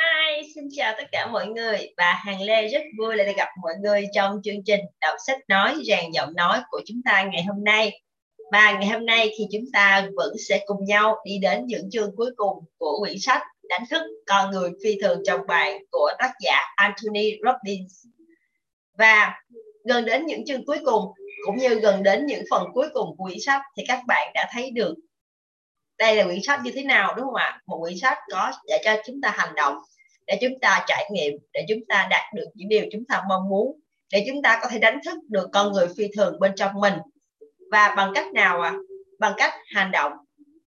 [0.00, 1.92] Hi, xin chào tất cả mọi người.
[1.96, 5.38] và Hàng Lê rất vui lại được gặp mọi người trong chương trình đọc sách
[5.48, 8.02] nói rèn giọng nói của chúng ta ngày hôm nay.
[8.52, 12.16] Và ngày hôm nay thì chúng ta vẫn sẽ cùng nhau đi đến những chương
[12.16, 16.32] cuối cùng của quyển sách Đánh thức con người phi thường trong bạn của tác
[16.40, 18.06] giả Anthony Robbins.
[18.98, 19.34] Và
[19.84, 21.04] gần đến những chương cuối cùng
[21.46, 24.48] cũng như gần đến những phần cuối cùng của quyển sách thì các bạn đã
[24.52, 24.94] thấy được
[25.98, 28.82] đây là quyển sách như thế nào đúng không ạ một quyển sách có để
[28.84, 29.74] cho chúng ta hành động
[30.26, 33.48] để chúng ta trải nghiệm, để chúng ta đạt được những điều chúng ta mong
[33.48, 33.80] muốn,
[34.12, 36.94] để chúng ta có thể đánh thức được con người phi thường bên trong mình.
[37.70, 38.70] Và bằng cách nào ạ?
[38.70, 38.76] À?
[39.20, 40.12] bằng cách hành động,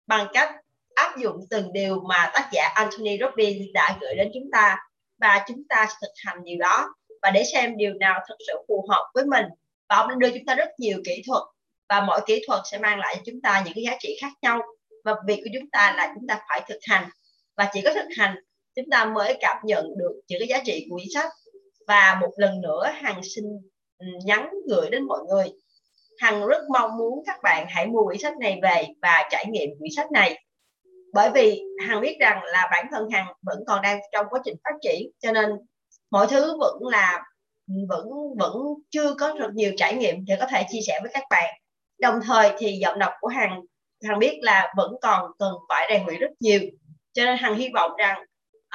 [0.07, 0.55] bằng cách
[0.95, 4.77] áp dụng từng điều mà tác giả Anthony Robbins đã gửi đến chúng ta.
[5.17, 8.85] Và chúng ta thực hành điều đó và để xem điều nào thật sự phù
[8.89, 9.45] hợp với mình.
[9.89, 11.43] Và ông đưa chúng ta rất nhiều kỹ thuật
[11.89, 14.31] và mỗi kỹ thuật sẽ mang lại cho chúng ta những cái giá trị khác
[14.41, 14.61] nhau.
[15.03, 17.09] Và việc của chúng ta là chúng ta phải thực hành.
[17.57, 18.35] Và chỉ có thực hành
[18.75, 21.29] chúng ta mới cảm nhận được những cái giá trị của quyển sách.
[21.87, 23.45] Và một lần nữa, hằng xin
[23.97, 25.45] ừ, nhắn gửi đến mọi người.
[26.19, 29.69] Hằng rất mong muốn các bạn hãy mua quyển sách này về và trải nghiệm
[29.79, 30.43] quyển sách này.
[31.13, 34.55] Bởi vì hằng biết rằng là bản thân hằng vẫn còn đang trong quá trình
[34.63, 35.49] phát triển, cho nên
[36.11, 37.23] mọi thứ vẫn là,
[37.89, 38.07] vẫn
[38.39, 38.53] vẫn
[38.89, 41.53] chưa có rất nhiều trải nghiệm để có thể chia sẻ với các bạn.
[41.99, 43.61] Đồng thời thì giọng đọc của hằng
[44.03, 46.59] hằng biết là vẫn còn cần phải rèn luyện rất nhiều.
[47.13, 48.23] Cho nên hằng hy vọng rằng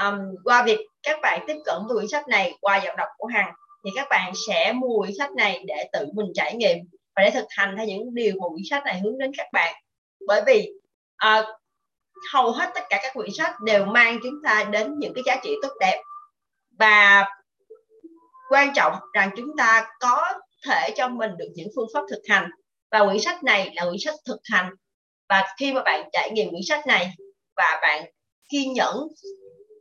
[0.02, 3.26] um, qua việc các bạn tiếp cận với quyển sách này qua giọng đọc của
[3.26, 3.52] hằng
[3.84, 6.78] thì các bạn sẽ mua quyển sách này để tự mình trải nghiệm
[7.16, 9.74] và để thực hành theo những điều mà quyển sách này hướng đến các bạn.
[10.26, 10.72] Bởi vì
[11.26, 11.44] uh,
[12.32, 15.36] hầu hết tất cả các quyển sách đều mang chúng ta đến những cái giá
[15.42, 16.02] trị tốt đẹp
[16.78, 17.28] và
[18.50, 20.22] quan trọng rằng chúng ta có
[20.66, 22.50] thể cho mình được những phương pháp thực hành.
[22.90, 24.70] Và quyển sách này là quyển sách thực hành.
[25.28, 27.10] Và khi mà bạn trải nghiệm quyển sách này
[27.56, 28.04] và bạn
[28.48, 28.96] kiên nhẫn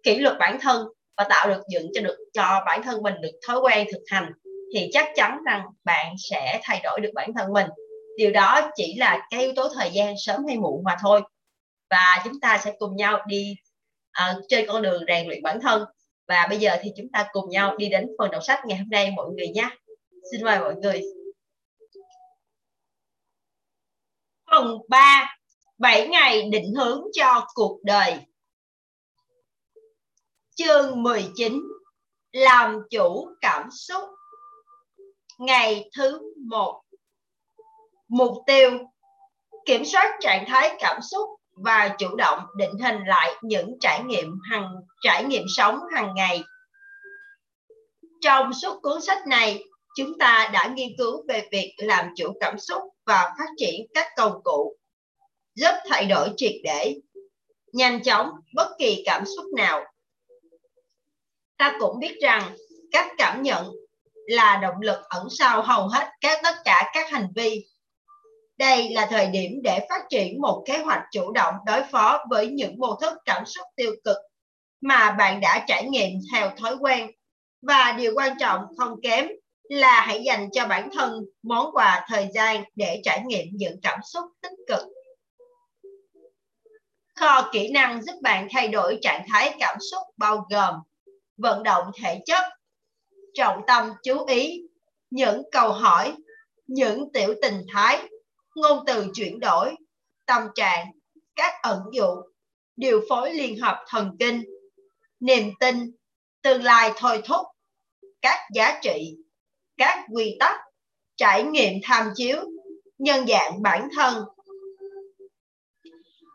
[0.03, 3.39] kỷ luật bản thân và tạo được dựng cho được cho bản thân mình được
[3.47, 4.31] thói quen thực hành
[4.73, 7.67] thì chắc chắn rằng bạn sẽ thay đổi được bản thân mình.
[8.17, 11.21] Điều đó chỉ là cái yếu tố thời gian sớm hay muộn mà thôi.
[11.89, 13.55] Và chúng ta sẽ cùng nhau đi
[14.09, 15.83] uh, trên con đường rèn luyện bản thân.
[16.27, 18.89] Và bây giờ thì chúng ta cùng nhau đi đến phần đọc sách ngày hôm
[18.89, 19.69] nay mọi người nhé.
[20.31, 21.01] Xin mời mọi người.
[24.51, 25.35] Phần 3
[25.77, 28.17] 7 ngày định hướng cho cuộc đời.
[30.65, 31.61] Chương 19
[32.31, 34.03] Làm chủ cảm xúc
[35.37, 36.81] Ngày thứ 1
[38.07, 38.69] Mục tiêu
[39.65, 44.39] Kiểm soát trạng thái cảm xúc và chủ động định hình lại những trải nghiệm
[44.51, 46.43] hàng trải nghiệm sống hàng ngày.
[48.21, 49.63] Trong suốt cuốn sách này,
[49.97, 54.07] chúng ta đã nghiên cứu về việc làm chủ cảm xúc và phát triển các
[54.17, 54.75] công cụ
[55.55, 56.95] giúp thay đổi triệt để,
[57.73, 59.85] nhanh chóng bất kỳ cảm xúc nào
[61.59, 62.55] ta cũng biết rằng
[62.91, 63.71] các cảm nhận
[64.27, 67.65] là động lực ẩn sau hầu hết các, tất cả các hành vi.
[68.57, 72.47] Đây là thời điểm để phát triển một kế hoạch chủ động đối phó với
[72.47, 74.17] những mô thức cảm xúc tiêu cực
[74.81, 77.11] mà bạn đã trải nghiệm theo thói quen.
[77.61, 79.27] Và điều quan trọng không kém
[79.69, 83.99] là hãy dành cho bản thân món quà thời gian để trải nghiệm những cảm
[84.13, 84.85] xúc tích cực.
[87.15, 90.75] Kho kỹ năng giúp bạn thay đổi trạng thái cảm xúc bao gồm
[91.39, 92.43] vận động thể chất,
[93.33, 94.61] trọng tâm chú ý,
[95.09, 96.15] những câu hỏi,
[96.67, 98.07] những tiểu tình thái,
[98.55, 99.75] ngôn từ chuyển đổi,
[100.25, 100.85] tâm trạng,
[101.35, 102.21] các ẩn dụ,
[102.75, 104.43] điều phối liên hợp thần kinh,
[105.19, 105.91] niềm tin,
[106.41, 107.45] tương lai thôi thúc,
[108.21, 109.15] các giá trị,
[109.77, 110.59] các quy tắc,
[111.17, 112.37] trải nghiệm tham chiếu,
[112.97, 114.25] nhân dạng bản thân.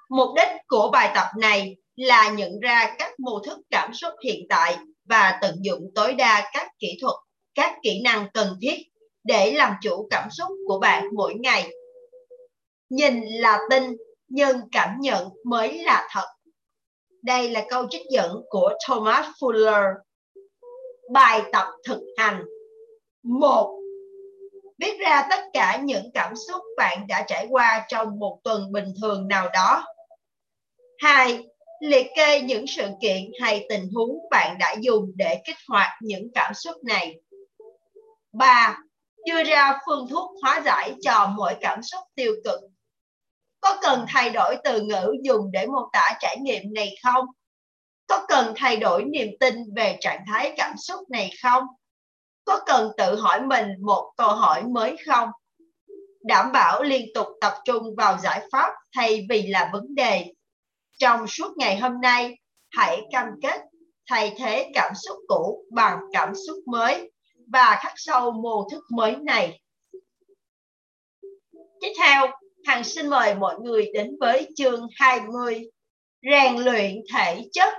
[0.09, 4.47] Mục đích của bài tập này là nhận ra các mô thức cảm xúc hiện
[4.49, 7.15] tại và tận dụng tối đa các kỹ thuật,
[7.55, 8.77] các kỹ năng cần thiết
[9.25, 11.71] để làm chủ cảm xúc của bạn mỗi ngày.
[12.91, 13.97] Nhìn là tin,
[14.29, 16.27] nhưng cảm nhận mới là thật.
[17.23, 19.95] Đây là câu trích dẫn của Thomas Fuller.
[21.13, 22.45] Bài tập thực hành.
[23.23, 23.81] một
[24.79, 28.93] Viết ra tất cả những cảm xúc bạn đã trải qua trong một tuần bình
[29.03, 29.85] thường nào đó.
[30.99, 31.45] 2
[31.85, 36.29] liệt kê những sự kiện hay tình huống bạn đã dùng để kích hoạt những
[36.35, 37.21] cảm xúc này.
[38.33, 38.79] 3.
[39.27, 42.61] Đưa ra phương thuốc hóa giải cho mỗi cảm xúc tiêu cực.
[43.61, 47.27] Có cần thay đổi từ ngữ dùng để mô tả trải nghiệm này không?
[48.07, 51.65] Có cần thay đổi niềm tin về trạng thái cảm xúc này không?
[52.45, 55.29] Có cần tự hỏi mình một câu hỏi mới không?
[56.23, 60.35] Đảm bảo liên tục tập trung vào giải pháp thay vì là vấn đề
[60.99, 62.39] trong suốt ngày hôm nay
[62.71, 63.61] hãy cam kết
[64.11, 67.11] thay thế cảm xúc cũ bằng cảm xúc mới
[67.47, 69.61] và khắc sâu mô thức mới này.
[71.81, 72.27] Tiếp theo,
[72.65, 75.71] Hằng xin mời mọi người đến với chương 20,
[76.31, 77.75] rèn luyện thể chất.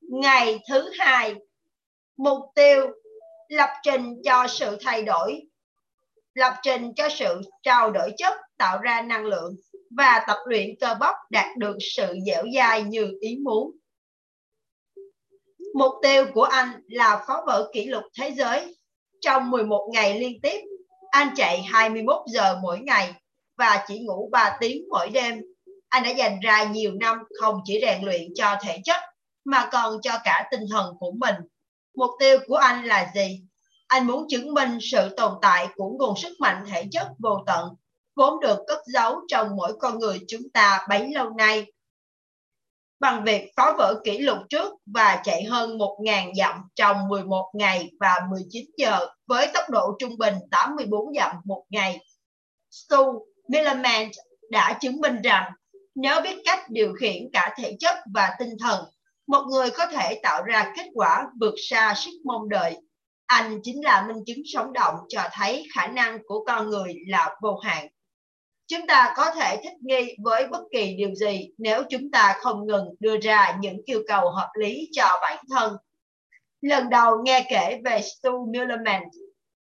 [0.00, 1.34] Ngày thứ hai,
[2.16, 2.86] mục tiêu
[3.48, 5.42] lập trình cho sự thay đổi,
[6.34, 9.56] lập trình cho sự trao đổi chất tạo ra năng lượng
[9.90, 13.70] và tập luyện cơ bắp đạt được sự dẻo dai như ý muốn.
[15.74, 18.76] Mục tiêu của anh là phá vỡ kỷ lục thế giới.
[19.20, 20.60] Trong 11 ngày liên tiếp,
[21.10, 23.14] anh chạy 21 giờ mỗi ngày
[23.58, 25.40] và chỉ ngủ 3 tiếng mỗi đêm.
[25.88, 29.00] Anh đã dành ra nhiều năm không chỉ rèn luyện cho thể chất
[29.44, 31.34] mà còn cho cả tinh thần của mình.
[31.94, 33.40] Mục tiêu của anh là gì?
[33.86, 37.68] Anh muốn chứng minh sự tồn tại của nguồn sức mạnh thể chất vô tận
[38.20, 41.72] vốn được cất giấu trong mỗi con người chúng ta bấy lâu nay.
[42.98, 47.90] Bằng việc phá vỡ kỷ lục trước và chạy hơn 1.000 dặm trong 11 ngày
[48.00, 52.06] và 19 giờ với tốc độ trung bình 84 dặm một ngày.
[52.70, 54.10] Stu Millerman
[54.50, 55.52] đã chứng minh rằng
[55.94, 58.84] nếu biết cách điều khiển cả thể chất và tinh thần,
[59.26, 62.76] một người có thể tạo ra kết quả vượt xa sức mong đợi.
[63.26, 67.36] Anh chính là minh chứng sống động cho thấy khả năng của con người là
[67.42, 67.88] vô hạn.
[68.70, 72.66] Chúng ta có thể thích nghi với bất kỳ điều gì nếu chúng ta không
[72.66, 75.76] ngừng đưa ra những yêu cầu hợp lý cho bản thân.
[76.60, 79.02] Lần đầu nghe kể về Stu Millerman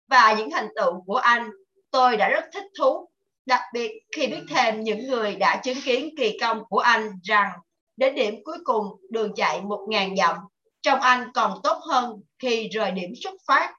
[0.08, 1.50] và những thành tựu của anh,
[1.92, 3.10] tôi đã rất thích thú,
[3.46, 7.52] đặc biệt khi biết thêm những người đã chứng kiến kỳ công của anh rằng
[7.98, 10.36] đến điểm cuối cùng đường chạy 1.000 dặm,
[10.82, 13.76] trong anh còn tốt hơn khi rời điểm xuất phát,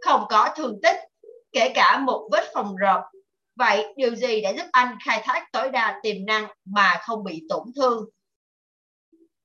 [0.00, 0.96] không có thương tích,
[1.52, 3.00] kể cả một vết phòng rộp.
[3.60, 7.42] Vậy điều gì đã giúp anh khai thác tối đa tiềm năng mà không bị
[7.48, 8.04] tổn thương?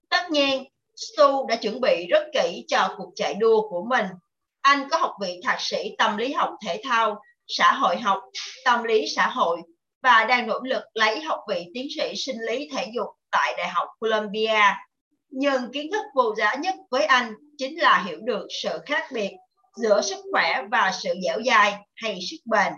[0.10, 0.64] Tất nhiên,
[0.96, 4.06] Stu đã chuẩn bị rất kỹ cho cuộc chạy đua của mình.
[4.62, 8.22] Anh có học vị thạc sĩ tâm lý học thể thao, xã hội học,
[8.66, 9.62] tâm lý xã hội
[10.04, 13.68] và đang nỗ lực lấy học vị tiến sĩ sinh lý thể dục tại Đại
[13.68, 14.62] học Columbia.
[15.30, 19.32] Nhưng kiến thức vô giá nhất với anh chính là hiểu được sự khác biệt
[19.76, 22.74] giữa sức khỏe và sự dẻo dai hay sức bền.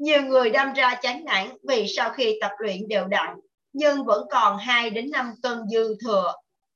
[0.00, 3.36] Nhiều người đâm ra chán nản vì sau khi tập luyện đều đặn
[3.72, 6.32] nhưng vẫn còn 2 đến 5 cân dư thừa.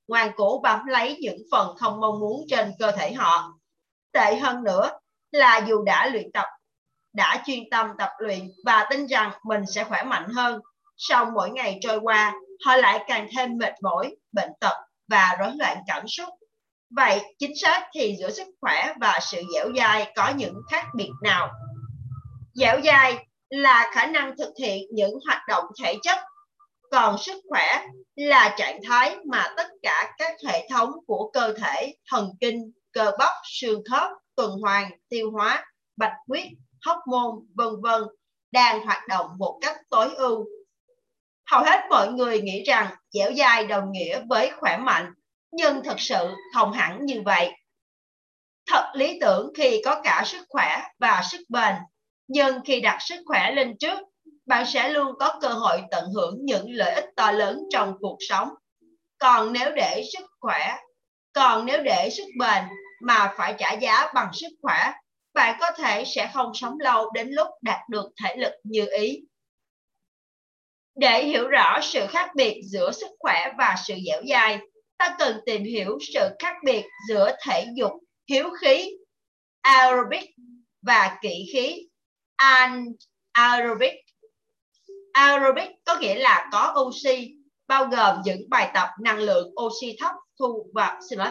[0.09, 3.53] Ngoan cố bám lấy những phần không mong muốn trên cơ thể họ.
[4.12, 4.91] Tệ hơn nữa
[5.32, 6.47] là dù đã luyện tập,
[7.12, 10.61] đã chuyên tâm tập luyện và tin rằng mình sẽ khỏe mạnh hơn,
[10.97, 12.35] sau mỗi ngày trôi qua,
[12.67, 14.77] họ lại càng thêm mệt mỏi, bệnh tật
[15.09, 16.29] và rối loạn cảm xúc.
[16.91, 21.11] Vậy chính xác thì giữa sức khỏe và sự dẻo dai có những khác biệt
[21.23, 21.50] nào?
[22.55, 26.19] Dẻo dai là khả năng thực hiện những hoạt động thể chất,
[26.91, 27.87] còn sức khỏe
[28.17, 33.12] là trạng thái mà tất cả các hệ thống của cơ thể, thần kinh, cơ
[33.19, 35.65] bắp, xương khớp, tuần hoàn, tiêu hóa,
[35.97, 36.47] bạch huyết,
[36.83, 38.03] hóc môn, vân vân
[38.53, 40.45] đang hoạt động một cách tối ưu.
[41.51, 45.12] Hầu hết mọi người nghĩ rằng dẻo dai đồng nghĩa với khỏe mạnh,
[45.53, 47.53] nhưng thật sự không hẳn như vậy.
[48.67, 51.75] Thật lý tưởng khi có cả sức khỏe và sức bền
[52.29, 53.99] nhưng khi đặt sức khỏe lên trước,
[54.47, 58.17] bạn sẽ luôn có cơ hội tận hưởng những lợi ích to lớn trong cuộc
[58.29, 58.49] sống.
[59.19, 60.76] Còn nếu để sức khỏe,
[61.32, 62.65] còn nếu để sức bền
[63.03, 64.93] mà phải trả giá bằng sức khỏe,
[65.34, 69.20] bạn có thể sẽ không sống lâu đến lúc đạt được thể lực như ý.
[70.94, 74.58] Để hiểu rõ sự khác biệt giữa sức khỏe và sự dẻo dai,
[74.99, 77.93] ta cần tìm hiểu sự khác biệt giữa thể dục,
[78.31, 78.91] hiếu khí,
[79.63, 80.31] aerobic
[80.82, 81.89] và kỹ khí
[82.44, 83.93] anaerobic.
[85.13, 87.34] Aerobic có nghĩa là có oxy,
[87.67, 91.29] bao gồm những bài tập năng lượng oxy thấp thu và xin lỗi.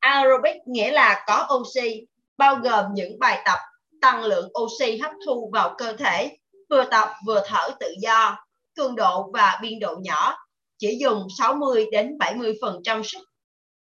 [0.00, 2.06] Aerobic nghĩa là có oxy,
[2.36, 3.58] bao gồm những bài tập
[4.00, 6.36] tăng lượng oxy hấp thu vào cơ thể,
[6.70, 8.36] vừa tập vừa thở tự do,
[8.76, 10.36] cường độ và biên độ nhỏ,
[10.78, 13.22] chỉ dùng 60 đến 70% sức,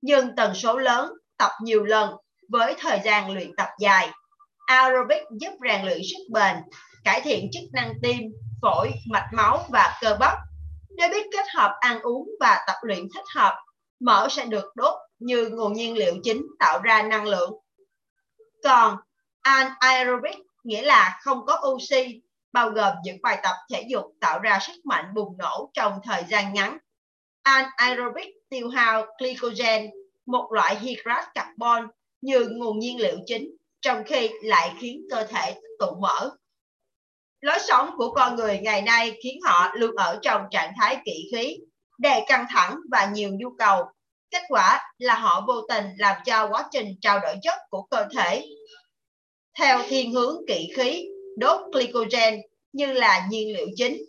[0.01, 2.11] nhưng tần số lớn, tập nhiều lần
[2.49, 4.11] với thời gian luyện tập dài.
[4.67, 6.57] Aerobic giúp rèn luyện sức bền,
[7.05, 8.23] cải thiện chức năng tim,
[8.63, 10.39] phổi, mạch máu và cơ bắp.
[10.97, 13.55] Nếu biết kết hợp ăn uống và tập luyện thích hợp,
[14.01, 17.53] mỡ sẽ được đốt như nguồn nhiên liệu chính tạo ra năng lượng.
[18.63, 18.97] Còn
[19.43, 22.21] anaerobic nghĩa là không có oxy,
[22.53, 26.25] bao gồm những bài tập thể dục tạo ra sức mạnh bùng nổ trong thời
[26.29, 26.79] gian ngắn.
[27.43, 29.91] Anaerobic tiêu hao glycogen,
[30.27, 31.87] một loại hydrat carbon
[32.21, 33.51] như nguồn nhiên liệu chính
[33.85, 36.31] trong khi lại khiến cơ thể tụ mỡ.
[37.41, 41.31] Lối sống của con người ngày nay khiến họ luôn ở trong trạng thái kỵ
[41.33, 41.57] khí,
[41.99, 43.85] đầy căng thẳng và nhiều nhu cầu,
[44.35, 48.07] Kết quả là họ vô tình làm cho quá trình trao đổi chất của cơ
[48.17, 48.47] thể
[49.59, 51.07] theo thiên hướng kỵ khí
[51.39, 52.41] đốt glycogen
[52.73, 54.05] như là nhiên liệu chính.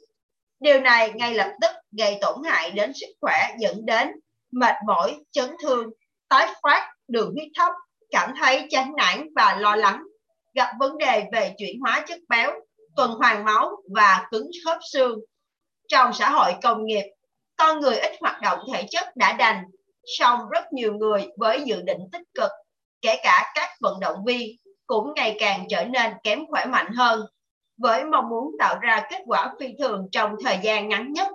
[0.60, 4.12] Điều này ngay lập tức gây tổn hại đến sức khỏe dẫn đến
[4.52, 5.90] mệt mỏi, chấn thương,
[6.30, 7.72] tái phát, đường huyết thấp,
[8.12, 10.04] cảm thấy chán nản và lo lắng,
[10.54, 12.52] gặp vấn đề về chuyển hóa chất béo,
[12.96, 15.20] tuần hoàn máu và cứng khớp xương.
[15.88, 17.04] Trong xã hội công nghiệp,
[17.58, 19.64] con người ít hoạt động thể chất đã đành,
[20.18, 22.52] song rất nhiều người với dự định tích cực,
[23.02, 24.50] kể cả các vận động viên,
[24.88, 27.26] cũng ngày càng trở nên kém khỏe mạnh hơn.
[27.78, 31.28] Với mong muốn tạo ra kết quả phi thường trong thời gian ngắn nhất,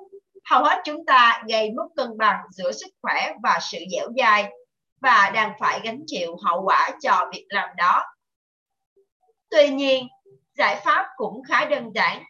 [0.44, 4.50] hầu hết chúng ta gây mất cân bằng giữa sức khỏe và sự dẻo dai
[5.00, 8.04] và đang phải gánh chịu hậu quả cho việc làm đó.
[9.50, 10.08] Tuy nhiên,
[10.58, 12.22] giải pháp cũng khá đơn giản.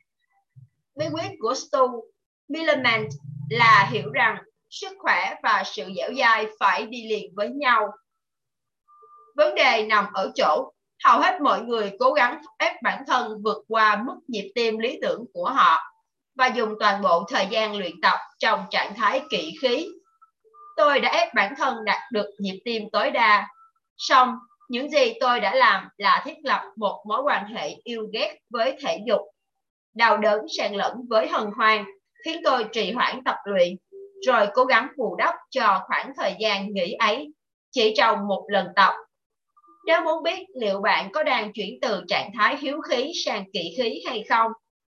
[0.97, 2.05] Bí quyết của Stu
[2.49, 3.09] Milliman
[3.51, 4.37] là hiểu rằng
[4.71, 7.89] sức khỏe và sự dẻo dai phải đi liền với nhau.
[9.37, 10.73] Vấn đề nằm ở chỗ
[11.05, 14.99] hầu hết mọi người cố gắng ép bản thân vượt qua mức nhịp tim lý
[15.03, 15.79] tưởng của họ
[16.35, 19.89] và dùng toàn bộ thời gian luyện tập trong trạng thái kỵ khí.
[20.81, 23.49] Tôi đã ép bản thân đạt được nhịp tim tối đa.
[23.97, 24.35] Xong,
[24.69, 28.77] những gì tôi đã làm là thiết lập một mối quan hệ yêu ghét với
[28.81, 29.21] thể dục.
[29.95, 31.85] Đau đớn xen lẫn với hân hoan
[32.25, 33.77] khiến tôi trì hoãn tập luyện,
[34.27, 37.33] rồi cố gắng bù đắp cho khoảng thời gian nghỉ ấy
[37.71, 38.95] chỉ trong một lần tập.
[39.87, 43.75] Nếu muốn biết liệu bạn có đang chuyển từ trạng thái hiếu khí sang kỵ
[43.77, 44.53] khí hay không,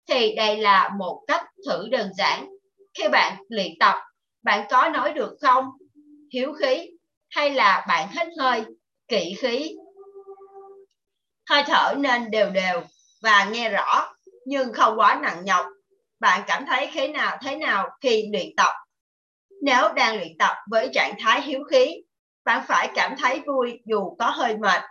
[0.10, 2.50] thì đây là một cách thử đơn giản.
[2.98, 3.96] Khi bạn luyện tập,
[4.44, 5.66] bạn có nói được không?
[6.34, 6.90] Hiếu khí
[7.30, 8.64] hay là bạn hít hơi,
[9.08, 9.76] kỵ khí?
[11.50, 12.82] Hơi thở nên đều đều
[13.22, 14.14] và nghe rõ
[14.46, 15.66] nhưng không quá nặng nhọc.
[16.20, 18.74] Bạn cảm thấy thế nào thế nào khi luyện tập?
[19.62, 22.04] Nếu đang luyện tập với trạng thái hiếu khí,
[22.46, 24.82] bạn phải cảm thấy vui dù có hơi mệt.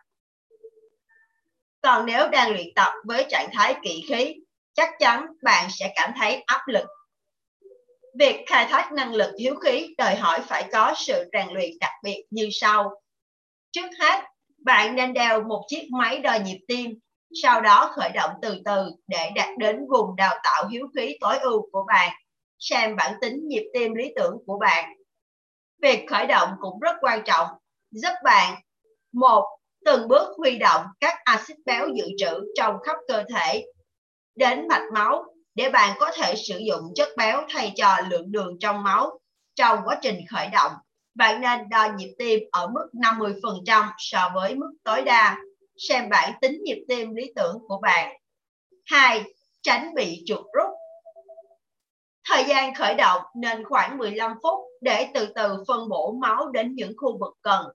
[1.82, 4.34] Còn nếu đang luyện tập với trạng thái kỵ khí,
[4.74, 6.86] chắc chắn bạn sẽ cảm thấy áp lực.
[8.18, 11.92] Việc khai thác năng lực hiếu khí đòi hỏi phải có sự rèn luyện đặc
[12.02, 12.90] biệt như sau.
[13.72, 14.24] Trước hết,
[14.58, 16.98] bạn nên đeo một chiếc máy đo nhịp tim,
[17.42, 21.38] sau đó khởi động từ từ để đạt đến vùng đào tạo hiếu khí tối
[21.38, 22.12] ưu của bạn,
[22.58, 24.92] xem bản tính nhịp tim lý tưởng của bạn.
[25.82, 27.48] Việc khởi động cũng rất quan trọng,
[27.90, 28.62] giúp bạn
[29.12, 29.44] một
[29.84, 33.64] từng bước huy động các axit béo dự trữ trong khắp cơ thể
[34.34, 38.58] đến mạch máu để bạn có thể sử dụng chất béo thay cho lượng đường
[38.60, 39.18] trong máu.
[39.54, 40.72] Trong quá trình khởi động,
[41.14, 45.36] bạn nên đo nhịp tim ở mức 50% so với mức tối đa,
[45.78, 48.16] xem bản tính nhịp tim lý tưởng của bạn.
[48.84, 49.22] 2.
[49.62, 50.70] Tránh bị chuột rút.
[52.24, 56.74] Thời gian khởi động nên khoảng 15 phút để từ từ phân bổ máu đến
[56.74, 57.66] những khu vực cần.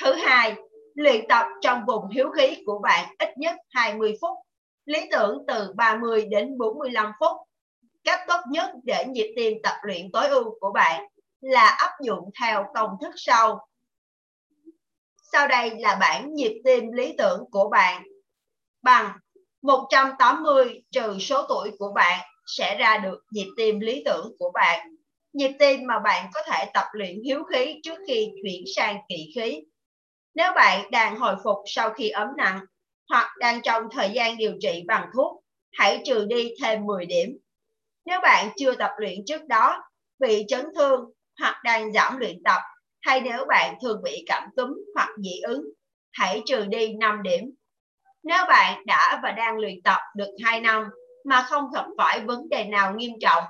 [0.00, 0.54] Thứ hai,
[0.94, 4.45] luyện tập trong vùng hiếu khí của bạn ít nhất 20 phút
[4.86, 7.36] lý tưởng từ 30 đến 45 phút.
[8.04, 11.04] Cách tốt nhất để nhịp tim tập luyện tối ưu của bạn
[11.40, 13.68] là áp dụng theo công thức sau.
[15.32, 18.02] Sau đây là bảng nhịp tim lý tưởng của bạn.
[18.82, 19.18] Bằng
[19.62, 24.88] 180 trừ số tuổi của bạn sẽ ra được nhịp tim lý tưởng của bạn.
[25.32, 29.32] Nhịp tim mà bạn có thể tập luyện hiếu khí trước khi chuyển sang kỵ
[29.34, 29.62] khí.
[30.34, 32.60] Nếu bạn đang hồi phục sau khi ấm nặng
[33.08, 37.38] hoặc đang trong thời gian điều trị bằng thuốc, hãy trừ đi thêm 10 điểm.
[38.06, 39.82] Nếu bạn chưa tập luyện trước đó,
[40.18, 41.00] bị chấn thương
[41.40, 42.60] hoặc đang giảm luyện tập,
[43.00, 45.64] hay nếu bạn thường bị cảm cúm hoặc dị ứng,
[46.12, 47.40] hãy trừ đi 5 điểm.
[48.22, 50.84] Nếu bạn đã và đang luyện tập được 2 năm
[51.24, 53.44] mà không gặp phải vấn đề nào nghiêm trọng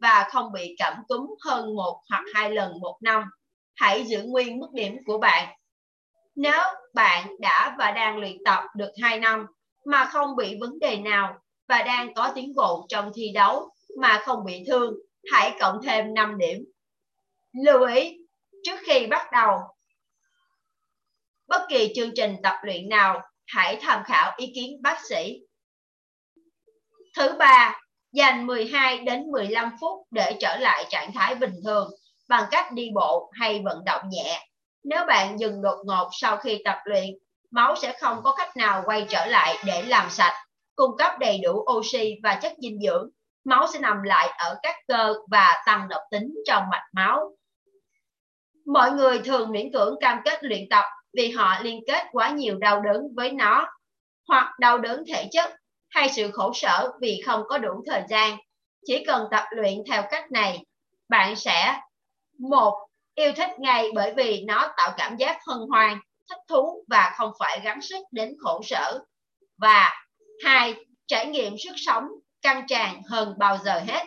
[0.00, 3.22] và không bị cảm cúm hơn một hoặc hai lần một năm,
[3.74, 5.59] hãy giữ nguyên mức điểm của bạn
[6.40, 6.62] nếu
[6.94, 9.46] bạn đã và đang luyện tập được 2 năm
[9.84, 13.70] mà không bị vấn đề nào và đang có tiến bộ trong thi đấu
[14.00, 14.94] mà không bị thương,
[15.32, 16.64] hãy cộng thêm 5 điểm.
[17.64, 18.18] Lưu ý,
[18.64, 19.58] trước khi bắt đầu
[21.48, 25.40] bất kỳ chương trình tập luyện nào, hãy tham khảo ý kiến bác sĩ.
[27.16, 27.80] Thứ ba,
[28.12, 31.90] dành 12 đến 15 phút để trở lại trạng thái bình thường
[32.28, 34.49] bằng cách đi bộ hay vận động nhẹ
[34.84, 37.04] nếu bạn dừng đột ngột sau khi tập luyện,
[37.50, 40.34] máu sẽ không có cách nào quay trở lại để làm sạch,
[40.76, 43.10] cung cấp đầy đủ oxy và chất dinh dưỡng.
[43.44, 47.36] Máu sẽ nằm lại ở các cơ và tăng độc tính trong mạch máu.
[48.66, 52.58] Mọi người thường miễn cưỡng cam kết luyện tập vì họ liên kết quá nhiều
[52.58, 53.68] đau đớn với nó,
[54.28, 55.50] hoặc đau đớn thể chất
[55.88, 58.36] hay sự khổ sở vì không có đủ thời gian.
[58.86, 60.64] Chỉ cần tập luyện theo cách này,
[61.08, 61.80] bạn sẽ
[62.38, 62.86] một
[63.20, 65.98] Yêu thích ngay bởi vì nó tạo cảm giác hân hoan,
[66.28, 69.00] thích thú và không phải gắng sức đến khổ sở.
[69.58, 70.04] Và
[70.44, 70.74] hai,
[71.06, 72.04] trải nghiệm sức sống
[72.42, 74.06] căng tràn hơn bao giờ hết.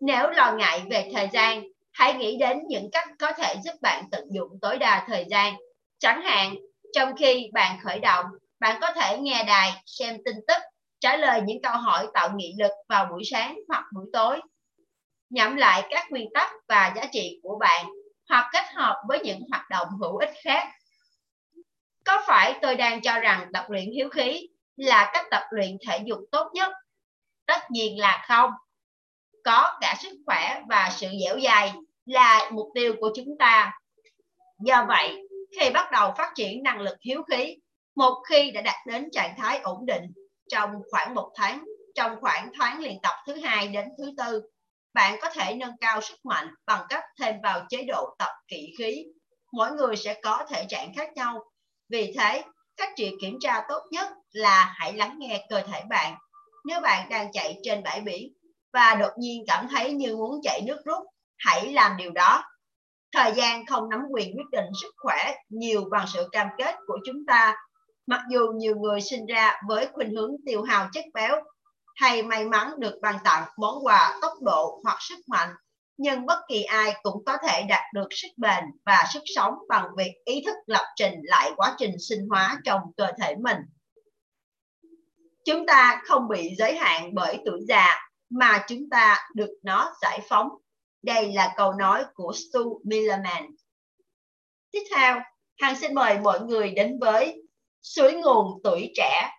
[0.00, 1.62] Nếu lo ngại về thời gian,
[1.92, 5.54] hãy nghĩ đến những cách có thể giúp bạn tận dụng tối đa thời gian.
[5.98, 6.54] Chẳng hạn,
[6.92, 8.26] trong khi bạn khởi động,
[8.60, 10.58] bạn có thể nghe đài, xem tin tức,
[11.00, 14.40] trả lời những câu hỏi tạo nghị lực vào buổi sáng hoặc buổi tối.
[15.30, 17.86] Nhẩm lại các nguyên tắc và giá trị của bạn
[18.28, 20.68] hoặc kết hợp với những hoạt động hữu ích khác.
[22.04, 25.98] Có phải tôi đang cho rằng tập luyện hiếu khí là cách tập luyện thể
[26.04, 26.72] dục tốt nhất?
[27.46, 28.50] Tất nhiên là không.
[29.44, 31.72] Có cả sức khỏe và sự dẻo dài
[32.04, 33.72] là mục tiêu của chúng ta.
[34.64, 35.22] Do vậy,
[35.60, 37.56] khi bắt đầu phát triển năng lực hiếu khí,
[37.94, 40.12] một khi đã đạt đến trạng thái ổn định
[40.48, 41.64] trong khoảng một tháng,
[41.94, 44.42] trong khoảng tháng luyện tập thứ hai đến thứ tư,
[44.94, 48.74] bạn có thể nâng cao sức mạnh bằng cách thêm vào chế độ tập kỵ
[48.78, 49.04] khí.
[49.52, 51.44] Mỗi người sẽ có thể trạng khác nhau.
[51.88, 52.44] Vì thế,
[52.76, 56.14] cách trị kiểm tra tốt nhất là hãy lắng nghe cơ thể bạn.
[56.64, 58.32] Nếu bạn đang chạy trên bãi biển
[58.72, 61.02] và đột nhiên cảm thấy như muốn chạy nước rút,
[61.38, 62.44] hãy làm điều đó.
[63.12, 66.98] Thời gian không nắm quyền quyết định sức khỏe nhiều bằng sự cam kết của
[67.06, 67.56] chúng ta.
[68.06, 71.42] Mặc dù nhiều người sinh ra với khuynh hướng tiêu hao chất béo
[71.94, 75.50] hay may mắn được ban tặng món quà tốc độ hoặc sức mạnh,
[75.96, 79.88] nhưng bất kỳ ai cũng có thể đạt được sức bền và sức sống bằng
[79.96, 83.58] việc ý thức lập trình lại quá trình sinh hóa trong cơ thể mình.
[85.44, 87.86] Chúng ta không bị giới hạn bởi tuổi già
[88.30, 90.48] mà chúng ta được nó giải phóng.
[91.02, 93.46] Đây là câu nói của Stu Millerman.
[94.70, 95.20] Tiếp theo,
[95.60, 97.42] Hằng xin mời mọi người đến với
[97.82, 99.30] suối nguồn tuổi trẻ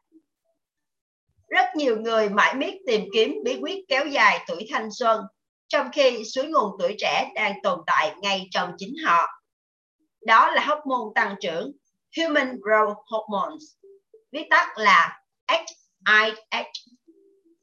[1.53, 5.21] rất nhiều người mãi miết tìm kiếm bí quyết kéo dài tuổi thanh xuân,
[5.67, 9.27] trong khi suối nguồn tuổi trẻ đang tồn tại ngay trong chính họ.
[10.25, 11.71] Đó là hóc môn tăng trưởng,
[12.17, 13.63] Human Growth Hormones,
[14.31, 15.19] viết tắt là
[15.51, 16.67] HIH.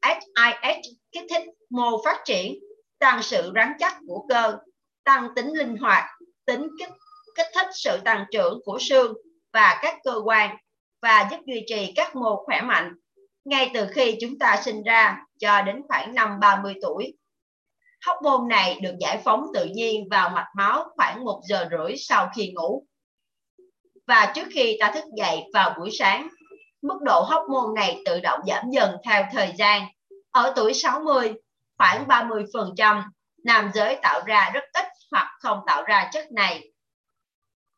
[0.03, 0.81] HIH
[1.13, 2.55] kích thích mô phát triển,
[2.99, 4.59] tăng sự rắn chắc của cơ,
[5.05, 6.05] tăng tính linh hoạt,
[6.47, 6.93] tính kích,
[7.37, 9.15] kích thích sự tăng trưởng của xương
[9.53, 10.57] và các cơ quan
[11.03, 12.93] và giúp duy trì các mô khỏe mạnh
[13.45, 17.17] ngay từ khi chúng ta sinh ra cho đến khoảng năm 30 tuổi.
[18.07, 22.31] Hormone này được giải phóng tự nhiên vào mạch máu khoảng 1 giờ rưỡi sau
[22.37, 22.87] khi ngủ.
[24.07, 26.29] Và trước khi ta thức dậy vào buổi sáng,
[26.83, 29.87] mức độ hormone này tự động giảm dần theo thời gian.
[30.31, 31.33] Ở tuổi 60,
[31.79, 33.03] khoảng 30%
[33.45, 36.73] nam giới tạo ra rất ít hoặc không tạo ra chất này.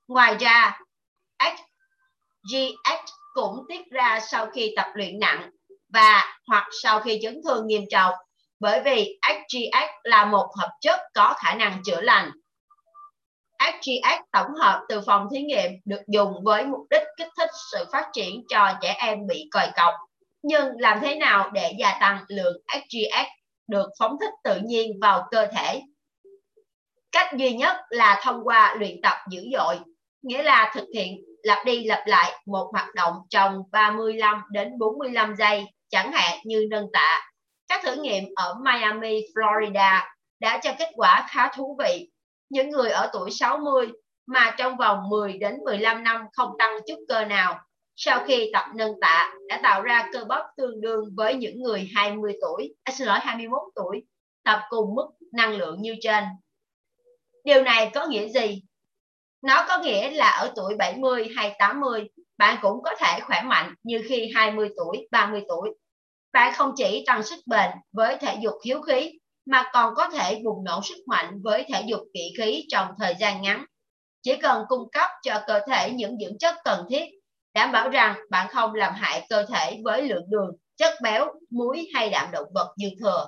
[0.08, 0.78] Ngoài ra,
[2.52, 2.56] gh
[3.32, 5.50] cũng tiết ra sau khi tập luyện nặng
[5.92, 8.14] và hoặc sau khi chấn thương nghiêm trọng
[8.60, 12.30] bởi vì HGH là một hợp chất có khả năng chữa lành.
[13.60, 17.84] HGH tổng hợp từ phòng thí nghiệm được dùng với mục đích kích thích sự
[17.92, 19.94] phát triển cho trẻ em bị còi cọc.
[20.42, 23.26] Nhưng làm thế nào để gia tăng lượng HGH
[23.68, 25.82] được phóng thích tự nhiên vào cơ thể?
[27.12, 29.78] Cách duy nhất là thông qua luyện tập dữ dội,
[30.22, 35.36] nghĩa là thực hiện lặp đi lặp lại một hoạt động trong 35 đến 45
[35.36, 37.30] giây, chẳng hạn như nâng tạ.
[37.68, 40.00] Các thử nghiệm ở Miami, Florida
[40.40, 42.10] đã cho kết quả khá thú vị.
[42.50, 43.88] Những người ở tuổi 60
[44.26, 47.60] mà trong vòng 10 đến 15 năm không tăng chút cơ nào,
[47.96, 51.90] sau khi tập nâng tạ đã tạo ra cơ bắp tương đương với những người
[51.94, 54.02] 20 tuổi, à, xin lỗi 21 tuổi,
[54.44, 56.24] tập cùng mức năng lượng như trên.
[57.44, 58.62] Điều này có nghĩa gì?
[59.42, 63.74] Nó có nghĩa là ở tuổi 70 hay 80, bạn cũng có thể khỏe mạnh
[63.82, 65.70] như khi 20 tuổi, 30 tuổi.
[66.32, 70.40] Bạn không chỉ tăng sức bền với thể dục hiếu khí, mà còn có thể
[70.44, 73.64] bùng nổ sức mạnh với thể dục kỵ khí trong thời gian ngắn.
[74.22, 77.04] Chỉ cần cung cấp cho cơ thể những dưỡng chất cần thiết,
[77.54, 81.88] đảm bảo rằng bạn không làm hại cơ thể với lượng đường, chất béo, muối
[81.94, 83.26] hay đạm động vật dư thừa.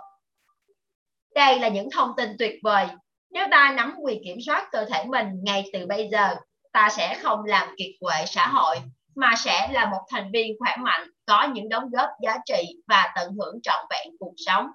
[1.34, 2.86] Đây là những thông tin tuyệt vời
[3.34, 6.34] nếu ta nắm quyền kiểm soát cơ thể mình ngay từ bây giờ,
[6.72, 8.76] ta sẽ không làm kiệt quệ xã hội,
[9.14, 13.12] mà sẽ là một thành viên khỏe mạnh, có những đóng góp giá trị và
[13.16, 14.66] tận hưởng trọn vẹn cuộc sống.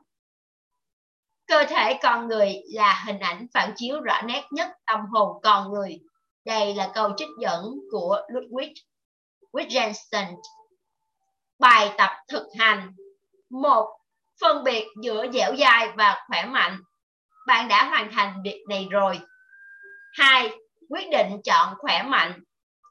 [1.48, 5.72] Cơ thể con người là hình ảnh phản chiếu rõ nét nhất tâm hồn con
[5.72, 6.00] người.
[6.46, 8.74] Đây là câu trích dẫn của Ludwig
[9.52, 10.36] Wittgenstein.
[11.60, 12.94] Bài tập thực hành
[13.50, 14.00] 1.
[14.42, 16.80] Phân biệt giữa dẻo dai và khỏe mạnh
[17.50, 19.20] bạn đã hoàn thành việc này rồi.
[20.14, 20.50] Hai,
[20.90, 22.44] quyết định chọn khỏe mạnh.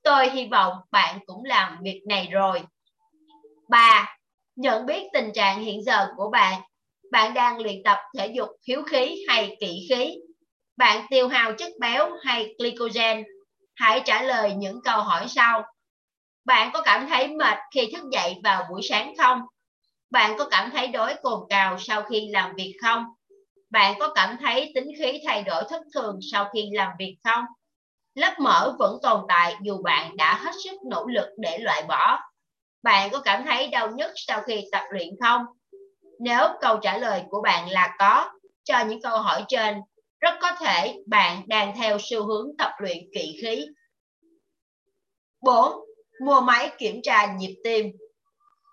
[0.05, 2.63] Tôi hy vọng bạn cũng làm việc này rồi.
[3.69, 4.17] Ba,
[4.57, 6.61] nhận biết tình trạng hiện giờ của bạn.
[7.13, 10.15] Bạn đang luyện tập thể dục hiếu khí hay kỵ khí?
[10.77, 13.25] Bạn tiêu hao chất béo hay glycogen?
[13.77, 15.63] Hãy trả lời những câu hỏi sau.
[16.45, 19.41] Bạn có cảm thấy mệt khi thức dậy vào buổi sáng không?
[20.11, 23.05] Bạn có cảm thấy đói cồn cào sau khi làm việc không?
[23.71, 27.45] Bạn có cảm thấy tính khí thay đổi thất thường sau khi làm việc không?
[28.15, 32.19] Lớp mỡ vẫn tồn tại dù bạn đã hết sức nỗ lực để loại bỏ.
[32.83, 35.43] Bạn có cảm thấy đau nhức sau khi tập luyện không?
[36.21, 38.31] Nếu câu trả lời của bạn là có,
[38.65, 39.81] cho những câu hỏi trên,
[40.21, 43.67] rất có thể bạn đang theo xu hướng tập luyện kỵ khí.
[45.41, 45.73] 4.
[46.25, 47.87] Mua máy kiểm tra nhịp tim.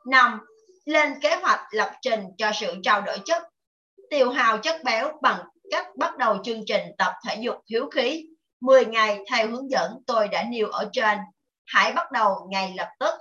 [0.07, 0.39] 5.
[0.85, 3.43] Lên kế hoạch lập trình cho sự trao đổi chất.
[4.15, 8.27] Tiêu hao chất béo bằng cách bắt đầu chương trình tập thể dục hiếu khí
[8.61, 11.17] 10 ngày theo hướng dẫn tôi đã nêu ở trên.
[11.65, 13.13] Hãy bắt đầu ngay lập tức.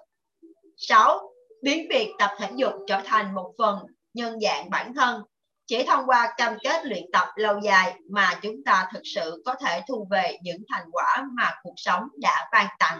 [0.77, 1.21] 6.
[1.63, 3.79] Biến việc tập thể dục trở thành một phần
[4.15, 5.23] nhân dạng bản thân.
[5.67, 9.55] Chỉ thông qua cam kết luyện tập lâu dài mà chúng ta thực sự có
[9.55, 12.99] thể thu về những thành quả mà cuộc sống đã ban tặng.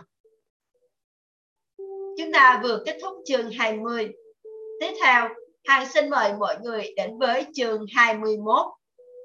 [2.19, 4.13] Chúng ta vừa kết thúc chương 20.
[4.81, 5.29] Tiếp theo,
[5.69, 8.67] Hằng xin mời mọi người đến với chương 21.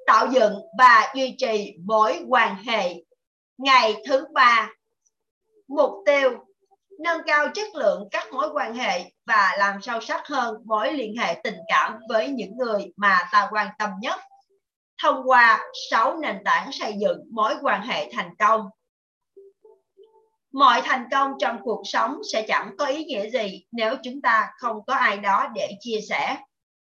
[0.08, 2.96] Tạo dựng và duy trì mối quan hệ.
[3.58, 4.70] Ngày thứ ba.
[5.68, 6.32] Mục tiêu
[7.00, 11.18] nâng cao chất lượng các mối quan hệ và làm sâu sắc hơn mối liên
[11.18, 14.20] hệ tình cảm với những người mà ta quan tâm nhất
[15.04, 18.70] thông qua 6 nền tảng xây dựng mối quan hệ thành công.
[20.52, 24.50] Mọi thành công trong cuộc sống sẽ chẳng có ý nghĩa gì nếu chúng ta
[24.58, 26.38] không có ai đó để chia sẻ.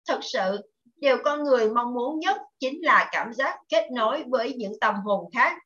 [0.09, 4.53] Thực sự, điều con người mong muốn nhất chính là cảm giác kết nối với
[4.53, 5.57] những tâm hồn khác.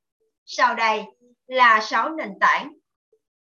[0.44, 1.04] Sau đây
[1.46, 2.72] là 6 nền tảng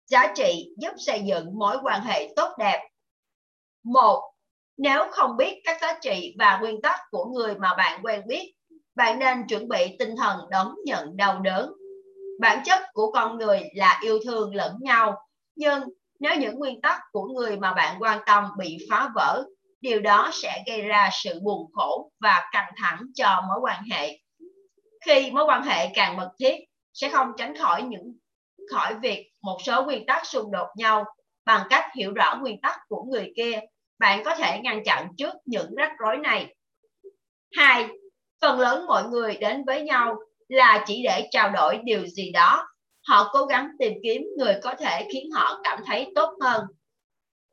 [0.06, 2.90] giá trị giúp xây dựng mối quan hệ tốt đẹp.
[3.84, 4.32] Một,
[4.78, 8.54] nếu không biết các giá trị và nguyên tắc của người mà bạn quen biết,
[8.96, 11.74] bạn nên chuẩn bị tinh thần đón nhận đau đớn.
[12.40, 15.16] Bản chất của con người là yêu thương lẫn nhau,
[15.56, 15.84] nhưng
[16.20, 19.44] nếu những nguyên tắc của người mà bạn quan tâm bị phá vỡ,
[19.82, 24.20] điều đó sẽ gây ra sự buồn khổ và căng thẳng cho mối quan hệ.
[25.06, 26.56] Khi mối quan hệ càng mật thiết,
[26.94, 28.14] sẽ không tránh khỏi những
[28.72, 31.06] khỏi việc một số nguyên tắc xung đột nhau
[31.46, 33.60] bằng cách hiểu rõ nguyên tắc của người kia
[34.00, 36.56] bạn có thể ngăn chặn trước những rắc rối này
[37.58, 37.88] hai
[38.42, 40.16] phần lớn mọi người đến với nhau
[40.50, 42.68] là chỉ để trao đổi điều gì đó
[43.08, 46.66] họ cố gắng tìm kiếm người có thể khiến họ cảm thấy tốt hơn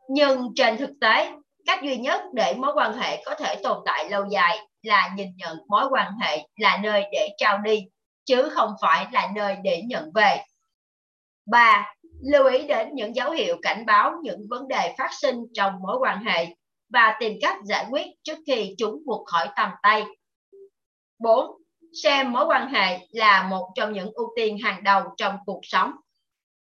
[0.08, 1.32] nhưng trên thực tế
[1.66, 5.28] cách duy nhất để mối quan hệ có thể tồn tại lâu dài là nhìn
[5.36, 7.84] nhận mối quan hệ là nơi để trao đi
[8.24, 10.44] chứ không phải là nơi để nhận về
[11.46, 15.72] Ba, Lưu ý đến những dấu hiệu cảnh báo những vấn đề phát sinh trong
[15.82, 16.46] mối quan hệ
[16.88, 20.04] và tìm cách giải quyết trước khi chúng vụt khỏi tầm tay.
[21.18, 21.46] 4.
[22.02, 25.92] Xem mối quan hệ là một trong những ưu tiên hàng đầu trong cuộc sống.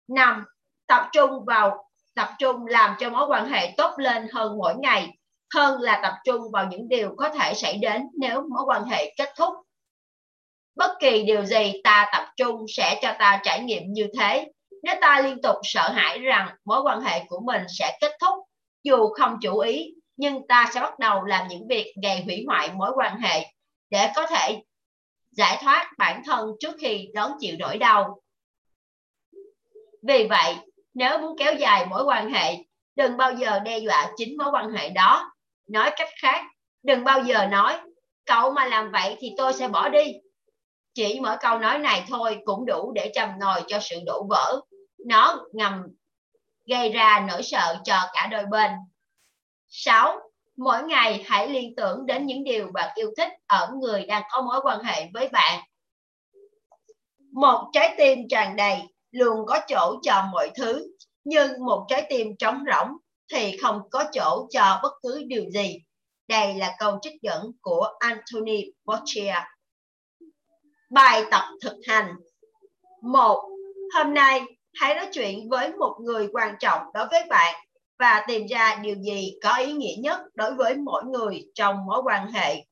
[0.09, 0.45] 5.
[0.87, 5.19] Tập trung vào tập trung làm cho mối quan hệ tốt lên hơn mỗi ngày,
[5.55, 9.15] hơn là tập trung vào những điều có thể xảy đến nếu mối quan hệ
[9.17, 9.55] kết thúc.
[10.77, 14.49] Bất kỳ điều gì ta tập trung sẽ cho ta trải nghiệm như thế
[14.83, 18.35] nếu ta liên tục sợ hãi rằng mối quan hệ của mình sẽ kết thúc
[18.83, 22.71] dù không chủ ý nhưng ta sẽ bắt đầu làm những việc gây hủy hoại
[22.73, 23.47] mối quan hệ
[23.91, 24.63] để có thể
[25.39, 28.21] giải thoát bản thân trước khi đón chịu nỗi đau.
[30.03, 30.55] Vì vậy,
[30.95, 32.57] nếu muốn kéo dài mối quan hệ,
[32.97, 35.33] đừng bao giờ đe dọa chính mối quan hệ đó.
[35.69, 36.45] Nói cách khác,
[36.83, 37.79] đừng bao giờ nói,
[38.27, 40.13] cậu mà làm vậy thì tôi sẽ bỏ đi.
[40.95, 44.61] Chỉ mỗi câu nói này thôi cũng đủ để trầm ngồi cho sự đổ vỡ.
[45.07, 45.83] Nó ngầm
[46.67, 48.71] gây ra nỗi sợ cho cả đôi bên.
[49.69, 50.21] 6.
[50.59, 54.43] Mỗi ngày hãy liên tưởng đến những điều bạn yêu thích ở người đang có
[54.43, 55.61] mối quan hệ với bạn.
[57.33, 60.87] Một trái tim tràn đầy luôn có chỗ cho mọi thứ,
[61.25, 62.89] nhưng một trái tim trống rỗng
[63.33, 65.79] thì không có chỗ cho bất cứ điều gì.
[66.29, 69.35] Đây là câu trích dẫn của Anthony Boccia.
[70.91, 72.15] Bài tập thực hành
[73.03, 73.49] 1.
[73.95, 74.41] Hôm nay
[74.75, 77.68] hãy nói chuyện với một người quan trọng đối với bạn
[77.99, 82.03] và tìm ra điều gì có ý nghĩa nhất đối với mỗi người trong mối
[82.05, 82.65] quan hệ.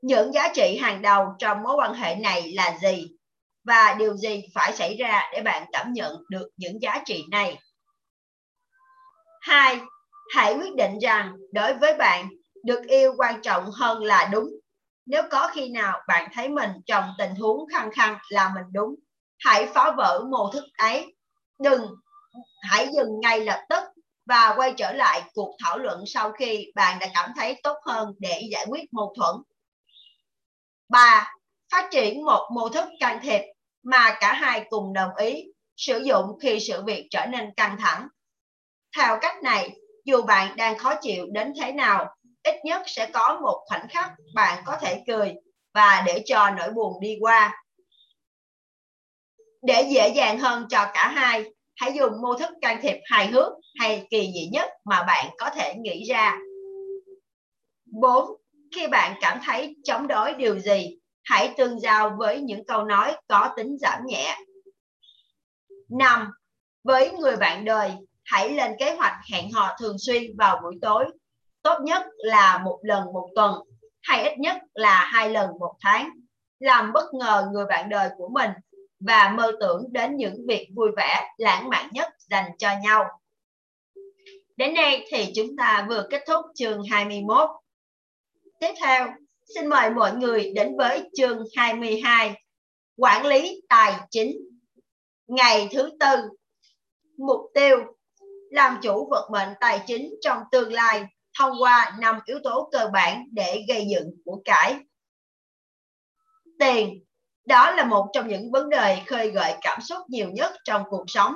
[0.00, 3.08] Những giá trị hàng đầu trong mối quan hệ này là gì?
[3.64, 7.58] Và điều gì phải xảy ra để bạn cảm nhận được những giá trị này?
[9.40, 9.80] Hai,
[10.34, 12.28] hãy quyết định rằng đối với bạn,
[12.64, 14.48] được yêu quan trọng hơn là đúng.
[15.06, 18.94] Nếu có khi nào bạn thấy mình trong tình huống khăng khăng là mình đúng,
[19.38, 21.14] hãy phá vỡ mô thức ấy
[21.62, 21.86] đừng
[22.62, 23.84] hãy dừng ngay lập tức
[24.26, 28.14] và quay trở lại cuộc thảo luận sau khi bạn đã cảm thấy tốt hơn
[28.18, 29.36] để giải quyết mâu thuẫn
[30.88, 31.32] 3.
[31.72, 33.42] phát triển một mô thức can thiệp
[33.82, 35.44] mà cả hai cùng đồng ý
[35.76, 38.08] sử dụng khi sự việc trở nên căng thẳng.
[38.96, 39.70] Theo cách này,
[40.04, 44.12] dù bạn đang khó chịu đến thế nào, ít nhất sẽ có một khoảnh khắc
[44.34, 45.34] bạn có thể cười
[45.74, 47.64] và để cho nỗi buồn đi qua.
[49.62, 51.44] Để dễ dàng hơn cho cả hai,
[51.82, 55.50] hãy dùng mô thức can thiệp hài hước hay kỳ dị nhất mà bạn có
[55.54, 56.38] thể nghĩ ra.
[57.84, 58.24] 4.
[58.74, 63.16] Khi bạn cảm thấy chống đối điều gì, hãy tương giao với những câu nói
[63.28, 64.36] có tính giảm nhẹ.
[65.88, 66.28] 5.
[66.84, 67.92] Với người bạn đời,
[68.24, 71.04] hãy lên kế hoạch hẹn hò thường xuyên vào buổi tối.
[71.62, 73.54] Tốt nhất là một lần một tuần,
[74.02, 76.10] hay ít nhất là hai lần một tháng.
[76.58, 78.50] Làm bất ngờ người bạn đời của mình
[79.06, 83.04] và mơ tưởng đến những việc vui vẻ, lãng mạn nhất dành cho nhau.
[84.56, 87.48] Đến đây thì chúng ta vừa kết thúc chương 21.
[88.60, 89.08] Tiếp theo,
[89.54, 92.42] xin mời mọi người đến với chương 22.
[92.96, 94.36] Quản lý tài chính.
[95.26, 96.16] Ngày thứ tư.
[97.18, 97.76] Mục tiêu
[98.50, 101.04] làm chủ vận mệnh tài chính trong tương lai
[101.38, 104.76] thông qua năm yếu tố cơ bản để gây dựng của cải.
[106.58, 107.04] Tiền,
[107.46, 111.04] đó là một trong những vấn đề khơi gợi cảm xúc nhiều nhất trong cuộc
[111.06, 111.34] sống.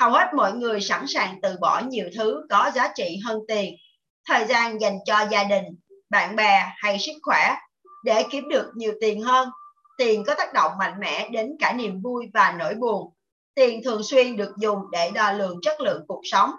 [0.00, 3.74] Hầu hết mọi người sẵn sàng từ bỏ nhiều thứ có giá trị hơn tiền,
[4.28, 5.64] thời gian dành cho gia đình,
[6.10, 7.56] bạn bè hay sức khỏe
[8.04, 9.48] để kiếm được nhiều tiền hơn.
[9.98, 13.12] Tiền có tác động mạnh mẽ đến cả niềm vui và nỗi buồn.
[13.54, 16.50] Tiền thường xuyên được dùng để đo lường chất lượng cuộc sống.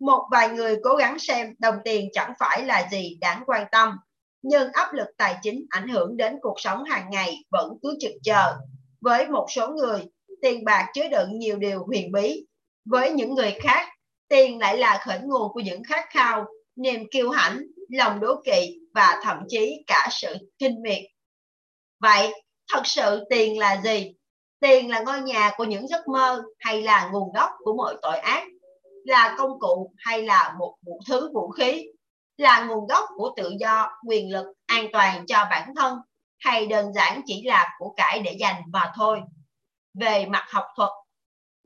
[0.00, 3.96] Một vài người cố gắng xem đồng tiền chẳng phải là gì đáng quan tâm,
[4.42, 8.12] nhưng áp lực tài chính ảnh hưởng đến cuộc sống hàng ngày vẫn cứ trực
[8.22, 8.54] chờ.
[9.00, 10.00] Với một số người,
[10.42, 12.46] tiền bạc chứa đựng nhiều điều huyền bí.
[12.84, 13.88] Với những người khác,
[14.28, 16.44] tiền lại là khởi nguồn của những khát khao,
[16.76, 21.02] niềm kiêu hãnh, lòng đố kỵ và thậm chí cả sự kinh miệt.
[22.00, 22.32] Vậy,
[22.72, 24.12] thật sự tiền là gì?
[24.60, 28.16] Tiền là ngôi nhà của những giấc mơ hay là nguồn gốc của mọi tội
[28.18, 28.44] ác?
[29.04, 31.86] Là công cụ hay là một vũ thứ vũ khí?
[32.42, 35.98] Là nguồn gốc của tự do, quyền lực, an toàn cho bản thân
[36.38, 39.20] hay đơn giản chỉ là của cải để dành mà thôi?
[39.94, 40.90] Về mặt học thuật,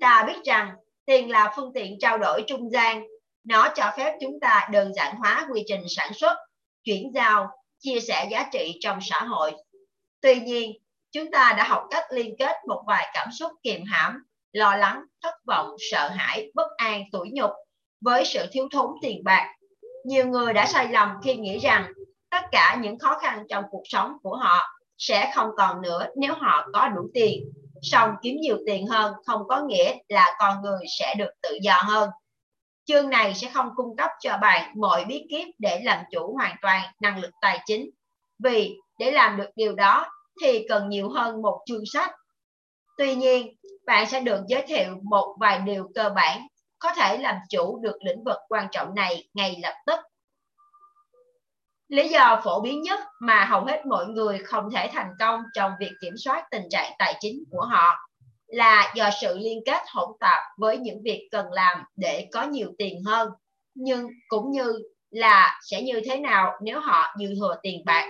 [0.00, 0.74] ta biết rằng
[1.06, 3.04] tiền là phương tiện trao đổi trung gian.
[3.44, 6.36] Nó cho phép chúng ta đơn giản hóa quy trình sản xuất
[6.84, 9.52] chuyển giao, chia sẻ giá trị trong xã hội.
[10.20, 10.72] Tuy nhiên,
[11.12, 15.02] chúng ta đã học cách liên kết một vài cảm xúc kiềm hãm, lo lắng,
[15.22, 17.50] thất vọng, sợ hãi, bất an, tủi nhục
[18.00, 19.52] với sự thiếu thốn tiền bạc.
[20.06, 21.92] Nhiều người đã sai lầm khi nghĩ rằng
[22.30, 26.34] tất cả những khó khăn trong cuộc sống của họ sẽ không còn nữa nếu
[26.34, 27.52] họ có đủ tiền.
[27.82, 31.82] Song kiếm nhiều tiền hơn không có nghĩa là con người sẽ được tự do
[31.84, 32.10] hơn.
[32.84, 36.56] Chương này sẽ không cung cấp cho bạn mọi bí kíp để làm chủ hoàn
[36.62, 37.90] toàn năng lực tài chính.
[38.38, 40.06] Vì để làm được điều đó
[40.42, 42.10] thì cần nhiều hơn một chương sách.
[42.98, 43.54] Tuy nhiên,
[43.86, 46.46] bạn sẽ được giới thiệu một vài điều cơ bản
[46.86, 50.00] có thể làm chủ được lĩnh vực quan trọng này ngay lập tức.
[51.88, 55.72] Lý do phổ biến nhất mà hầu hết mọi người không thể thành công trong
[55.80, 58.08] việc kiểm soát tình trạng tài chính của họ
[58.46, 62.72] là do sự liên kết hỗn tạp với những việc cần làm để có nhiều
[62.78, 63.30] tiền hơn,
[63.74, 64.78] nhưng cũng như
[65.10, 68.06] là sẽ như thế nào nếu họ dư thừa tiền bạc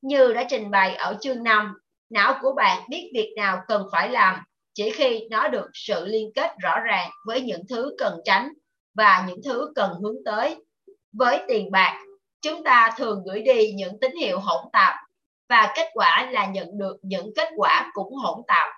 [0.00, 1.74] như đã trình bày ở chương 5
[2.10, 4.42] não của bạn biết việc nào cần phải làm
[4.74, 8.52] chỉ khi nó được sự liên kết rõ ràng với những thứ cần tránh
[8.94, 10.56] và những thứ cần hướng tới
[11.12, 11.98] với tiền bạc
[12.42, 14.94] chúng ta thường gửi đi những tín hiệu hỗn tạp
[15.48, 18.68] và kết quả là nhận được những kết quả cũng hỗn tạp.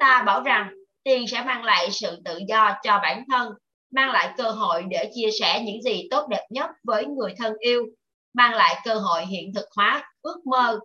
[0.00, 0.70] Ta bảo rằng
[1.04, 3.52] tiền sẽ mang lại sự tự do cho bản thân,
[3.90, 7.54] mang lại cơ hội để chia sẻ những gì tốt đẹp nhất với người thân
[7.58, 7.86] yêu,
[8.34, 10.80] mang lại cơ hội hiện thực hóa ước mơ.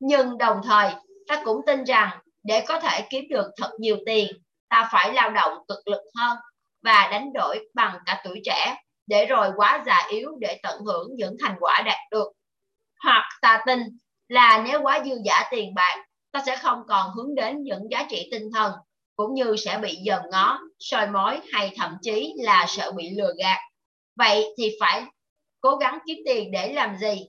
[0.00, 0.90] Nhưng đồng thời,
[1.28, 4.32] ta cũng tin rằng để có thể kiếm được thật nhiều tiền,
[4.68, 6.38] ta phải lao động cực lực hơn
[6.82, 8.76] và đánh đổi bằng cả tuổi trẻ
[9.06, 12.32] để rồi quá già yếu để tận hưởng những thành quả đạt được.
[13.04, 13.80] Hoặc ta tin
[14.28, 18.06] là nếu quá dư giả tiền bạc, ta sẽ không còn hướng đến những giá
[18.10, 18.72] trị tinh thần,
[19.16, 23.32] cũng như sẽ bị dần ngó, soi mói hay thậm chí là sợ bị lừa
[23.38, 23.58] gạt.
[24.16, 25.04] Vậy thì phải
[25.60, 27.26] cố gắng kiếm tiền để làm gì?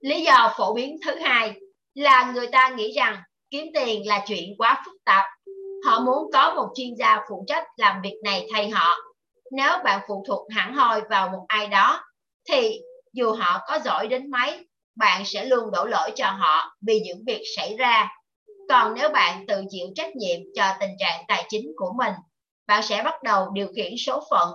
[0.00, 1.54] Lý do phổ biến thứ hai
[1.94, 3.16] là người ta nghĩ rằng
[3.50, 5.24] kiếm tiền là chuyện quá phức tạp.
[5.86, 8.96] Họ muốn có một chuyên gia phụ trách làm việc này thay họ.
[9.52, 12.04] Nếu bạn phụ thuộc hẳn hoi vào một ai đó,
[12.48, 12.80] thì
[13.12, 17.18] dù họ có giỏi đến mấy bạn sẽ luôn đổ lỗi cho họ vì những
[17.26, 18.08] việc xảy ra.
[18.68, 22.12] Còn nếu bạn tự chịu trách nhiệm cho tình trạng tài chính của mình,
[22.66, 24.48] bạn sẽ bắt đầu điều khiển số phận.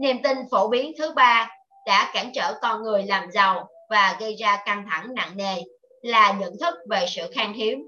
[0.00, 1.48] Niềm tin phổ biến thứ ba
[1.86, 5.62] đã cản trở con người làm giàu và gây ra căng thẳng nặng nề
[6.02, 7.82] là nhận thức về sự khan hiếm.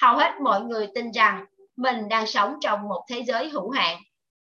[0.00, 1.44] Hầu hết mọi người tin rằng
[1.76, 3.98] mình đang sống trong một thế giới hữu hạn,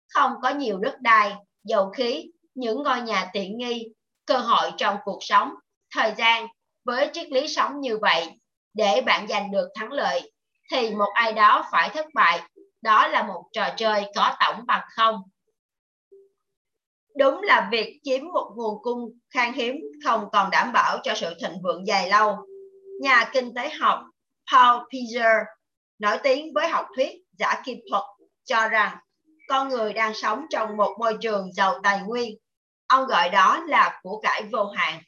[0.09, 3.87] không có nhiều đất đai, dầu khí, những ngôi nhà tiện nghi,
[4.25, 5.53] cơ hội trong cuộc sống,
[5.95, 6.47] thời gian.
[6.85, 8.27] Với triết lý sống như vậy,
[8.73, 10.31] để bạn giành được thắng lợi,
[10.71, 12.41] thì một ai đó phải thất bại.
[12.81, 15.21] Đó là một trò chơi có tổng bằng không.
[17.17, 21.33] Đúng là việc chiếm một nguồn cung khan hiếm không còn đảm bảo cho sự
[21.41, 22.37] thịnh vượng dài lâu.
[22.99, 23.99] Nhà kinh tế học
[24.51, 25.43] Paul Pizer
[25.99, 28.03] nổi tiếng với học thuyết giả kim thuật
[28.45, 28.97] cho rằng
[29.47, 32.37] con người đang sống trong một môi trường giàu tài nguyên.
[32.87, 35.01] Ông gọi đó là của cải vô hạn,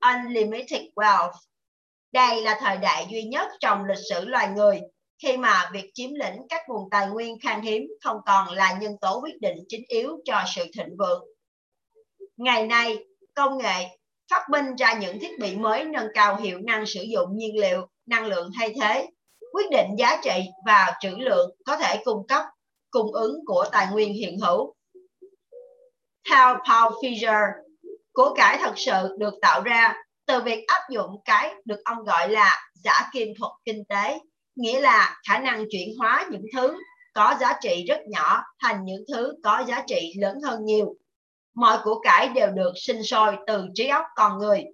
[0.00, 1.32] unlimited wealth.
[2.12, 4.80] Đây là thời đại duy nhất trong lịch sử loài người
[5.22, 8.92] khi mà việc chiếm lĩnh các nguồn tài nguyên khan hiếm không còn là nhân
[9.00, 11.24] tố quyết định chính yếu cho sự thịnh vượng.
[12.36, 13.04] Ngày nay,
[13.34, 13.98] công nghệ
[14.30, 17.88] phát minh ra những thiết bị mới nâng cao hiệu năng sử dụng nhiên liệu,
[18.06, 19.08] năng lượng thay thế,
[19.52, 22.44] quyết định giá trị và trữ lượng có thể cung cấp,
[22.90, 24.74] cung ứng của tài nguyên hiện hữu.
[26.30, 27.50] Theo Paul Fisher,
[28.12, 29.94] của cải thật sự được tạo ra
[30.26, 34.18] từ việc áp dụng cái được ông gọi là giả kim thuật kinh tế,
[34.56, 36.76] nghĩa là khả năng chuyển hóa những thứ
[37.14, 40.94] có giá trị rất nhỏ thành những thứ có giá trị lớn hơn nhiều
[41.56, 44.64] mọi của cải đều được sinh sôi từ trí óc con người.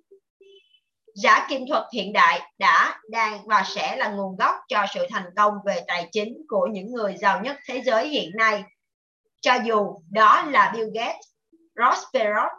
[1.15, 5.31] Giả kim thuật hiện đại đã, đang và sẽ là nguồn gốc cho sự thành
[5.37, 8.65] công về tài chính của những người giàu nhất thế giới hiện nay.
[9.41, 11.27] Cho dù đó là Bill Gates,
[11.77, 12.53] Ross Perot,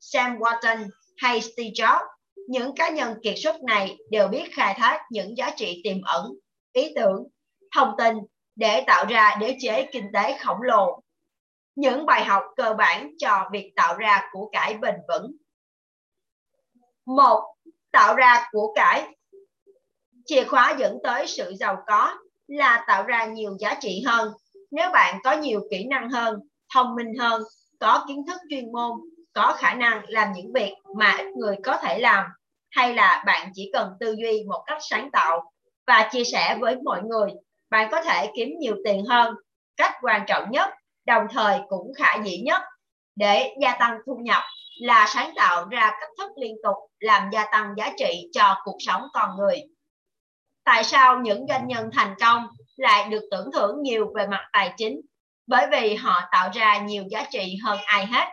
[0.00, 2.06] Sam Walton hay Steve Jobs,
[2.48, 6.32] những cá nhân kiệt xuất này đều biết khai thác những giá trị tiềm ẩn,
[6.72, 7.26] ý tưởng,
[7.76, 8.16] thông tin
[8.56, 11.02] để tạo ra đế chế kinh tế khổng lồ
[11.76, 15.36] những bài học cơ bản cho việc tạo ra của cải bền vững.
[17.06, 17.54] Một,
[17.92, 19.16] tạo ra của cải.
[20.26, 24.32] Chìa khóa dẫn tới sự giàu có là tạo ra nhiều giá trị hơn.
[24.70, 26.40] Nếu bạn có nhiều kỹ năng hơn,
[26.74, 27.42] thông minh hơn,
[27.80, 28.90] có kiến thức chuyên môn,
[29.32, 32.26] có khả năng làm những việc mà ít người có thể làm,
[32.70, 35.52] hay là bạn chỉ cần tư duy một cách sáng tạo
[35.86, 37.30] và chia sẻ với mọi người,
[37.70, 39.34] bạn có thể kiếm nhiều tiền hơn.
[39.76, 40.70] Cách quan trọng nhất
[41.06, 42.62] đồng thời cũng khả dĩ nhất
[43.16, 44.42] để gia tăng thu nhập
[44.80, 48.76] là sáng tạo ra cách thức liên tục làm gia tăng giá trị cho cuộc
[48.78, 49.62] sống con người.
[50.64, 54.72] Tại sao những doanh nhân thành công lại được tưởng thưởng nhiều về mặt tài
[54.76, 55.00] chính?
[55.46, 58.28] Bởi vì họ tạo ra nhiều giá trị hơn ai hết.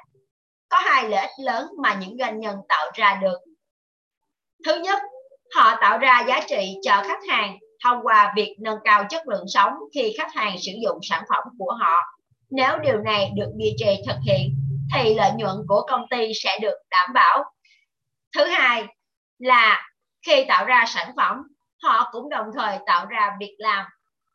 [0.69, 3.37] Có hai lợi ích lớn mà những doanh nhân tạo ra được.
[4.65, 5.01] Thứ nhất,
[5.55, 9.45] họ tạo ra giá trị cho khách hàng thông qua việc nâng cao chất lượng
[9.47, 12.01] sống khi khách hàng sử dụng sản phẩm của họ
[12.55, 14.55] nếu điều này được duy trì thực hiện
[14.93, 17.43] thì lợi nhuận của công ty sẽ được đảm bảo.
[18.35, 18.85] Thứ hai
[19.39, 19.87] là
[20.25, 21.37] khi tạo ra sản phẩm,
[21.83, 23.85] họ cũng đồng thời tạo ra việc làm.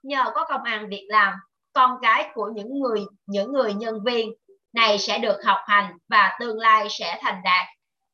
[0.02, 1.34] Nhờ có công ăn việc làm,
[1.72, 4.30] con cái của những người những người nhân viên
[4.72, 7.66] này sẽ được học hành và tương lai sẽ thành đạt,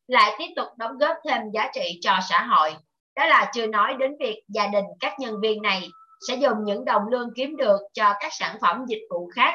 [0.06, 2.74] lại tiếp tục đóng góp thêm giá trị cho xã hội.
[3.16, 5.88] Đó là chưa nói đến việc gia đình các nhân viên này
[6.28, 9.54] sẽ dùng những đồng lương kiếm được cho các sản phẩm dịch vụ khác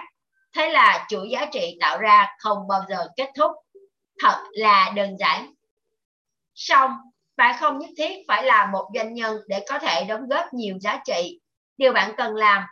[0.56, 3.52] thế là chuỗi giá trị tạo ra không bao giờ kết thúc.
[4.24, 5.54] Thật là đơn giản.
[6.56, 6.92] Xong,
[7.38, 10.78] bạn không nhất thiết phải là một doanh nhân để có thể đóng góp nhiều
[10.82, 11.40] giá trị.
[11.78, 12.64] Điều bạn cần làm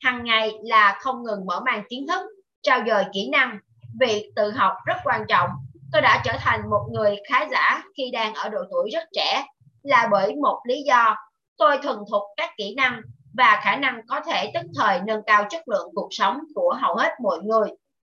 [0.00, 2.22] hàng ngày là không ngừng mở mang kiến thức
[2.62, 3.58] trao dồi kỹ năng.
[4.00, 5.50] Việc tự học rất quan trọng.
[5.92, 9.44] Tôi đã trở thành một người khá giả khi đang ở độ tuổi rất trẻ.
[9.82, 11.16] Là bởi một lý do,
[11.56, 13.00] tôi thuần thục các kỹ năng
[13.38, 16.96] và khả năng có thể tức thời nâng cao chất lượng cuộc sống của hầu
[16.96, 17.68] hết mọi người.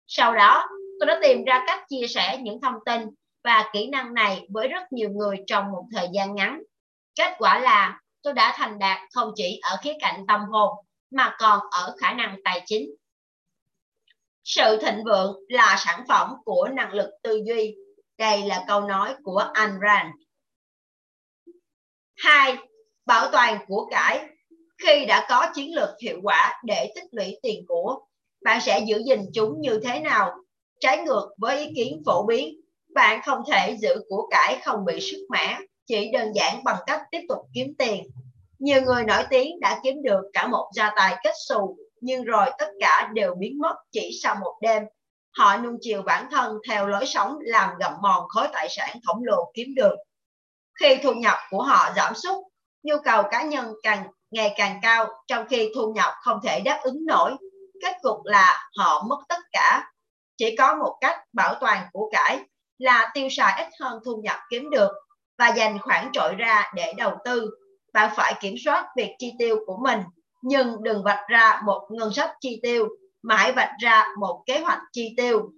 [0.07, 0.67] Sau đó,
[1.01, 3.03] tôi đã tìm ra cách chia sẻ những thông tin
[3.45, 6.63] và kỹ năng này với rất nhiều người trong một thời gian ngắn.
[7.15, 11.37] Kết quả là tôi đã thành đạt không chỉ ở khía cạnh tâm hồn mà
[11.39, 12.91] còn ở khả năng tài chính.
[14.45, 17.75] Sự thịnh vượng là sản phẩm của năng lực tư duy.
[18.19, 20.15] Đây là câu nói của Ayn Rand.
[22.17, 22.57] Hai,
[23.07, 24.29] bảo toàn của cải
[24.83, 28.01] khi đã có chiến lược hiệu quả để tích lũy tiền của,
[28.43, 30.35] bạn sẽ giữ gìn chúng như thế nào?
[30.81, 32.61] Trái ngược với ý kiến phổ biến,
[32.95, 37.03] bạn không thể giữ của cải không bị sức mẻ, chỉ đơn giản bằng cách
[37.11, 38.11] tiếp tục kiếm tiền.
[38.59, 42.47] Nhiều người nổi tiếng đã kiếm được cả một gia tài kết xù, nhưng rồi
[42.59, 44.83] tất cả đều biến mất chỉ sau một đêm.
[45.31, 49.25] Họ nuông chiều bản thân theo lối sống làm gặm mòn khối tài sản khổng
[49.25, 49.95] lồ kiếm được.
[50.81, 52.37] Khi thu nhập của họ giảm sút,
[52.83, 56.81] nhu cầu cá nhân càng ngày càng cao trong khi thu nhập không thể đáp
[56.83, 57.37] ứng nổi.
[57.83, 59.91] Kết cục là họ mất tất cả.
[60.37, 62.41] Chỉ có một cách bảo toàn của cải
[62.79, 64.91] là tiêu xài ít hơn thu nhập kiếm được.
[65.39, 67.51] và dành khoản trội ra để đầu tư.
[67.93, 70.01] Bạn phải kiểm soát việc chi tiêu của mình,
[70.43, 72.89] nhưng đừng vạch ra một ngân sách chi tiêu,
[73.23, 75.51] mà hãy vạch ra một kế hoạch chi tiêu.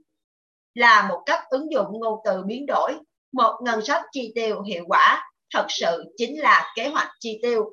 [0.74, 2.94] Là một cách ứng dụng ngôn từ biến đổi,
[3.32, 7.70] một ngân sách chi tiêu hiệu quả thật sự chính là kế hoạch chi tiêu.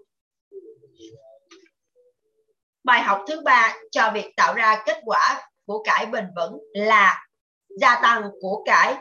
[2.87, 7.25] Bài học thứ ba cho việc tạo ra kết quả của cải bền vững là
[7.79, 8.95] gia tăng của cải.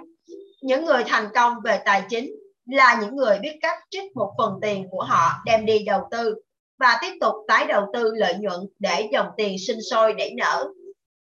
[0.63, 2.31] Những người thành công về tài chính
[2.67, 6.35] là những người biết cách trích một phần tiền của họ đem đi đầu tư
[6.79, 10.69] và tiếp tục tái đầu tư lợi nhuận để dòng tiền sinh sôi để nở.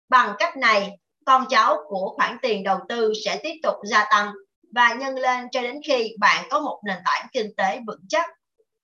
[0.09, 0.91] Bằng cách này,
[1.27, 4.33] con cháu của khoản tiền đầu tư sẽ tiếp tục gia tăng
[4.75, 8.31] và nhân lên cho đến khi bạn có một nền tảng kinh tế vững chắc.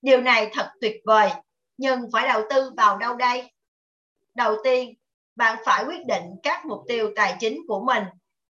[0.02, 1.30] Điều này thật tuyệt vời,
[1.76, 3.50] nhưng phải đầu tư vào đâu đây?
[4.34, 4.94] Đầu tiên,
[5.36, 8.04] bạn phải quyết định các mục tiêu tài chính của mình,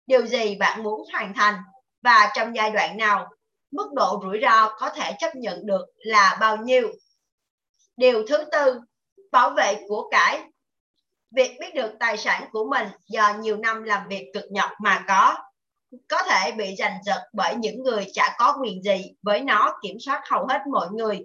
[0.07, 1.55] điều gì bạn muốn hoàn thành
[2.03, 3.28] và trong giai đoạn nào,
[3.70, 6.89] mức độ rủi ro có thể chấp nhận được là bao nhiêu.
[7.97, 8.81] Điều thứ tư,
[9.33, 10.43] bảo vệ của cải.
[11.31, 15.05] Việc biết được tài sản của mình do nhiều năm làm việc cực nhọc mà
[15.09, 15.37] có,
[16.09, 19.97] có thể bị giành giật bởi những người chả có quyền gì với nó kiểm
[20.01, 21.20] soát hầu hết mọi người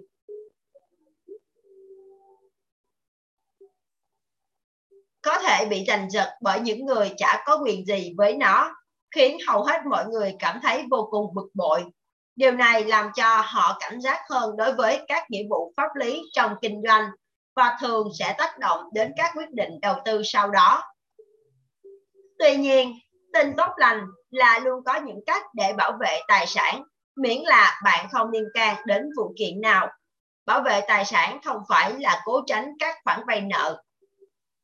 [5.26, 8.74] có thể bị giành giật bởi những người chả có quyền gì với nó,
[9.14, 11.84] khiến hầu hết mọi người cảm thấy vô cùng bực bội.
[12.36, 16.22] Điều này làm cho họ cảnh giác hơn đối với các nghĩa vụ pháp lý
[16.32, 17.10] trong kinh doanh
[17.56, 20.82] và thường sẽ tác động đến các quyết định đầu tư sau đó.
[22.38, 22.92] Tuy nhiên,
[23.32, 26.82] tin tốt lành là luôn có những cách để bảo vệ tài sản,
[27.16, 29.88] miễn là bạn không liên can đến vụ kiện nào.
[30.46, 33.82] Bảo vệ tài sản không phải là cố tránh các khoản vay nợ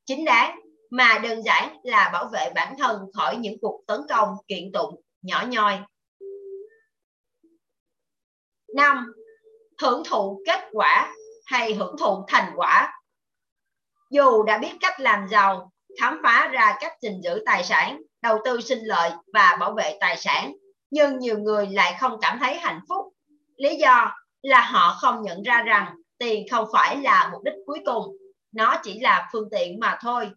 [0.06, 4.28] chính đáng mà đơn giản là bảo vệ bản thân khỏi những cuộc tấn công
[4.48, 5.78] kiện tụng nhỏ nhoi.
[8.74, 9.12] năm
[9.82, 11.14] Hưởng thụ kết quả
[11.46, 12.92] hay hưởng thụ thành quả.
[14.10, 18.38] Dù đã biết cách làm giàu, khám phá ra cách gìn giữ tài sản, đầu
[18.44, 20.52] tư sinh lợi và bảo vệ tài sản,
[20.90, 23.06] nhưng nhiều người lại không cảm thấy hạnh phúc.
[23.56, 27.78] Lý do là họ không nhận ra rằng tiền không phải là mục đích cuối
[27.86, 28.16] cùng
[28.52, 30.30] nó chỉ là phương tiện mà thôi.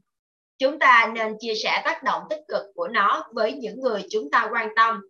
[0.58, 4.32] Chúng ta nên chia sẻ tác động tích cực của nó với những người chúng
[4.32, 5.02] ta quan tâm.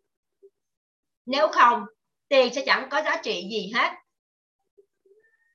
[1.26, 1.86] Nếu không,
[2.28, 3.92] tiền sẽ chẳng có giá trị gì hết.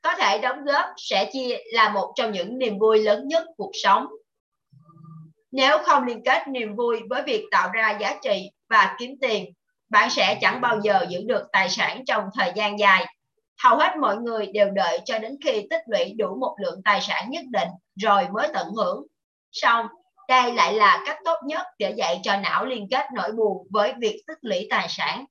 [0.03, 3.71] Có thể đóng góp sẽ chia là một trong những niềm vui lớn nhất cuộc
[3.83, 4.07] sống.
[5.51, 9.53] Nếu không liên kết niềm vui với việc tạo ra giá trị và kiếm tiền,
[9.89, 13.07] bạn sẽ chẳng bao giờ giữ được tài sản trong thời gian dài
[13.65, 17.01] hầu hết mọi người đều đợi cho đến khi tích lũy đủ một lượng tài
[17.01, 19.07] sản nhất định rồi mới tận hưởng.
[19.53, 19.87] Xong,
[20.29, 23.93] đây lại là cách tốt nhất để dạy cho não liên kết nỗi buồn với
[23.99, 25.25] việc tích lũy tài sản.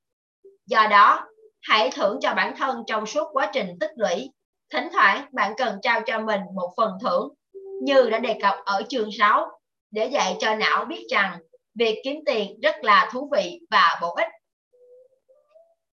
[0.65, 1.27] Do đó,
[1.61, 4.31] hãy thưởng cho bản thân trong suốt quá trình tích lũy.
[4.73, 7.33] Thỉnh thoảng bạn cần trao cho mình một phần thưởng,
[7.83, 9.47] như đã đề cập ở chương 6,
[9.91, 11.39] để dạy cho não biết rằng
[11.75, 14.27] việc kiếm tiền rất là thú vị và bổ ích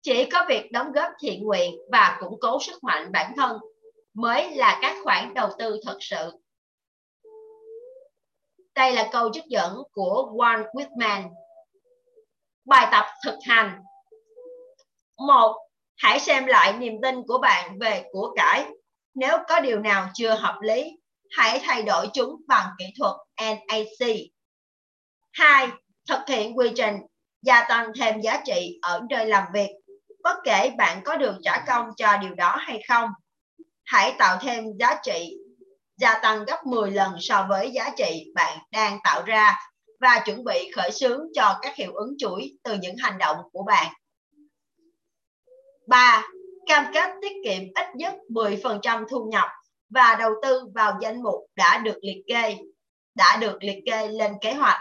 [0.02, 3.58] chỉ có việc đóng góp thiện nguyện và củng cố sức mạnh bản thân
[4.14, 6.32] mới là các khoản đầu tư thật sự.
[8.74, 11.28] Đây là câu trích dẫn của Walt Whitman.
[12.64, 13.80] Bài tập thực hành.
[15.16, 15.56] một
[15.96, 18.66] Hãy xem lại niềm tin của bạn về của cải.
[19.14, 20.98] Nếu có điều nào chưa hợp lý,
[21.30, 24.08] hãy thay đổi chúng bằng kỹ thuật NAC.
[25.32, 25.68] 2.
[26.08, 26.96] Thực hiện quy trình
[27.42, 29.70] gia tăng thêm giá trị ở nơi làm việc
[30.22, 33.10] bất kể bạn có được trả công cho điều đó hay không.
[33.84, 35.36] Hãy tạo thêm giá trị
[35.96, 39.56] gia tăng gấp 10 lần so với giá trị bạn đang tạo ra
[40.00, 43.62] và chuẩn bị khởi xướng cho các hiệu ứng chuỗi từ những hành động của
[43.62, 43.92] bạn.
[45.86, 46.22] 3.
[46.66, 49.48] Cam kết tiết kiệm ít nhất 10% thu nhập
[49.88, 52.56] và đầu tư vào danh mục đã được liệt kê,
[53.14, 54.80] đã được liệt kê lên kế hoạch.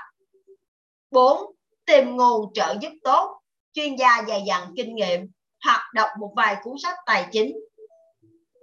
[1.11, 1.51] 4.
[1.85, 3.38] Tìm nguồn trợ giúp tốt
[3.73, 5.27] chuyên gia dày dặn kinh nghiệm
[5.65, 7.59] hoặc đọc một vài cuốn sách tài chính.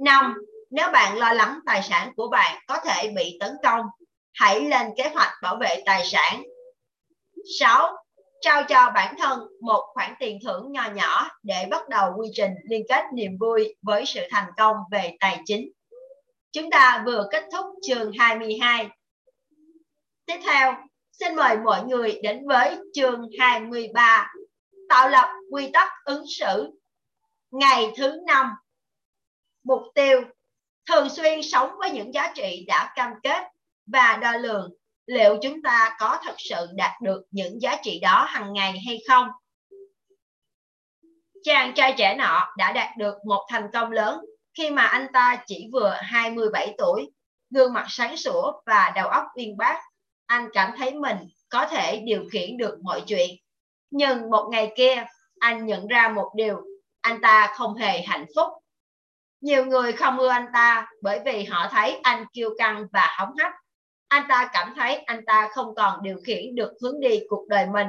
[0.00, 0.34] 5.
[0.70, 3.86] Nếu bạn lo lắng tài sản của bạn có thể bị tấn công,
[4.34, 6.42] hãy lên kế hoạch bảo vệ tài sản.
[7.58, 7.96] 6.
[8.40, 12.50] Trao cho bản thân một khoản tiền thưởng nho nhỏ để bắt đầu quy trình
[12.68, 15.68] liên kết niềm vui với sự thành công về tài chính.
[16.52, 18.88] Chúng ta vừa kết thúc chương 22.
[20.26, 20.74] Tiếp theo,
[21.12, 24.32] xin mời mọi người đến với chương 23
[24.88, 26.70] tạo lập quy tắc ứng xử.
[27.50, 28.50] Ngày thứ năm
[29.64, 30.22] Mục tiêu
[30.90, 33.42] Thường xuyên sống với những giá trị đã cam kết
[33.86, 34.70] và đo lường
[35.06, 38.98] liệu chúng ta có thật sự đạt được những giá trị đó hàng ngày hay
[39.08, 39.28] không.
[41.44, 44.20] Chàng trai trẻ nọ đã đạt được một thành công lớn
[44.58, 47.10] khi mà anh ta chỉ vừa 27 tuổi,
[47.50, 49.80] gương mặt sáng sủa và đầu óc uyên bác.
[50.26, 51.16] Anh cảm thấy mình
[51.48, 53.36] có thể điều khiển được mọi chuyện.
[53.96, 55.04] Nhưng một ngày kia,
[55.38, 56.62] anh nhận ra một điều,
[57.00, 58.48] anh ta không hề hạnh phúc.
[59.40, 63.36] Nhiều người không ưa anh ta bởi vì họ thấy anh kiêu căng và hóng
[63.38, 63.52] hách.
[64.08, 67.66] Anh ta cảm thấy anh ta không còn điều khiển được hướng đi cuộc đời
[67.72, 67.88] mình,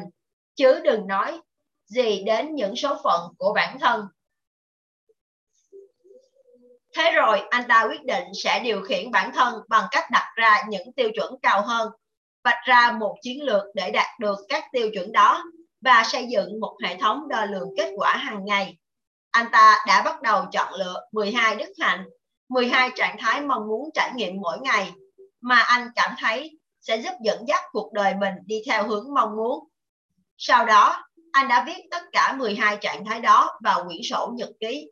[0.55, 1.41] chứ đừng nói
[1.86, 4.08] gì đến những số phận của bản thân.
[6.95, 10.64] Thế rồi anh ta quyết định sẽ điều khiển bản thân bằng cách đặt ra
[10.70, 11.89] những tiêu chuẩn cao hơn,
[12.43, 15.43] vạch ra một chiến lược để đạt được các tiêu chuẩn đó
[15.82, 18.78] và xây dựng một hệ thống đo lường kết quả hàng ngày.
[19.32, 22.06] Anh ta đã bắt đầu chọn lựa 12 đức hạnh,
[22.50, 24.94] 12 trạng thái mong muốn trải nghiệm mỗi ngày
[25.42, 29.36] mà anh cảm thấy sẽ giúp dẫn dắt cuộc đời mình đi theo hướng mong
[29.36, 29.68] muốn.
[30.38, 34.50] Sau đó, anh đã viết tất cả 12 trạng thái đó vào quyển sổ nhật
[34.60, 34.92] ký.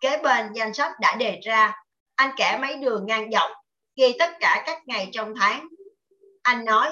[0.00, 1.74] Kế bên danh sách đã đề ra,
[2.14, 3.50] anh kẻ mấy đường ngang dọc,
[3.96, 5.68] ghi tất cả các ngày trong tháng.
[6.42, 6.90] Anh nói,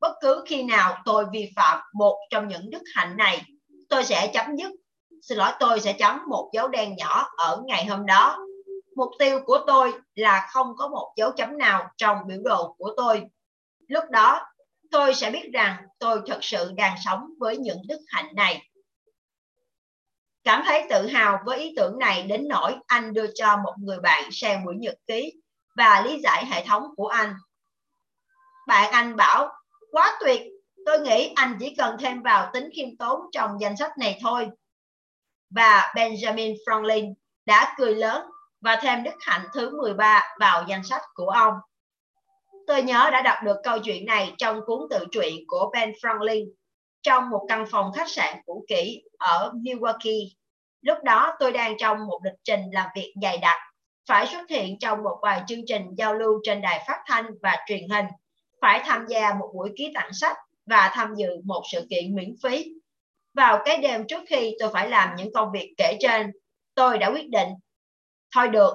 [0.00, 3.42] bất cứ khi nào tôi vi phạm một trong những đức hạnh này,
[3.88, 4.72] tôi sẽ chấm dứt.
[5.22, 8.38] Xin lỗi, tôi sẽ chấm một dấu đen nhỏ ở ngày hôm đó.
[8.96, 12.94] Mục tiêu của tôi là không có một dấu chấm nào trong biểu đồ của
[12.96, 13.22] tôi.
[13.88, 14.40] Lúc đó,
[14.90, 18.68] tôi sẽ biết rằng tôi thật sự đang sống với những đức hạnh này.
[20.44, 24.00] Cảm thấy tự hào với ý tưởng này đến nỗi anh đưa cho một người
[24.00, 25.32] bạn xem buổi nhật ký
[25.76, 27.34] và lý giải hệ thống của anh.
[28.66, 29.57] Bạn anh bảo,
[29.92, 30.42] quá tuyệt,
[30.86, 34.48] tôi nghĩ anh chỉ cần thêm vào tính khiêm tốn trong danh sách này thôi.
[35.50, 37.14] Và Benjamin Franklin
[37.46, 38.26] đã cười lớn
[38.60, 41.54] và thêm đức hạnh thứ 13 vào danh sách của ông.
[42.66, 46.46] Tôi nhớ đã đọc được câu chuyện này trong cuốn tự truyện của Ben Franklin
[47.02, 50.28] trong một căn phòng khách sạn cũ kỹ ở Milwaukee.
[50.80, 53.56] Lúc đó tôi đang trong một lịch trình làm việc dày đặc,
[54.08, 57.56] phải xuất hiện trong một vài chương trình giao lưu trên đài phát thanh và
[57.66, 58.06] truyền hình,
[58.60, 60.36] phải tham gia một buổi ký tặng sách
[60.66, 62.72] và tham dự một sự kiện miễn phí.
[63.34, 66.32] Vào cái đêm trước khi tôi phải làm những công việc kể trên,
[66.74, 67.48] tôi đã quyết định,
[68.34, 68.74] thôi được,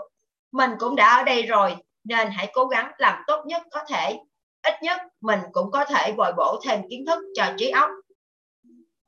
[0.51, 4.19] mình cũng đã ở đây rồi, nên hãy cố gắng làm tốt nhất có thể.
[4.63, 7.89] Ít nhất mình cũng có thể bồi bổ thêm kiến thức cho trí óc.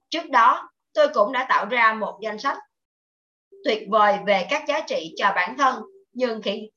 [0.09, 2.57] Trước đó, tôi cũng đã tạo ra một danh sách
[3.63, 6.69] tuyệt vời về các giá trị cho bản thân, nhưng khi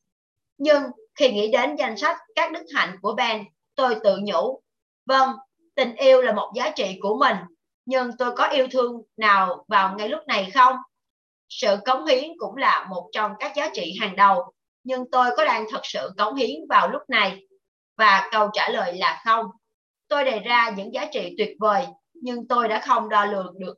[0.59, 0.83] nhưng
[1.15, 3.45] khi nghĩ đến danh sách các đức hạnh của Ben,
[3.79, 4.61] tôi tự nhủ,
[5.07, 5.31] vâng,
[5.75, 7.37] tình yêu là một giá trị của mình,
[7.87, 10.77] nhưng tôi có yêu thương nào vào ngay lúc này không?
[11.49, 14.53] Sự cống hiến cũng là một trong các giá trị hàng đầu
[14.85, 17.47] nhưng tôi có đang thật sự cống hiến vào lúc này?
[17.97, 19.47] Và câu trả lời là không.
[20.09, 23.75] Tôi đề ra những giá trị tuyệt vời, nhưng tôi đã không đo lường được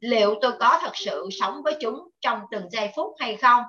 [0.00, 3.62] liệu tôi có thật sự sống với chúng trong từng giây phút hay không.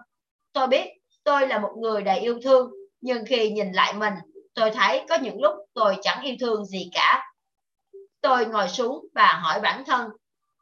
[0.53, 0.86] Tôi biết
[1.23, 2.71] tôi là một người đầy yêu thương,
[3.01, 4.13] nhưng khi nhìn lại mình,
[4.55, 7.31] tôi thấy có những lúc tôi chẳng yêu thương gì cả.
[8.21, 10.09] Tôi ngồi xuống và hỏi bản thân,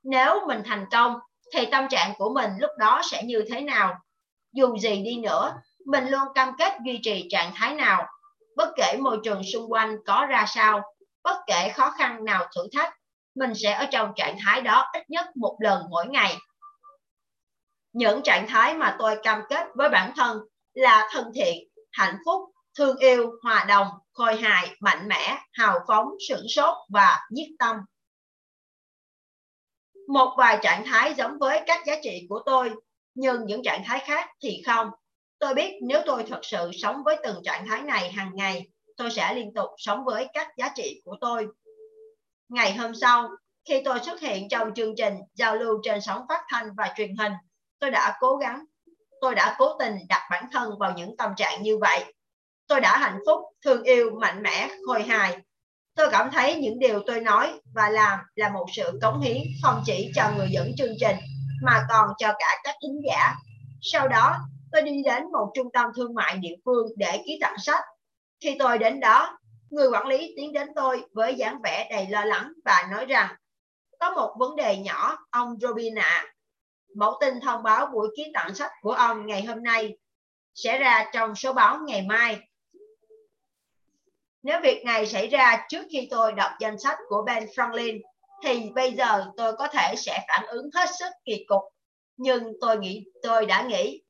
[0.03, 1.19] nếu mình thành công,
[1.53, 3.95] thì tâm trạng của mình lúc đó sẽ như thế nào?
[4.53, 5.53] Dù gì đi nữa,
[5.85, 8.07] mình luôn cam kết duy trì trạng thái nào,
[8.55, 10.81] bất kể môi trường xung quanh có ra sao,
[11.23, 12.93] bất kể khó khăn nào thử thách,
[13.35, 16.37] mình sẽ ở trong trạng thái đó ít nhất một lần mỗi ngày.
[17.93, 20.39] Những trạng thái mà tôi cam kết với bản thân
[20.73, 21.55] là thân thiện,
[21.91, 22.41] hạnh phúc,
[22.78, 27.78] thương yêu, hòa đồng, khôi hài, mạnh mẽ, hào phóng, sửng sốt và nhiệt tâm.
[30.07, 32.71] Một vài trạng thái giống với các giá trị của tôi,
[33.15, 34.89] nhưng những trạng thái khác thì không.
[35.39, 38.67] Tôi biết nếu tôi thật sự sống với từng trạng thái này hàng ngày,
[38.97, 41.47] tôi sẽ liên tục sống với các giá trị của tôi.
[42.49, 43.30] Ngày hôm sau,
[43.65, 47.15] khi tôi xuất hiện trong chương trình giao lưu trên sóng phát thanh và truyền
[47.15, 47.34] hình,
[47.80, 48.65] tôi đã cố gắng,
[49.21, 52.13] tôi đã cố tình đặt bản thân vào những tâm trạng như vậy.
[52.74, 55.38] Tôi đã hạnh phúc, thương yêu, mạnh mẽ, khôi hài.
[55.95, 59.82] Tôi cảm thấy những điều tôi nói và làm là một sự cống hiến không
[59.86, 61.15] chỉ cho người dẫn chương trình
[61.63, 63.34] mà còn cho cả các thính giả.
[63.82, 64.36] Sau đó,
[64.71, 67.84] tôi đi đến một trung tâm thương mại địa phương để ký tặng sách.
[68.43, 69.38] Khi tôi đến đó,
[69.69, 73.36] người quản lý tiến đến tôi với dáng vẻ đầy lo lắng và nói rằng
[73.99, 76.03] có một vấn đề nhỏ, ông Robin ạ.
[76.03, 76.26] À.
[76.95, 79.97] Mẫu tin thông báo buổi ký tặng sách của ông ngày hôm nay
[80.55, 82.39] sẽ ra trong số báo ngày mai.
[84.43, 87.99] Nếu việc này xảy ra trước khi tôi đọc danh sách của Ben Franklin,
[88.43, 91.61] thì bây giờ tôi có thể sẽ phản ứng hết sức kỳ cục.
[92.17, 94.01] Nhưng tôi nghĩ tôi đã nghĩ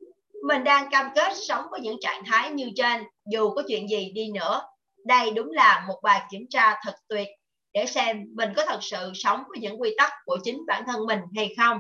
[0.48, 4.12] mình đang cam kết sống với những trạng thái như trên, dù có chuyện gì
[4.16, 4.62] đi nữa.
[5.06, 7.28] Đây đúng là một bài kiểm tra thật tuyệt
[7.74, 11.06] để xem mình có thật sự sống với những quy tắc của chính bản thân
[11.06, 11.80] mình hay không.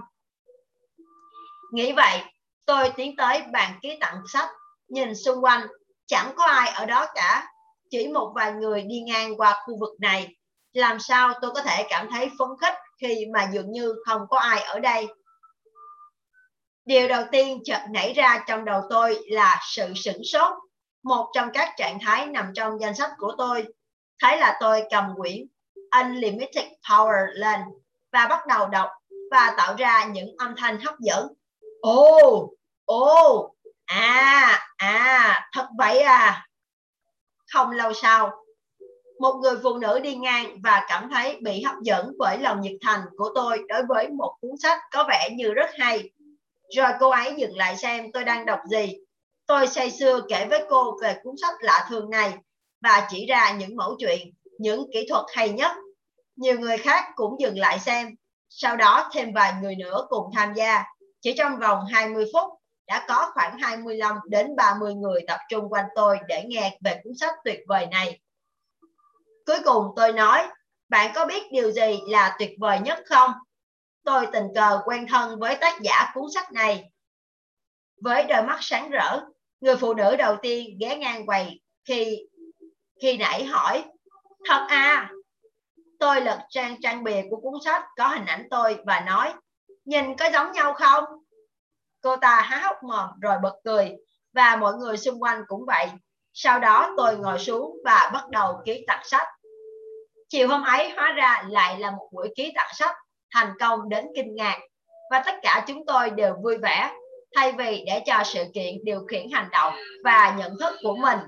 [1.74, 2.20] Nghĩ vậy,
[2.66, 4.50] tôi tiến tới bàn ký tặng sách,
[4.88, 5.68] nhìn xung quanh,
[6.06, 7.53] chẳng có ai ở đó cả,
[7.94, 10.36] chỉ một vài người đi ngang qua khu vực này.
[10.74, 14.38] Làm sao tôi có thể cảm thấy phấn khích khi mà dường như không có
[14.38, 15.08] ai ở đây?
[16.86, 20.54] Điều đầu tiên chợt nảy ra trong đầu tôi là sự sửng sốt.
[21.04, 23.66] Một trong các trạng thái nằm trong danh sách của tôi.
[24.22, 25.48] Thấy là tôi cầm quyển
[25.92, 27.60] Unlimited Power lên
[28.12, 28.90] và bắt đầu đọc
[29.32, 31.34] và tạo ra những âm thanh hấp dẫn.
[31.82, 32.50] Ồ,
[32.86, 36.48] ồ, à, à, thật vậy à.
[37.54, 38.32] Không lâu sau,
[39.20, 42.74] một người phụ nữ đi ngang và cảm thấy bị hấp dẫn bởi lòng nhiệt
[42.82, 46.12] thành của tôi đối với một cuốn sách có vẻ như rất hay.
[46.76, 48.98] Rồi cô ấy dừng lại xem tôi đang đọc gì.
[49.48, 52.34] Tôi say sưa kể với cô về cuốn sách lạ thường này
[52.82, 55.72] và chỉ ra những mẫu chuyện, những kỹ thuật hay nhất.
[56.36, 58.08] Nhiều người khác cũng dừng lại xem.
[58.50, 60.84] Sau đó thêm vài người nữa cùng tham gia.
[61.22, 62.52] Chỉ trong vòng 20 phút,
[62.94, 67.14] đã có khoảng 25 đến 30 người tập trung quanh tôi để nghe về cuốn
[67.16, 68.20] sách tuyệt vời này.
[69.46, 70.48] Cuối cùng tôi nói,
[70.90, 73.32] bạn có biết điều gì là tuyệt vời nhất không?
[74.04, 76.92] Tôi tình cờ quen thân với tác giả cuốn sách này.
[78.02, 79.22] Với đôi mắt sáng rỡ,
[79.62, 82.28] người phụ nữ đầu tiên ghé ngang quầy khi
[83.02, 83.84] khi nãy hỏi,
[84.46, 85.12] thật à?
[86.00, 89.34] Tôi lật trang trang bìa của cuốn sách có hình ảnh tôi và nói,
[89.86, 91.23] nhìn có giống nhau không?
[92.04, 93.92] Cô ta há hốc mồm rồi bật cười,
[94.34, 95.88] và mọi người xung quanh cũng vậy.
[96.34, 99.28] Sau đó tôi ngồi xuống và bắt đầu ký tặng sách.
[100.30, 102.96] Chiều hôm ấy hóa ra lại là một buổi ký tặng sách,
[103.32, 104.60] thành công đến kinh ngạc
[105.12, 106.94] và tất cả chúng tôi đều vui vẻ,
[107.36, 109.74] thay vì để cho sự kiện điều khiển hành động
[110.04, 111.20] và nhận thức của mình.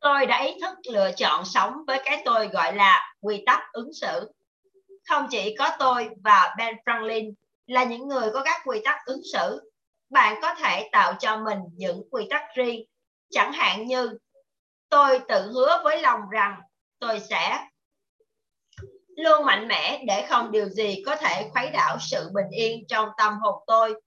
[0.00, 3.90] Tôi đã ý thức lựa chọn sống với cái tôi gọi là quy tắc ứng
[3.92, 4.30] xử
[5.08, 7.32] không chỉ có tôi và Ben Franklin
[7.66, 9.70] là những người có các quy tắc ứng xử,
[10.10, 12.84] bạn có thể tạo cho mình những quy tắc riêng.
[13.30, 14.18] Chẳng hạn như
[14.88, 16.60] tôi tự hứa với lòng rằng
[16.98, 17.66] tôi sẽ
[19.16, 23.08] luôn mạnh mẽ để không điều gì có thể khuấy đảo sự bình yên trong
[23.18, 24.02] tâm hồn tôi.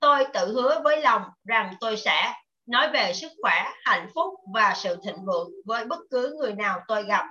[0.00, 2.34] Tôi tự hứa với lòng rằng tôi sẽ
[2.66, 6.80] nói về sức khỏe, hạnh phúc và sự thịnh vượng với bất cứ người nào
[6.88, 7.26] tôi gặp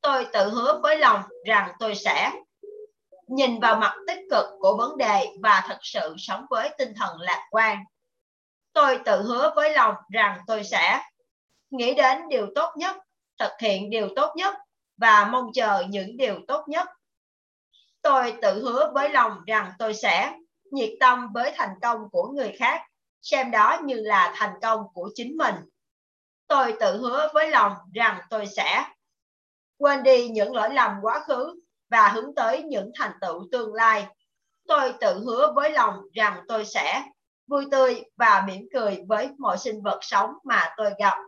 [0.00, 2.32] tôi tự hứa với lòng rằng tôi sẽ
[3.26, 7.20] nhìn vào mặt tích cực của vấn đề và thật sự sống với tinh thần
[7.20, 7.78] lạc quan.
[8.72, 11.02] Tôi tự hứa với lòng rằng tôi sẽ
[11.70, 12.96] nghĩ đến điều tốt nhất,
[13.38, 14.54] thực hiện điều tốt nhất
[14.96, 16.88] và mong chờ những điều tốt nhất.
[18.02, 20.32] Tôi tự hứa với lòng rằng tôi sẽ
[20.70, 22.82] nhiệt tâm với thành công của người khác,
[23.22, 25.54] xem đó như là thành công của chính mình.
[26.46, 28.84] Tôi tự hứa với lòng rằng tôi sẽ
[29.78, 31.60] quên đi những lỗi lầm quá khứ
[31.90, 34.06] và hướng tới những thành tựu tương lai.
[34.68, 37.02] Tôi tự hứa với lòng rằng tôi sẽ
[37.46, 41.18] vui tươi và mỉm cười với mọi sinh vật sống mà tôi gặp.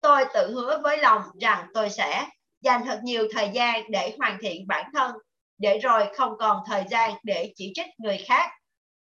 [0.00, 2.26] Tôi tự hứa với lòng rằng tôi sẽ
[2.60, 5.12] dành thật nhiều thời gian để hoàn thiện bản thân,
[5.58, 8.50] để rồi không còn thời gian để chỉ trích người khác.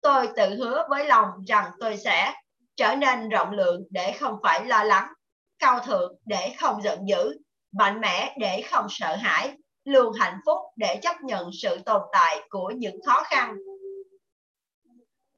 [0.02, 2.34] Tôi tự hứa với lòng rằng tôi sẽ
[2.76, 5.14] trở nên rộng lượng để không phải lo lắng,
[5.60, 7.38] cao thượng để không giận dữ,
[7.78, 9.52] mạnh mẽ để không sợ hãi,
[9.86, 13.56] luôn hạnh phúc để chấp nhận sự tồn tại của những khó khăn.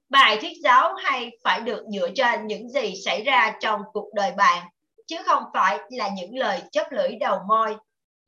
[0.09, 4.31] Bài thuyết giáo hay phải được dựa trên những gì xảy ra trong cuộc đời
[4.38, 4.67] bạn,
[5.07, 7.75] chứ không phải là những lời chấp lưỡi đầu môi.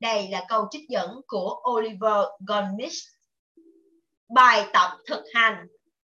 [0.00, 2.98] Đây là câu trích dẫn của Oliver Goldsmith.
[4.34, 5.66] Bài tập thực hành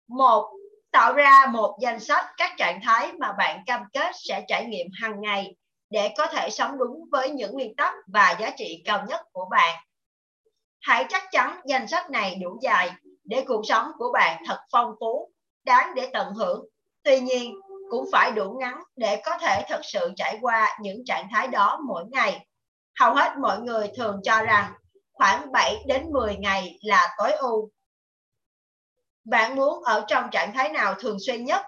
[0.07, 0.49] một
[0.93, 4.87] Tạo ra một danh sách các trạng thái mà bạn cam kết sẽ trải nghiệm
[5.01, 5.55] hàng ngày
[5.93, 9.45] để có thể sống đúng với những nguyên tắc và giá trị cao nhất của
[9.51, 9.83] bạn.
[10.81, 12.91] Hãy chắc chắn danh sách này đủ dài
[13.23, 15.31] để cuộc sống của bạn thật phong phú,
[15.63, 16.65] đáng để tận hưởng.
[17.03, 17.53] Tuy nhiên,
[17.89, 21.79] cũng phải đủ ngắn để có thể thật sự trải qua những trạng thái đó
[21.87, 22.47] mỗi ngày.
[22.99, 24.73] Hầu hết mọi người thường cho rằng
[25.13, 27.69] khoảng 7 đến 10 ngày là tối ưu.
[29.23, 31.65] Bạn muốn ở trong trạng thái nào thường xuyên nhất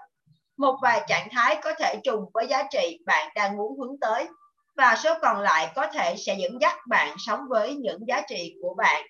[0.56, 4.28] một vài trạng thái có thể trùng với giá trị bạn đang muốn hướng tới
[4.76, 8.54] và số còn lại có thể sẽ dẫn dắt bạn sống với những giá trị
[8.62, 9.06] của bạn.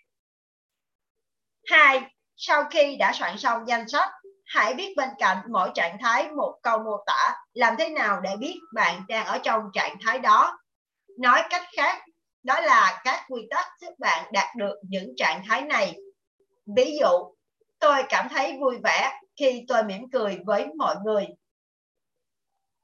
[1.70, 2.03] 2.
[2.36, 4.11] Sau khi đã soạn xong danh sách,
[4.47, 8.30] hãy viết bên cạnh mỗi trạng thái một câu mô tả làm thế nào để
[8.38, 10.59] biết bạn đang ở trong trạng thái đó.
[11.18, 12.03] Nói cách khác,
[12.42, 15.97] đó là các quy tắc giúp bạn đạt được những trạng thái này.
[16.76, 17.34] Ví dụ,
[17.78, 21.26] tôi cảm thấy vui vẻ khi tôi mỉm cười với mọi người.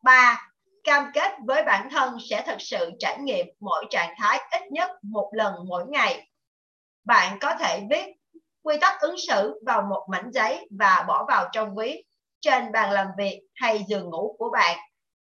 [0.03, 0.49] 3.
[0.85, 4.91] Cam kết với bản thân sẽ thực sự trải nghiệm mỗi trạng thái ít nhất
[5.03, 6.29] một lần mỗi ngày.
[7.05, 8.07] Bạn có thể viết,
[8.63, 12.05] quy tắc ứng xử vào một mảnh giấy và bỏ vào trong ví
[12.41, 14.79] trên bàn làm việc hay giường ngủ của bạn.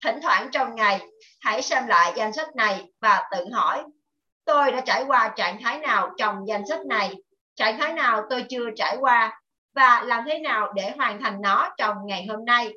[0.03, 1.01] Thỉnh thoảng trong ngày,
[1.39, 3.83] hãy xem lại danh sách này và tự hỏi,
[4.45, 7.15] tôi đã trải qua trạng thái nào trong danh sách này,
[7.55, 9.41] trạng thái nào tôi chưa trải qua
[9.77, 12.73] và làm thế nào để hoàn thành nó trong ngày hôm nay.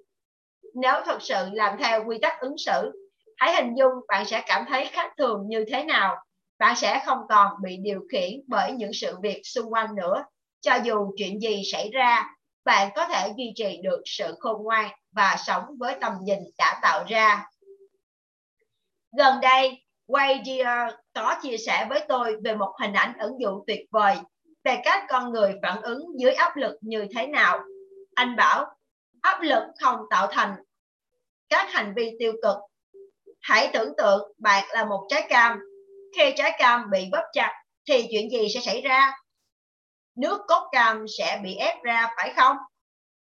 [0.74, 2.92] Nếu thật sự làm theo quy tắc ứng xử,
[3.36, 6.16] hãy hình dung bạn sẽ cảm thấy khác thường như thế nào.
[6.58, 10.24] Bạn sẽ không còn bị điều khiển bởi những sự việc xung quanh nữa.
[10.60, 12.26] Cho dù chuyện gì xảy ra,
[12.64, 16.78] bạn có thể duy trì được sự khôn ngoan và sống với tầm nhìn đã
[16.82, 17.46] tạo ra.
[19.18, 23.80] Gần đây, Wade có chia sẻ với tôi về một hình ảnh ứng dụng tuyệt
[23.90, 24.16] vời
[24.64, 27.60] về cách con người phản ứng dưới áp lực như thế nào.
[28.14, 28.66] Anh bảo,
[29.20, 30.56] áp lực không tạo thành
[31.48, 32.56] các hành vi tiêu cực.
[33.40, 35.58] Hãy tưởng tượng bạn là một trái cam.
[36.16, 39.12] Khi trái cam bị bóp chặt thì chuyện gì sẽ xảy ra?
[40.14, 42.56] Nước cốt cam sẽ bị ép ra phải không?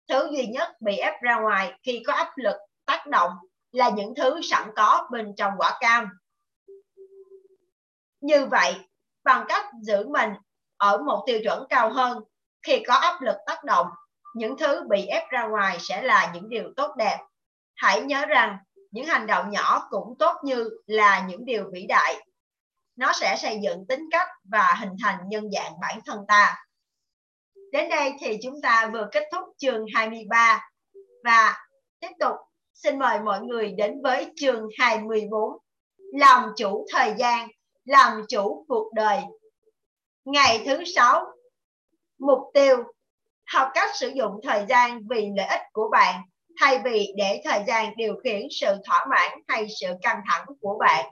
[0.09, 3.31] Thứ duy nhất bị ép ra ngoài khi có áp lực tác động
[3.71, 6.09] là những thứ sẵn có bên trong quả cam.
[8.21, 8.75] Như vậy,
[9.23, 10.29] bằng cách giữ mình
[10.79, 12.23] ở một tiêu chuẩn cao hơn,
[12.67, 13.87] khi có áp lực tác động,
[14.35, 17.17] những thứ bị ép ra ngoài sẽ là những điều tốt đẹp.
[17.75, 18.57] Hãy nhớ rằng,
[18.91, 22.25] những hành động nhỏ cũng tốt như là những điều vĩ đại.
[22.95, 26.55] Nó sẽ xây dựng tính cách và hình thành nhân dạng bản thân ta.
[27.71, 30.69] Đến đây thì chúng ta vừa kết thúc chương 23
[31.23, 31.57] và
[31.99, 32.35] tiếp tục
[32.73, 35.41] xin mời mọi người đến với chương 24
[35.97, 37.47] làm chủ thời gian,
[37.85, 39.19] làm chủ cuộc đời.
[40.25, 41.25] Ngày thứ sáu,
[42.19, 42.77] mục tiêu
[43.53, 46.21] học cách sử dụng thời gian vì lợi ích của bạn
[46.59, 50.77] thay vì để thời gian điều khiển sự thỏa mãn hay sự căng thẳng của
[50.79, 51.05] bạn.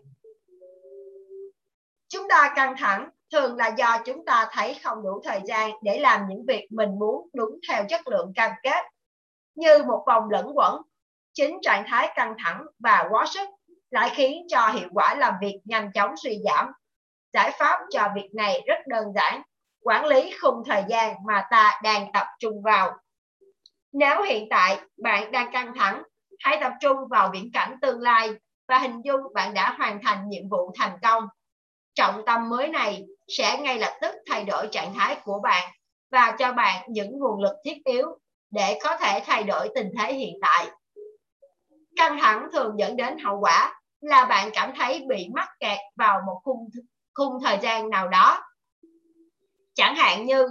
[2.08, 6.00] Chúng ta căng thẳng thường là do chúng ta thấy không đủ thời gian để
[6.00, 8.84] làm những việc mình muốn đúng theo chất lượng cam kết.
[9.56, 10.82] Như một vòng lẫn quẩn,
[11.34, 13.50] chính trạng thái căng thẳng và quá sức
[13.92, 16.72] lại khiến cho hiệu quả làm việc nhanh chóng suy giảm.
[17.34, 19.42] Giải pháp cho việc này rất đơn giản,
[19.84, 22.98] quản lý khung thời gian mà ta đang tập trung vào.
[23.94, 26.04] Nếu hiện tại bạn đang căng thẳng,
[26.40, 28.30] hãy tập trung vào viễn cảnh tương lai
[28.68, 31.28] và hình dung bạn đã hoàn thành nhiệm vụ thành công.
[31.96, 35.70] Trọng tâm mới này sẽ ngay lập tức thay đổi trạng thái của bạn
[36.12, 38.08] và cho bạn những nguồn lực thiết yếu
[38.52, 40.68] để có thể thay đổi tình thế hiện tại.
[41.96, 46.22] Căng thẳng thường dẫn đến hậu quả là bạn cảm thấy bị mắc kẹt vào
[46.26, 46.70] một khung
[47.18, 48.44] khung thời gian nào đó.
[49.76, 50.48] Chẳng hạn như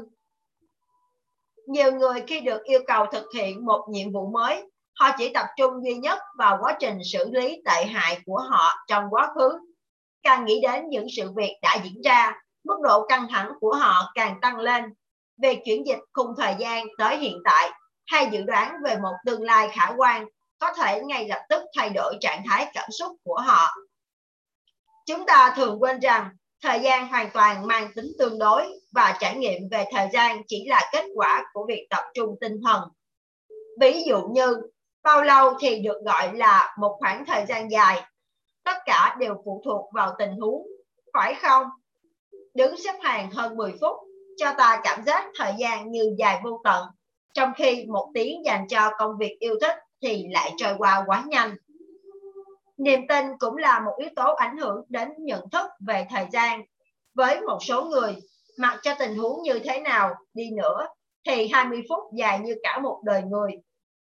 [1.66, 5.46] nhiều người khi được yêu cầu thực hiện một nhiệm vụ mới, họ chỉ tập
[5.56, 9.58] trung duy nhất vào quá trình xử lý tệ hại của họ trong quá khứ.
[10.22, 12.32] Càng nghĩ đến những sự việc đã diễn ra,
[12.64, 14.84] mức độ căng thẳng của họ càng tăng lên.
[15.42, 17.70] Về chuyển dịch khung thời gian tới hiện tại
[18.06, 20.26] hay dự đoán về một tương lai khả quan
[20.58, 23.74] có thể ngay lập tức thay đổi trạng thái cảm xúc của họ.
[25.06, 26.30] Chúng ta thường quên rằng
[26.62, 30.66] thời gian hoàn toàn mang tính tương đối và trải nghiệm về thời gian chỉ
[30.68, 32.82] là kết quả của việc tập trung tinh thần.
[33.80, 34.56] Ví dụ như,
[35.02, 38.02] bao lâu thì được gọi là một khoảng thời gian dài.
[38.64, 40.66] Tất cả đều phụ thuộc vào tình huống,
[41.14, 41.66] phải không?
[42.54, 43.96] Đứng xếp hàng hơn 10 phút
[44.36, 46.84] cho ta cảm giác thời gian như dài vô tận,
[47.34, 51.24] trong khi một tiếng dành cho công việc yêu thích thì lại trôi qua quá
[51.26, 51.56] nhanh.
[52.76, 56.62] Niềm tin cũng là một yếu tố ảnh hưởng đến nhận thức về thời gian.
[57.14, 58.16] Với một số người,
[58.58, 60.86] mặc cho tình huống như thế nào đi nữa,
[61.26, 63.52] thì 20 phút dài như cả một đời người.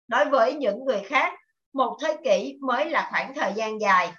[0.08, 1.34] Đối với những người khác,
[1.74, 4.12] một thế kỷ mới là khoảng thời gian dài.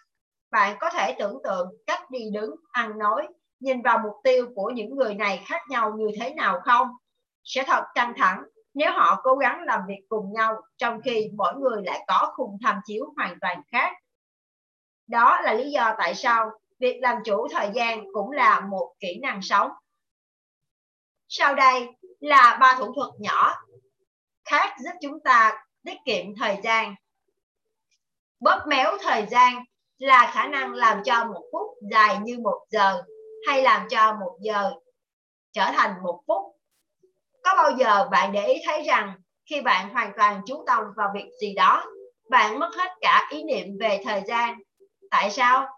[0.51, 3.29] Bạn có thể tưởng tượng cách đi đứng, ăn nói,
[3.61, 6.89] nhìn vào mục tiêu của những người này khác nhau như thế nào không?
[7.45, 8.43] Sẽ thật căng thẳng
[8.75, 12.59] nếu họ cố gắng làm việc cùng nhau trong khi mỗi người lại có khung
[12.63, 13.93] tham chiếu hoàn toàn khác.
[15.07, 19.19] Đó là lý do tại sao việc làm chủ thời gian cũng là một kỹ
[19.23, 19.71] năng sống.
[21.29, 21.89] Sau đây
[22.21, 23.55] là ba thủ thuật nhỏ
[24.45, 26.95] khác giúp chúng ta tiết kiệm thời gian.
[28.41, 29.65] Bóp méo thời gian
[29.99, 33.03] là khả năng làm cho một phút dài như một giờ
[33.49, 34.73] hay làm cho một giờ
[35.53, 36.43] trở thành một phút.
[37.43, 39.13] Có bao giờ bạn để ý thấy rằng
[39.51, 41.85] khi bạn hoàn toàn chú tâm vào việc gì đó,
[42.31, 44.59] bạn mất hết cả ý niệm về thời gian
[45.13, 45.69] Tại sao?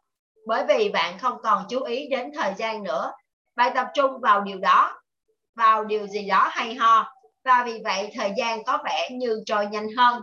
[0.46, 3.12] Bởi vì bạn không còn chú ý đến thời gian nữa.
[3.56, 5.00] Bạn tập trung vào điều đó,
[5.54, 7.12] vào điều gì đó hay ho.
[7.44, 10.22] Và vì vậy thời gian có vẻ như trôi nhanh hơn.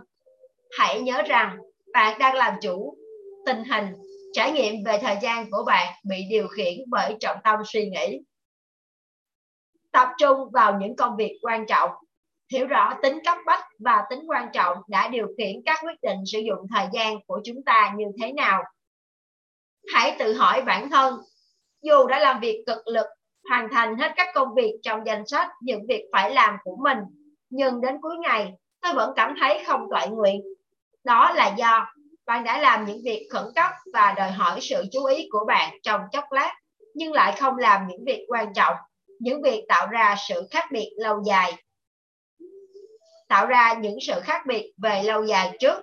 [0.78, 1.56] Hãy nhớ rằng
[1.92, 2.96] bạn đang làm chủ
[3.46, 3.86] tình hình,
[4.32, 8.20] trải nghiệm về thời gian của bạn bị điều khiển bởi trọng tâm suy nghĩ.
[9.92, 11.90] tập trung vào những công việc quan trọng
[12.52, 16.18] hiểu rõ tính cấp bách và tính quan trọng đã điều khiển các quyết định
[16.26, 18.62] sử dụng thời gian của chúng ta như thế nào
[19.94, 21.18] hãy tự hỏi bản thân,
[21.82, 23.06] dù đã làm việc cực lực,
[23.50, 26.98] hoàn thành hết các công việc trong danh sách những việc phải làm của mình,
[27.50, 30.42] nhưng đến cuối ngày, tôi vẫn cảm thấy không toại nguyện.
[31.04, 31.86] Đó là do
[32.26, 35.78] bạn đã làm những việc khẩn cấp và đòi hỏi sự chú ý của bạn
[35.82, 36.54] trong chốc lát,
[36.94, 38.74] nhưng lại không làm những việc quan trọng,
[39.18, 41.52] những việc tạo ra sự khác biệt lâu dài.
[43.28, 45.80] Tạo ra những sự khác biệt về lâu dài trước.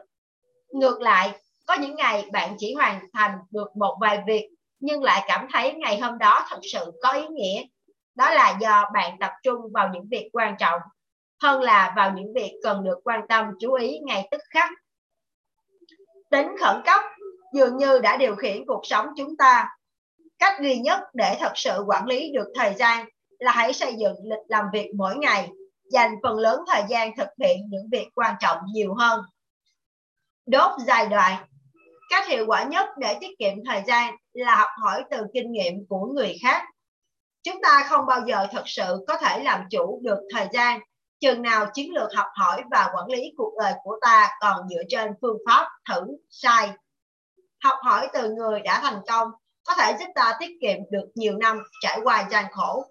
[0.70, 1.40] Ngược lại
[1.70, 4.50] có những ngày bạn chỉ hoàn thành được một vài việc,
[4.80, 7.64] nhưng lại cảm thấy ngày hôm đó thật sự có ý nghĩa.
[8.16, 10.82] Đó là do bạn tập trung vào những việc quan trọng,
[11.42, 14.70] hơn là vào những việc cần được quan tâm, chú ý ngay tức khắc.
[16.32, 17.00] Tính khẩn cấp
[17.54, 19.70] dường như đã điều khiển cuộc sống chúng ta.
[20.40, 23.06] Cách duy nhất để thật sự quản lý được thời gian
[23.40, 25.50] là hãy xây dựng lịch làm việc mỗi ngày,
[25.92, 29.22] dành phần lớn thời gian thực hiện những việc quan trọng nhiều hơn.
[30.46, 31.46] Đốt giai đoạn
[32.10, 35.74] cách hiệu quả nhất để tiết kiệm thời gian là học hỏi từ kinh nghiệm
[35.90, 36.64] của người khác.
[37.44, 40.80] Chúng ta không bao giờ thật sự có thể làm chủ được thời gian.
[41.20, 44.82] Chừng nào chiến lược học hỏi và quản lý cuộc đời của ta còn dựa
[44.90, 46.70] trên phương pháp thử, sai.
[47.64, 49.28] Học hỏi từ người đã thành công
[49.64, 52.86] có thể giúp ta tiết kiệm được nhiều năm trải qua gian khổ.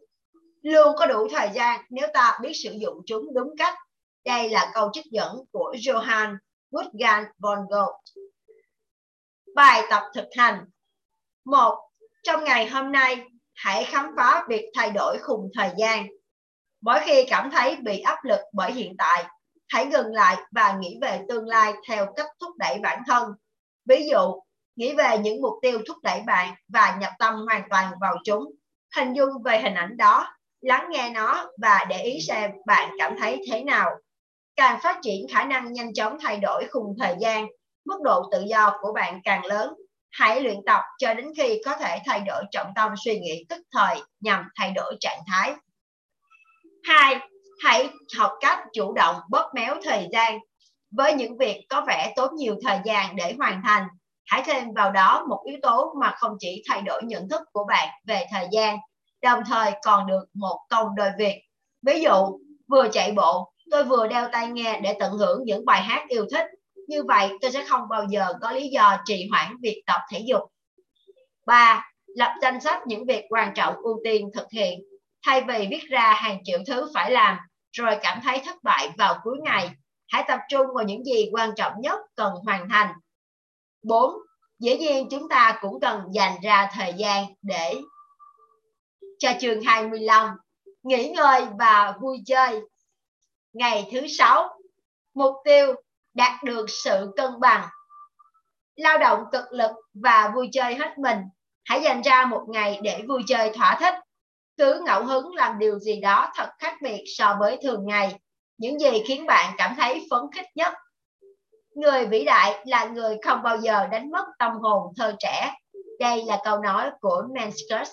[0.63, 3.75] Luôn có đủ thời gian nếu ta biết sử dụng chúng đúng cách.
[4.25, 6.37] Đây là câu trích dẫn của Johann
[6.71, 8.28] Wolfgang von Goethe
[9.59, 10.65] bài tập thực hành.
[11.45, 11.79] Một,
[12.23, 16.07] trong ngày hôm nay, hãy khám phá việc thay đổi khung thời gian.
[16.81, 19.25] Mỗi khi cảm thấy bị áp lực bởi hiện tại,
[19.69, 23.33] hãy dừng lại và nghĩ về tương lai theo cách thúc đẩy bản thân.
[23.89, 24.43] Ví dụ,
[24.77, 28.45] nghĩ về những mục tiêu thúc đẩy bạn và nhập tâm hoàn toàn vào chúng.
[28.97, 33.17] Hình dung về hình ảnh đó, lắng nghe nó và để ý xem bạn cảm
[33.19, 33.91] thấy thế nào.
[34.57, 37.47] Càng phát triển khả năng nhanh chóng thay đổi khung thời gian
[37.89, 39.75] mức độ tự do của bạn càng lớn,
[40.11, 43.63] hãy luyện tập cho đến khi có thể thay đổi trọng tâm suy nghĩ tức
[43.73, 45.55] thời nhằm thay đổi trạng thái.
[46.85, 47.17] Hai,
[47.65, 50.39] hãy học cách chủ động bóp méo thời gian.
[50.91, 53.87] Với những việc có vẻ tốn nhiều thời gian để hoàn thành,
[54.27, 57.65] hãy thêm vào đó một yếu tố mà không chỉ thay đổi nhận thức của
[57.69, 58.79] bạn về thời gian,
[59.23, 61.43] đồng thời còn được một công đôi việc.
[61.83, 65.83] Ví dụ, vừa chạy bộ, tôi vừa đeo tai nghe để tận hưởng những bài
[65.83, 66.47] hát yêu thích
[66.89, 70.23] như vậy, tôi sẽ không bao giờ có lý do trì hoãn việc tập thể
[70.27, 70.41] dục
[71.47, 71.91] 3.
[72.07, 74.81] Lập danh sách những việc quan trọng ưu tiên thực hiện
[75.27, 77.39] thay vì viết ra hàng triệu thứ phải làm,
[77.73, 79.71] rồi cảm thấy thất bại vào cuối ngày,
[80.09, 82.95] hãy tập trung vào những gì quan trọng nhất cần hoàn thành
[83.83, 84.15] 4.
[84.59, 87.75] Dĩ nhiên chúng ta cũng cần dành ra thời gian để
[89.19, 90.37] cho trường 25
[90.83, 92.61] nghỉ ngơi và vui chơi
[93.53, 94.59] ngày thứ sáu,
[95.15, 95.75] mục tiêu
[96.19, 97.69] đạt được sự cân bằng.
[98.77, 101.19] Lao động cực lực và vui chơi hết mình.
[101.65, 103.95] Hãy dành ra một ngày để vui chơi thỏa thích.
[104.57, 108.19] Cứ ngẫu hứng làm điều gì đó thật khác biệt so với thường ngày.
[108.59, 110.75] Những gì khiến bạn cảm thấy phấn khích nhất?
[111.75, 115.55] Người vĩ đại là người không bao giờ đánh mất tâm hồn thơ trẻ.
[116.01, 117.91] Đây là câu nói của Manscus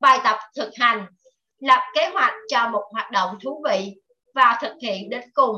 [0.00, 1.06] bài tập thực hành,
[1.60, 3.94] lập kế hoạch cho một hoạt động thú vị
[4.34, 5.56] và thực hiện đến cùng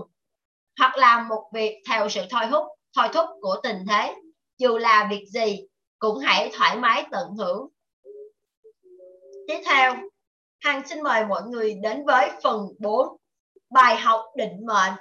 [0.80, 2.64] hoặc làm một việc theo sự thôi hút
[2.96, 4.14] thôi thúc của tình thế.
[4.58, 5.66] Dù là việc gì,
[5.98, 7.68] cũng hãy thoải mái tận hưởng.
[9.48, 9.96] Tiếp theo,
[10.60, 13.16] Hằng xin mời mọi người đến với phần 4
[13.70, 14.92] bài học định mệnh.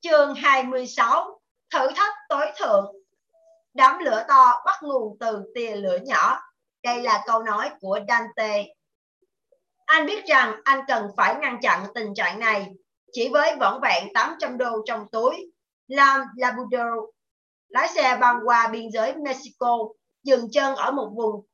[0.00, 1.40] Chương 26
[1.72, 2.92] thử thách tối thượng.
[3.74, 6.38] Đám lửa to bắt nguồn từ tia lửa nhỏ.
[6.82, 8.64] Đây là câu nói của Dante
[9.90, 12.66] anh biết rằng anh cần phải ngăn chặn tình trạng này.
[13.12, 15.52] Chỉ với vỏn vẹn 800 đô trong túi,
[15.88, 17.10] Lam Labrador
[17.68, 19.78] lái xe băng qua biên giới Mexico,
[20.22, 21.46] dừng chân ở một vùng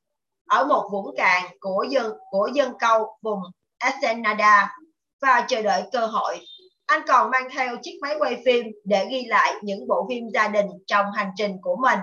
[0.49, 3.41] ở một vũng cạn của dân của dân câu vùng
[3.79, 4.77] Ensenada
[5.21, 6.39] và chờ đợi cơ hội.
[6.87, 10.49] Anh còn mang theo chiếc máy quay phim để ghi lại những bộ phim gia
[10.49, 11.99] đình trong hành trình của mình.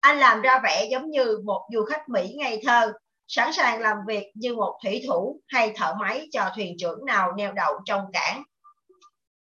[0.00, 2.92] Anh làm ra vẻ giống như một du khách Mỹ ngây thơ
[3.28, 7.32] sẵn sàng làm việc như một thủy thủ hay thợ máy cho thuyền trưởng nào
[7.32, 8.42] neo đậu trong cảng.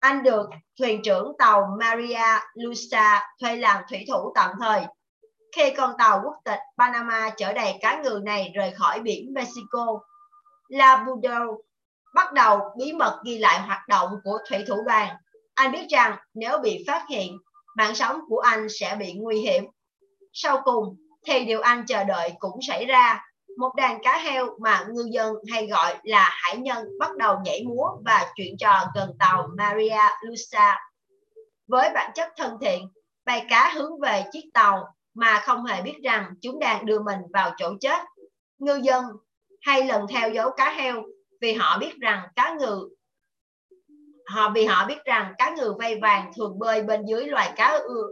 [0.00, 0.46] Anh được
[0.78, 4.84] thuyền trưởng tàu Maria Lucia thuê làm thủy thủ tạm thời.
[5.56, 9.98] Khi con tàu quốc tịch Panama chở đầy cá ngừ này rời khỏi biển Mexico,
[10.68, 11.40] Labudo
[12.14, 15.16] bắt đầu bí mật ghi lại hoạt động của thủy thủ đoàn.
[15.54, 17.38] Anh biết rằng nếu bị phát hiện,
[17.76, 19.64] mạng sống của anh sẽ bị nguy hiểm.
[20.32, 20.96] Sau cùng,
[21.26, 23.24] thì điều anh chờ đợi cũng xảy ra.
[23.56, 27.64] Một đàn cá heo mà ngư dân hay gọi là hải nhân bắt đầu nhảy
[27.64, 30.78] múa và chuyện trò gần tàu Maria Luisa.
[31.66, 32.88] Với bản chất thân thiện,
[33.26, 34.84] bầy cá hướng về chiếc tàu
[35.14, 38.00] mà không hề biết rằng chúng đang đưa mình vào chỗ chết.
[38.58, 39.04] Ngư dân
[39.60, 41.02] hay lần theo dấu cá heo
[41.40, 42.88] vì họ biết rằng cá ngừ
[44.26, 47.66] họ vì họ biết rằng cá ngừ vây vàng thường bơi bên dưới loài cá
[47.66, 48.02] ưa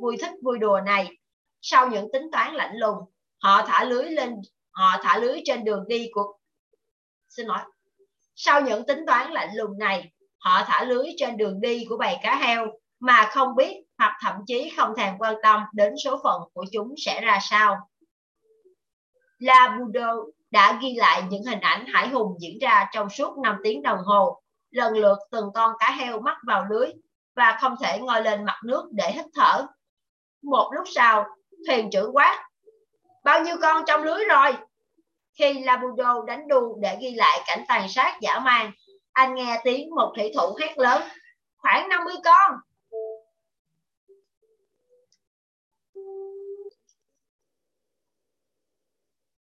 [0.00, 1.18] vui thích vui đùa này
[1.60, 2.98] sau những tính toán lạnh lùng
[3.42, 4.34] họ thả lưới lên
[4.70, 6.38] họ thả lưới trên đường đi của
[7.28, 7.58] xin lỗi
[8.34, 12.16] sau những tính toán lạnh lùng này họ thả lưới trên đường đi của bầy
[12.22, 12.66] cá heo
[13.00, 16.94] mà không biết hoặc thậm chí không thèm quan tâm đến số phận của chúng
[16.96, 17.76] sẽ ra sao.
[19.38, 20.14] La Budo
[20.50, 23.98] đã ghi lại những hình ảnh hải hùng diễn ra trong suốt 5 tiếng đồng
[24.04, 26.88] hồ, lần lượt từng con cá heo mắc vào lưới
[27.36, 29.66] và không thể ngoi lên mặt nước để hít thở.
[30.42, 31.24] Một lúc sau,
[31.66, 32.49] thuyền trưởng quát,
[33.30, 34.52] bao nhiêu con trong lưới rồi?
[35.38, 38.72] Khi Labudo đánh đu để ghi lại cảnh tàn sát dã man,
[39.12, 41.02] anh nghe tiếng một thủy thủ hét lớn,
[41.56, 42.52] khoảng 50 con.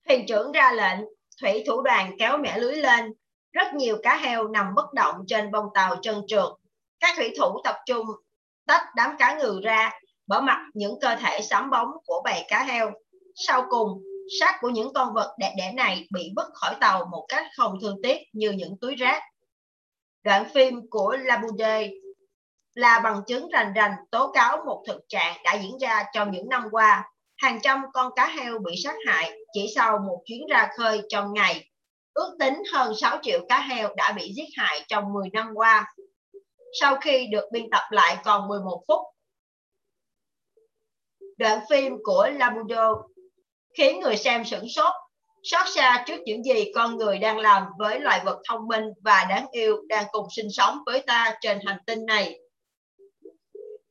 [0.08, 0.98] Thuyền trưởng ra lệnh,
[1.40, 3.12] thủy thủ đoàn kéo mẻ lưới lên.
[3.52, 6.48] Rất nhiều cá heo nằm bất động trên bông tàu trơn trượt.
[7.00, 8.06] Các thủy thủ tập trung
[8.66, 9.90] tách đám cá ngừ ra,
[10.26, 12.92] bỏ mặt những cơ thể sám bóng của bầy cá heo.
[13.38, 14.02] Sau cùng,
[14.40, 17.78] xác của những con vật đẹp đẽ này bị vứt khỏi tàu một cách không
[17.80, 19.22] thương tiếc như những túi rác.
[20.22, 21.90] Đoạn phim của Labude
[22.74, 26.48] là bằng chứng rành rành tố cáo một thực trạng đã diễn ra trong những
[26.48, 27.04] năm qua
[27.36, 31.32] hàng trăm con cá heo bị sát hại chỉ sau một chuyến ra khơi trong
[31.32, 31.70] ngày.
[32.14, 35.94] Ước tính hơn 6 triệu cá heo đã bị giết hại trong 10 năm qua.
[36.80, 39.00] Sau khi được biên tập lại còn 11 phút,
[41.36, 43.02] đoạn phim của Labudo
[43.76, 44.92] khiến người xem sửng sốt,
[45.42, 49.26] xót xa trước những gì con người đang làm với loài vật thông minh và
[49.30, 52.38] đáng yêu đang cùng sinh sống với ta trên hành tinh này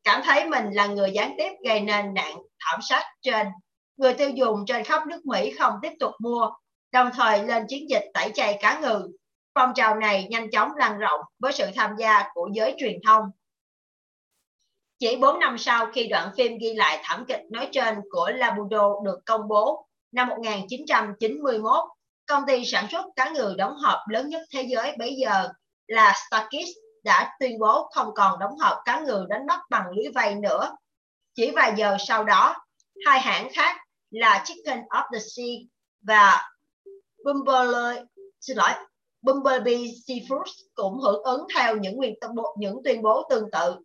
[0.06, 3.48] cảm thấy mình là người gián tiếp gây nên nạn thảm sát trên.
[3.98, 6.52] Người tiêu dùng trên khắp nước Mỹ không tiếp tục mua,
[6.92, 9.10] đồng thời lên chiến dịch tẩy chay cá ngừ.
[9.56, 13.24] Phong trào này nhanh chóng lan rộng với sự tham gia của giới truyền thông.
[15.00, 18.94] Chỉ 4 năm sau khi đoạn phim ghi lại thảm kịch nói trên của Labudo
[19.06, 21.74] được công bố năm 1991,
[22.26, 25.50] công ty sản xuất cá ngừ đóng hộp lớn nhất thế giới bấy giờ
[25.88, 26.70] là Starkist
[27.04, 30.76] đã tuyên bố không còn đóng hộp cá ngừ đánh bắt bằng lưới vây nữa.
[31.36, 32.56] Chỉ vài giờ sau đó,
[33.06, 33.76] hai hãng khác
[34.12, 35.56] là Chicken of the Sea
[36.02, 36.42] và
[37.26, 38.04] Bumblebee,
[38.42, 38.70] xin lỗi,
[39.22, 39.78] Bumblebee
[40.08, 42.14] Seafoods cũng hưởng ứng theo những nguyên
[42.58, 43.76] những tuyên bố tương tự.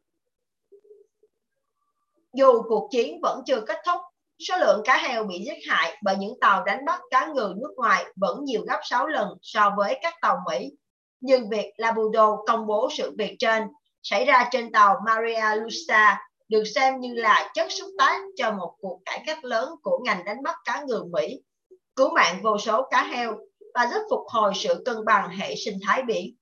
[2.33, 4.01] Dù cuộc chiến vẫn chưa kết thúc,
[4.49, 7.73] số lượng cá heo bị giết hại bởi những tàu đánh bắt cá ngừ nước
[7.77, 10.71] ngoài vẫn nhiều gấp 6 lần so với các tàu Mỹ
[11.21, 13.63] nhưng việc Labudo công bố sự việc trên
[14.03, 16.19] xảy ra trên tàu Maria Luisa
[16.49, 20.25] được xem như là chất xúc tác cho một cuộc cải cách lớn của ngành
[20.25, 21.43] đánh bắt cá ngừ Mỹ,
[21.97, 23.37] cứu mạng vô số cá heo
[23.75, 26.35] và giúp phục hồi sự cân bằng hệ sinh thái biển.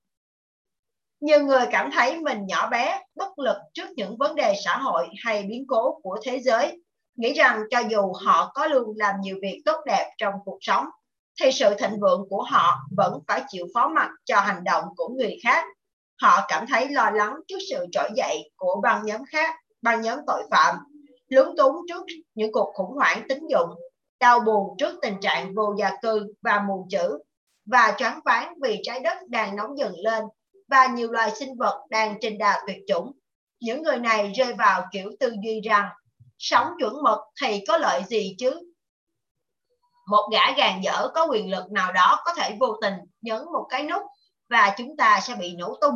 [1.19, 5.07] Nhiều người cảm thấy mình nhỏ bé, bất lực trước những vấn đề xã hội
[5.23, 6.81] hay biến cố của thế giới,
[7.15, 10.85] nghĩ rằng cho dù họ có luôn làm nhiều việc tốt đẹp trong cuộc sống,
[11.41, 15.07] thì sự thịnh vượng của họ vẫn phải chịu phó mặt cho hành động của
[15.07, 15.65] người khác.
[16.21, 20.19] Họ cảm thấy lo lắng trước sự trỗi dậy của băng nhóm khác, băng nhóm
[20.27, 20.75] tội phạm,
[21.27, 22.03] lúng túng trước
[22.35, 23.69] những cuộc khủng hoảng tín dụng,
[24.19, 27.19] đau buồn trước tình trạng vô gia cư và mù chữ,
[27.65, 30.23] và choáng váng vì trái đất đang nóng dần lên
[30.69, 33.11] và nhiều loài sinh vật đang trên đà tuyệt chủng.
[33.59, 35.89] Những người này rơi vào kiểu tư duy rằng
[36.37, 38.69] sống chuẩn mực thì có lợi gì chứ
[40.09, 43.67] một gã gàn dở có quyền lực nào đó có thể vô tình nhấn một
[43.69, 44.01] cái nút
[44.49, 45.95] và chúng ta sẽ bị nổ tung.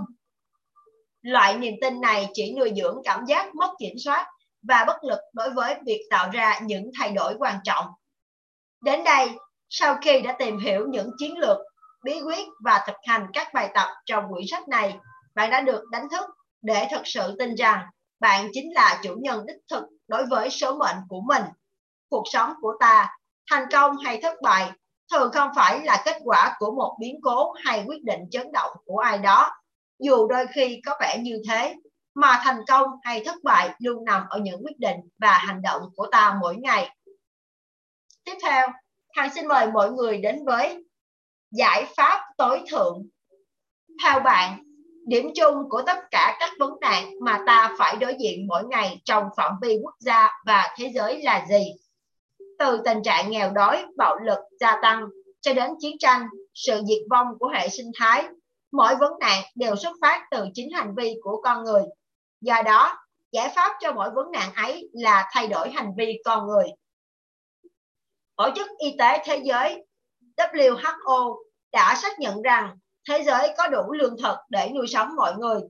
[1.21, 4.28] Loại niềm tin này chỉ nuôi dưỡng cảm giác mất kiểm soát
[4.67, 7.86] và bất lực đối với việc tạo ra những thay đổi quan trọng.
[8.82, 9.30] Đến đây,
[9.69, 11.57] sau khi đã tìm hiểu những chiến lược,
[12.04, 14.97] bí quyết và thực hành các bài tập trong quyển sách này,
[15.36, 16.26] bạn đã được đánh thức
[16.62, 17.86] để thực sự tin rằng
[18.20, 21.43] bạn chính là chủ nhân đích thực đối với số mệnh của mình.
[22.10, 23.18] Cuộc sống của ta
[23.51, 24.72] thành công hay thất bại
[25.12, 28.72] thường không phải là kết quả của một biến cố hay quyết định chấn động
[28.86, 29.51] của ai đó.
[29.99, 31.76] Dù đôi khi có vẻ như thế
[32.16, 35.82] mà thành công hay thất bại luôn nằm ở những quyết định và hành động
[35.95, 36.95] của ta mỗi ngày.
[38.24, 38.68] Tiếp theo
[39.16, 40.84] hằng xin mời mọi người đến với
[41.54, 43.08] giải pháp tối thượng
[44.04, 44.64] theo bạn
[45.06, 49.01] điểm chung của tất cả các vấn nạn mà ta phải đối diện mỗi ngày
[49.06, 51.74] trong phạm vi quốc gia và thế giới là gì
[52.60, 55.06] từ tình trạng nghèo đói, bạo lực gia tăng
[55.41, 58.24] cho đến chiến tranh, sự diệt vong của hệ sinh thái.
[58.72, 61.84] Mỗi vấn nạn đều xuất phát từ chính hành vi của con người.
[62.41, 62.97] Do đó,
[63.32, 66.66] giải pháp cho mỗi vấn nạn ấy là thay đổi hành vi con người.
[68.36, 69.86] Tổ chức Y tế Thế giới
[70.38, 71.36] WHO
[71.71, 72.77] đã xác nhận rằng
[73.09, 75.61] thế giới có đủ lương thực để nuôi sống mọi người.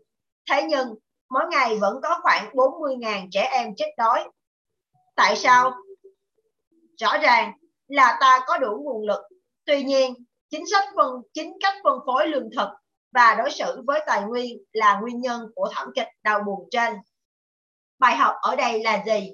[0.52, 0.96] Thế nhưng,
[1.30, 4.30] mỗi ngày vẫn có khoảng 40.000 trẻ em chết đói.
[5.16, 5.74] Tại sao?
[7.02, 7.52] Rõ ràng
[7.88, 9.22] là ta có đủ nguồn lực.
[9.66, 10.14] Tuy nhiên,
[10.50, 12.70] chính sách phân chính cách phân phối lương thực
[13.12, 16.94] và đối xử với tài nguyên là nguyên nhân của thảm kịch đau buồn trên.
[18.00, 19.32] Bài học ở đây là gì?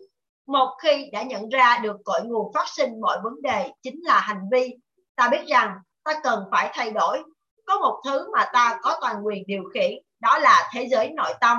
[0.48, 4.20] Một khi đã nhận ra được cội nguồn phát sinh mọi vấn đề chính là
[4.20, 4.76] hành vi,
[5.20, 7.24] ta biết rằng ta cần phải thay đổi.
[7.66, 11.34] Có một thứ mà ta có toàn quyền điều khiển, đó là thế giới nội
[11.42, 11.58] tâm,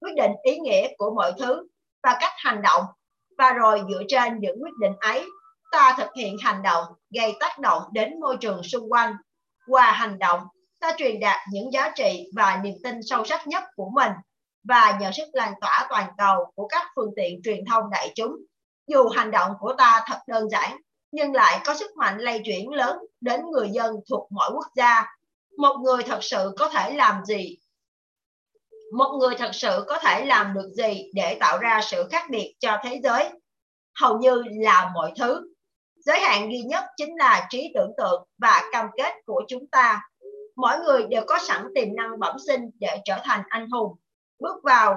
[0.00, 1.68] quyết định ý nghĩa của mọi thứ
[2.02, 2.84] và cách hành động.
[3.38, 5.26] Và rồi dựa trên những quyết định ấy,
[5.72, 6.84] ta thực hiện hành động
[7.14, 9.14] gây tác động đến môi trường xung quanh.
[9.66, 10.40] Qua hành động,
[10.80, 14.12] ta truyền đạt những giá trị và niềm tin sâu sắc nhất của mình
[14.68, 18.36] và nhờ sức lan tỏa toàn cầu của các phương tiện truyền thông đại chúng.
[18.86, 20.76] Dù hành động của ta thật đơn giản,
[21.12, 25.06] nhưng lại có sức mạnh lây chuyển lớn đến người dân thuộc mọi quốc gia.
[25.58, 27.58] Một người thật sự có thể làm gì?
[28.92, 32.54] Một người thật sự có thể làm được gì để tạo ra sự khác biệt
[32.58, 33.30] cho thế giới?
[34.00, 35.54] Hầu như là mọi thứ.
[35.96, 40.02] Giới hạn duy nhất chính là trí tưởng tượng và cam kết của chúng ta.
[40.56, 43.96] Mỗi người đều có sẵn tiềm năng bẩm sinh để trở thành anh hùng
[44.38, 44.96] bước vào,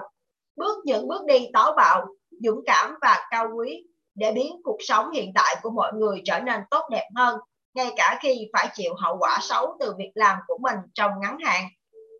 [0.55, 3.83] bước những bước đi táo bạo, dũng cảm và cao quý
[4.15, 7.39] để biến cuộc sống hiện tại của mọi người trở nên tốt đẹp hơn
[7.73, 11.37] ngay cả khi phải chịu hậu quả xấu từ việc làm của mình trong ngắn
[11.45, 11.63] hạn.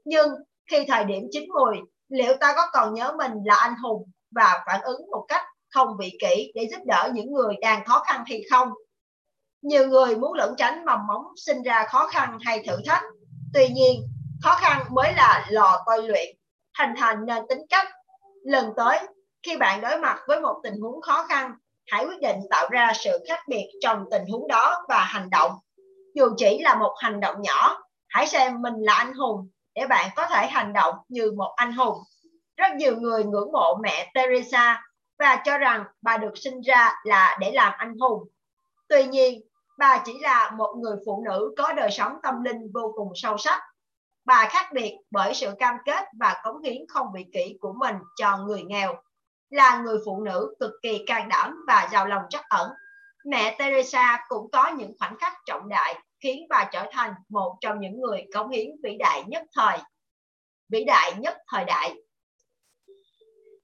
[0.05, 0.29] Nhưng
[0.71, 1.77] khi thời điểm chín mùi
[2.09, 5.87] liệu ta có còn nhớ mình là anh hùng và phản ứng một cách không
[5.99, 8.69] vị kỷ để giúp đỡ những người đang khó khăn hay không?
[9.61, 13.03] Nhiều người muốn lẩn tránh mầm móng sinh ra khó khăn hay thử thách.
[13.53, 14.01] Tuy nhiên
[14.43, 16.35] khó khăn mới là lò tôi luyện
[16.79, 17.87] hình thành nên tính cách.
[18.43, 18.99] Lần tới,
[19.43, 21.53] khi bạn đối mặt với một tình huống khó khăn,
[21.88, 25.51] hãy quyết định tạo ra sự khác biệt trong tình huống đó và hành động.
[26.15, 30.09] Dù chỉ là một hành động nhỏ, hãy xem mình là anh hùng để bạn
[30.15, 31.97] có thể hành động như một anh hùng.
[32.57, 34.81] Rất nhiều người ngưỡng mộ mẹ Teresa
[35.19, 38.23] và cho rằng bà được sinh ra là để làm anh hùng.
[38.89, 39.41] Tuy nhiên,
[39.77, 43.38] bà chỉ là một người phụ nữ có đời sống tâm linh vô cùng sâu
[43.38, 43.61] sắc
[44.25, 47.95] Bà khác biệt bởi sự cam kết và cống hiến không vị kỷ của mình
[48.15, 48.95] cho người nghèo.
[49.53, 52.69] Là người phụ nữ cực kỳ can đảm và giàu lòng trắc ẩn.
[53.25, 57.79] Mẹ Teresa cũng có những khoảnh khắc trọng đại khiến bà trở thành một trong
[57.79, 59.77] những người cống hiến vĩ đại nhất thời.
[60.69, 61.95] Vĩ đại nhất thời đại.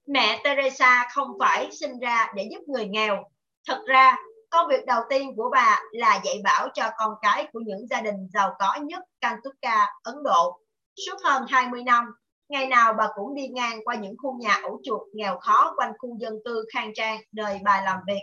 [0.06, 3.24] Mẹ Teresa không phải sinh ra để giúp người nghèo.
[3.66, 4.16] Thật ra,
[4.50, 8.00] Công việc đầu tiên của bà là dạy bảo cho con cái của những gia
[8.00, 10.60] đình giàu có nhất Calcutta, Ấn Độ.
[11.06, 12.04] Suốt hơn 20 năm,
[12.50, 15.92] ngày nào bà cũng đi ngang qua những khu nhà ổ chuột nghèo khó quanh
[15.98, 18.22] khu dân cư khang trang nơi bà làm việc,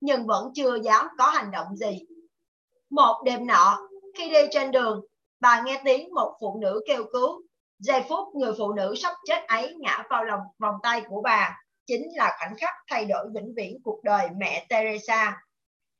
[0.00, 2.00] nhưng vẫn chưa dám có hành động gì.
[2.90, 3.78] Một đêm nọ,
[4.18, 5.00] khi đi trên đường,
[5.40, 7.42] bà nghe tiếng một phụ nữ kêu cứu.
[7.78, 11.56] Giây phút người phụ nữ sắp chết ấy ngã vào lòng vòng tay của bà,
[11.86, 15.42] chính là khoảnh khắc thay đổi vĩnh viễn cuộc đời mẹ Teresa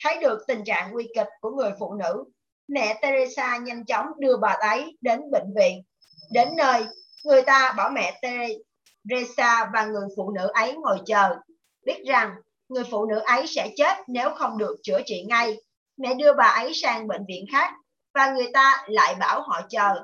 [0.04, 2.24] thấy được tình trạng nguy kịch của người phụ nữ,
[2.68, 5.82] mẹ Teresa nhanh chóng đưa bà ấy đến bệnh viện.
[6.32, 6.84] Đến nơi,
[7.24, 11.36] người ta bảo mẹ Teresa và người phụ nữ ấy ngồi chờ,
[11.86, 12.34] biết rằng
[12.68, 15.56] người phụ nữ ấy sẽ chết nếu không được chữa trị ngay.
[15.96, 17.72] Mẹ đưa bà ấy sang bệnh viện khác
[18.14, 20.02] và người ta lại bảo họ chờ.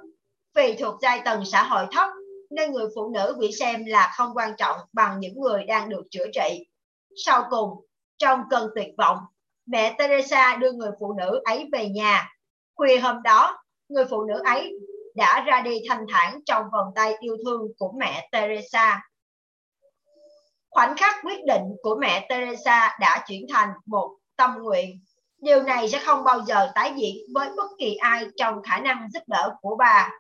[0.55, 2.09] Vì thuộc giai tầng xã hội thấp
[2.51, 6.03] nên người phụ nữ bị xem là không quan trọng bằng những người đang được
[6.11, 6.67] chữa trị.
[7.25, 7.87] Sau cùng,
[8.19, 9.19] trong cơn tuyệt vọng,
[9.67, 12.29] mẹ Teresa đưa người phụ nữ ấy về nhà.
[12.75, 13.59] Khuya hôm đó,
[13.89, 14.73] người phụ nữ ấy
[15.15, 19.03] đã ra đi thanh thản trong vòng tay yêu thương của mẹ Teresa.
[20.71, 25.01] Khoảnh khắc quyết định của mẹ Teresa đã chuyển thành một tâm nguyện.
[25.39, 29.09] Điều này sẽ không bao giờ tái diễn với bất kỳ ai trong khả năng
[29.11, 30.11] giúp đỡ của bà.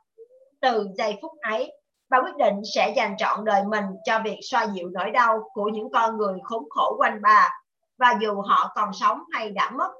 [0.61, 1.73] Từ giây phút ấy,
[2.09, 5.69] bà quyết định sẽ dành trọn đời mình cho việc xoa dịu nỗi đau của
[5.73, 7.51] những con người khốn khổ quanh bà
[7.99, 9.91] và dù họ còn sống hay đã mất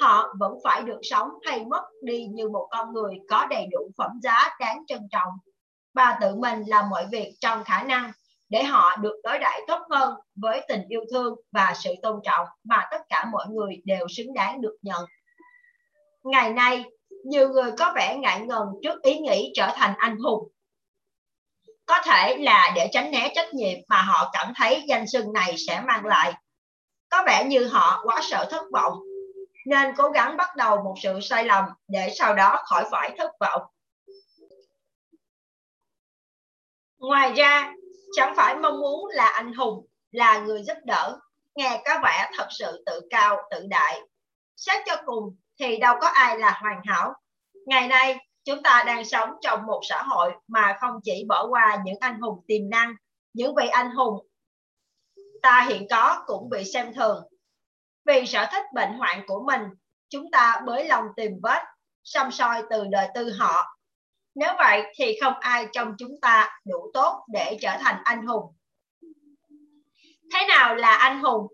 [0.00, 3.90] họ vẫn phải được sống hay mất đi như một con người có đầy đủ
[3.98, 5.32] phẩm giá đáng trân trọng.
[5.94, 8.12] Bà tự mình làm mọi việc trong khả năng
[8.48, 12.46] để họ được đối đãi tốt hơn với tình yêu thương và sự tôn trọng
[12.64, 15.04] mà tất cả mọi người đều xứng đáng được nhận.
[16.24, 16.84] Ngày nay
[17.24, 20.48] nhiều người có vẻ ngại ngần trước ý nghĩ trở thành anh hùng.
[21.86, 25.54] Có thể là để tránh né trách nhiệm mà họ cảm thấy danh xưng này
[25.66, 26.32] sẽ mang lại.
[27.10, 28.92] Có vẻ như họ quá sợ thất vọng,
[29.68, 33.30] nên cố gắng bắt đầu một sự sai lầm để sau đó khỏi phải thất
[33.40, 33.62] vọng.
[36.98, 37.72] Ngoài ra,
[38.12, 41.18] chẳng phải mong muốn là anh hùng, là người giúp đỡ,
[41.54, 44.00] nghe có vẻ thật sự tự cao, tự đại.
[44.56, 47.14] Xét cho cùng thì đâu có ai là hoàn hảo.
[47.66, 51.82] Ngày nay, chúng ta đang sống trong một xã hội mà không chỉ bỏ qua
[51.84, 52.94] những anh hùng tiềm năng,
[53.32, 54.28] những vị anh hùng
[55.42, 57.24] ta hiện có cũng bị xem thường.
[58.08, 59.62] Vì sở thích bệnh hoạn của mình,
[60.08, 61.62] chúng ta bới lòng tìm vết,
[62.04, 63.78] xăm soi từ đời tư họ.
[64.34, 68.54] Nếu vậy thì không ai trong chúng ta đủ tốt để trở thành anh hùng.
[70.34, 71.46] Thế nào là anh hùng?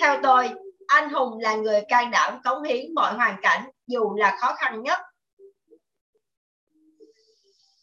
[0.00, 0.50] Theo tôi,
[0.86, 4.82] anh hùng là người can đảm cống hiến mọi hoàn cảnh dù là khó khăn
[4.82, 4.98] nhất.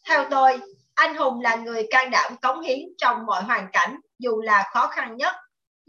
[0.08, 0.60] Theo tôi,
[0.94, 4.86] anh hùng là người can đảm cống hiến trong mọi hoàn cảnh dù là khó
[4.86, 5.34] khăn nhất,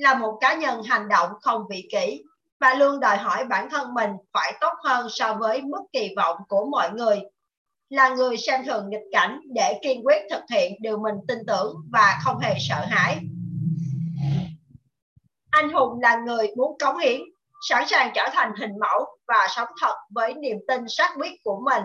[0.01, 2.23] là một cá nhân hành động không vị kỷ
[2.59, 6.37] và luôn đòi hỏi bản thân mình phải tốt hơn so với mức kỳ vọng
[6.47, 7.21] của mọi người.
[7.89, 11.75] Là người xem thường nghịch cảnh để kiên quyết thực hiện điều mình tin tưởng
[11.91, 13.19] và không hề sợ hãi.
[15.49, 17.21] Anh hùng là người muốn cống hiến,
[17.69, 21.61] sẵn sàng trở thành hình mẫu và sống thật với niềm tin xác quyết của
[21.65, 21.83] mình.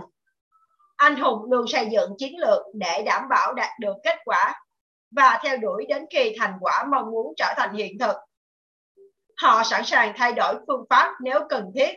[0.97, 4.55] Anh hùng luôn xây dựng chiến lược để đảm bảo đạt được kết quả
[5.11, 8.17] và theo đuổi đến khi thành quả mong muốn trở thành hiện thực.
[9.37, 11.95] Họ sẵn sàng thay đổi phương pháp nếu cần thiết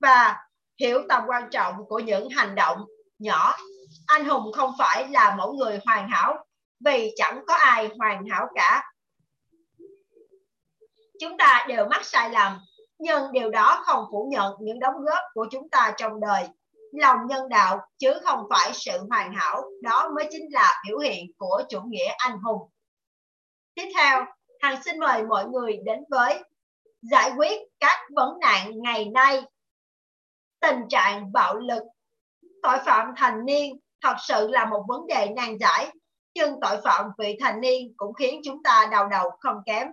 [0.00, 0.36] và
[0.80, 2.78] hiểu tầm quan trọng của những hành động
[3.18, 3.54] nhỏ.
[4.06, 6.44] Anh hùng không phải là mẫu người hoàn hảo
[6.84, 8.92] vì chẳng có ai hoàn hảo cả.
[11.20, 12.58] Chúng ta đều mắc sai lầm,
[12.98, 16.48] nhưng điều đó không phủ nhận những đóng góp của chúng ta trong đời.
[16.92, 21.26] Lòng nhân đạo chứ không phải sự hoàn hảo, đó mới chính là biểu hiện
[21.38, 22.70] của chủ nghĩa anh hùng.
[23.74, 24.24] Tiếp theo,
[24.60, 26.42] Hằng xin mời mọi người đến với
[27.02, 29.42] giải quyết các vấn nạn ngày nay.
[30.60, 31.82] Tình trạng bạo lực,
[32.62, 35.92] tội phạm thành niên thật sự là một vấn đề nan giải,
[36.34, 39.88] nhưng tội phạm vị thành niên cũng khiến chúng ta đau đầu không kém.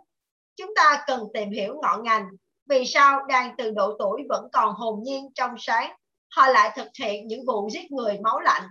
[0.55, 2.27] Chúng ta cần tìm hiểu ngọn ngành,
[2.69, 5.95] vì sao đang từ độ tuổi vẫn còn hồn nhiên trong sáng,
[6.35, 8.63] họ lại thực hiện những vụ giết người máu lạnh.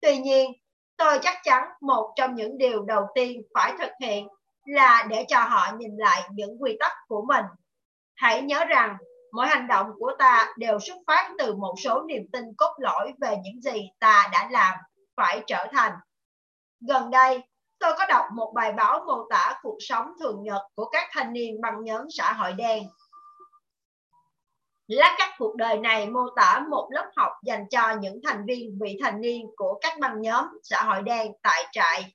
[0.00, 0.52] Tuy nhiên,
[0.96, 4.28] tôi chắc chắn một trong những điều đầu tiên phải thực hiện
[4.64, 7.44] là để cho họ nhìn lại những quy tắc của mình.
[8.14, 8.96] Hãy nhớ rằng
[9.32, 13.12] mỗi hành động của ta đều xuất phát từ một số niềm tin cốt lõi
[13.20, 14.78] về những gì ta đã làm,
[15.16, 15.92] phải trở thành.
[16.88, 17.42] Gần đây,
[17.78, 21.32] tôi có đọc một bài báo mô tả cuộc sống thường nhật của các thanh
[21.32, 22.82] niên băng nhóm xã hội đen.
[24.90, 28.78] Lá cắt cuộc đời này mô tả một lớp học dành cho những thành viên
[28.80, 32.14] vị thành niên của các băng nhóm xã hội đen tại trại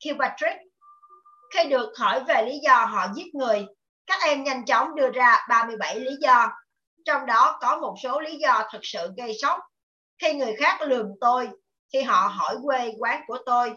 [0.00, 0.56] Kilpatrick.
[1.54, 3.66] Khi được hỏi về lý do họ giết người,
[4.06, 6.48] các em nhanh chóng đưa ra 37 lý do,
[7.04, 9.60] trong đó có một số lý do thực sự gây sốc.
[10.22, 11.48] Khi người khác lườm tôi,
[11.92, 13.74] khi họ hỏi quê quán của tôi,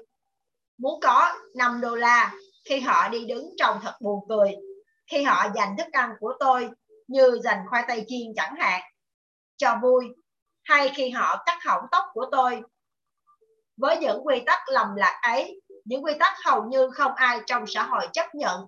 [0.78, 2.34] muốn có 5 đô la,
[2.70, 4.52] khi họ đi đứng trông thật buồn cười,
[5.12, 6.70] khi họ dành thức ăn của tôi
[7.10, 8.82] như dành khoai tây chiên chẳng hạn,
[9.58, 10.06] cho vui,
[10.64, 12.62] hay khi họ cắt hỏng tóc của tôi.
[13.78, 17.64] Với những quy tắc lầm lạc ấy, những quy tắc hầu như không ai trong
[17.68, 18.66] xã hội chấp nhận,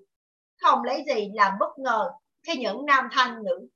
[0.62, 2.12] không lấy gì làm bất ngờ
[2.48, 3.68] khi những nam thanh nữ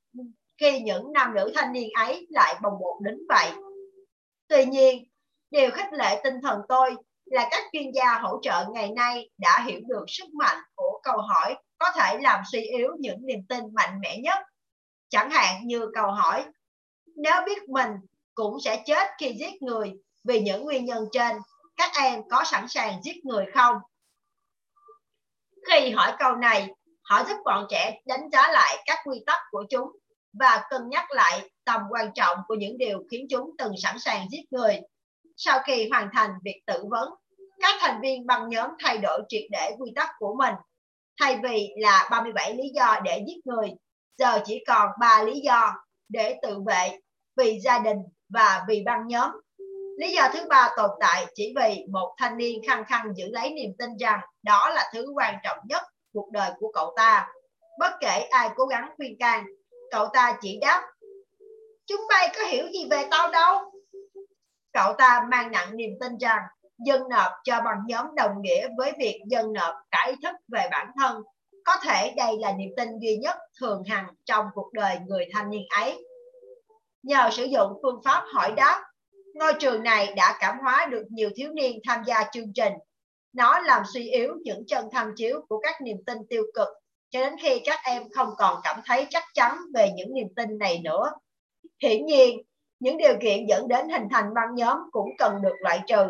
[0.57, 3.51] khi những nam nữ thanh niên ấy lại bồng bột đến vậy.
[4.47, 5.03] Tuy nhiên,
[5.51, 9.63] điều khích lệ tinh thần tôi là các chuyên gia hỗ trợ ngày nay đã
[9.67, 13.63] hiểu được sức mạnh của câu hỏi có thể làm suy yếu những niềm tin
[13.73, 14.39] mạnh mẽ nhất
[15.09, 16.45] Chẳng hạn như câu hỏi,
[17.15, 17.91] nếu biết mình
[18.33, 21.37] cũng sẽ chết khi giết người vì những nguyên nhân trên,
[21.77, 23.75] các em có sẵn sàng giết người không?
[25.69, 26.67] Khi hỏi câu này,
[27.01, 29.91] họ giúp bọn trẻ đánh giá lại các quy tắc của chúng
[30.39, 34.27] và cân nhắc lại tầm quan trọng của những điều khiến chúng từng sẵn sàng
[34.31, 34.79] giết người.
[35.37, 37.09] Sau khi hoàn thành việc tự vấn,
[37.59, 40.53] các thành viên băng nhóm thay đổi triệt để quy tắc của mình.
[41.19, 43.69] Thay vì là 37 lý do để giết người,
[44.17, 45.73] giờ chỉ còn ba lý do
[46.09, 46.99] để tự vệ
[47.37, 47.97] vì gia đình
[48.29, 49.31] và vì băng nhóm.
[49.97, 53.49] Lý do thứ ba tồn tại chỉ vì một thanh niên khăng khăng giữ lấy
[53.49, 55.83] niềm tin rằng đó là thứ quan trọng nhất
[56.13, 57.27] cuộc đời của cậu ta.
[57.79, 59.45] Bất kể ai cố gắng khuyên can,
[59.91, 60.83] cậu ta chỉ đáp
[61.87, 63.71] Chúng bay có hiểu gì về tao đâu.
[64.73, 66.41] Cậu ta mang nặng niềm tin rằng
[66.77, 70.67] dân nộp cho bằng nhóm đồng nghĩa với việc dân nộp cả ý thức về
[70.71, 71.23] bản thân
[71.65, 75.49] có thể đây là niềm tin duy nhất thường hằng trong cuộc đời người thanh
[75.49, 76.05] niên ấy.
[77.03, 78.83] Nhờ sử dụng phương pháp hỏi đáp,
[79.33, 82.73] ngôi trường này đã cảm hóa được nhiều thiếu niên tham gia chương trình.
[83.33, 86.67] Nó làm suy yếu những chân tham chiếu của các niềm tin tiêu cực
[87.09, 90.57] cho đến khi các em không còn cảm thấy chắc chắn về những niềm tin
[90.57, 91.11] này nữa.
[91.81, 92.41] Hiển nhiên,
[92.79, 96.05] những điều kiện dẫn đến hình thành băng nhóm cũng cần được loại trừ.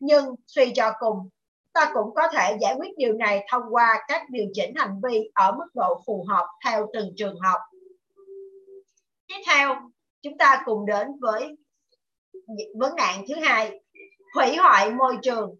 [0.00, 1.28] Nhưng suy cho cùng,
[1.78, 5.30] ta cũng có thể giải quyết điều này thông qua các điều chỉnh hành vi
[5.34, 7.58] ở mức độ phù hợp theo từng trường hợp.
[9.28, 9.76] Tiếp theo,
[10.22, 11.56] chúng ta cùng đến với
[12.78, 13.80] vấn nạn thứ hai,
[14.34, 15.54] hủy hoại môi trường.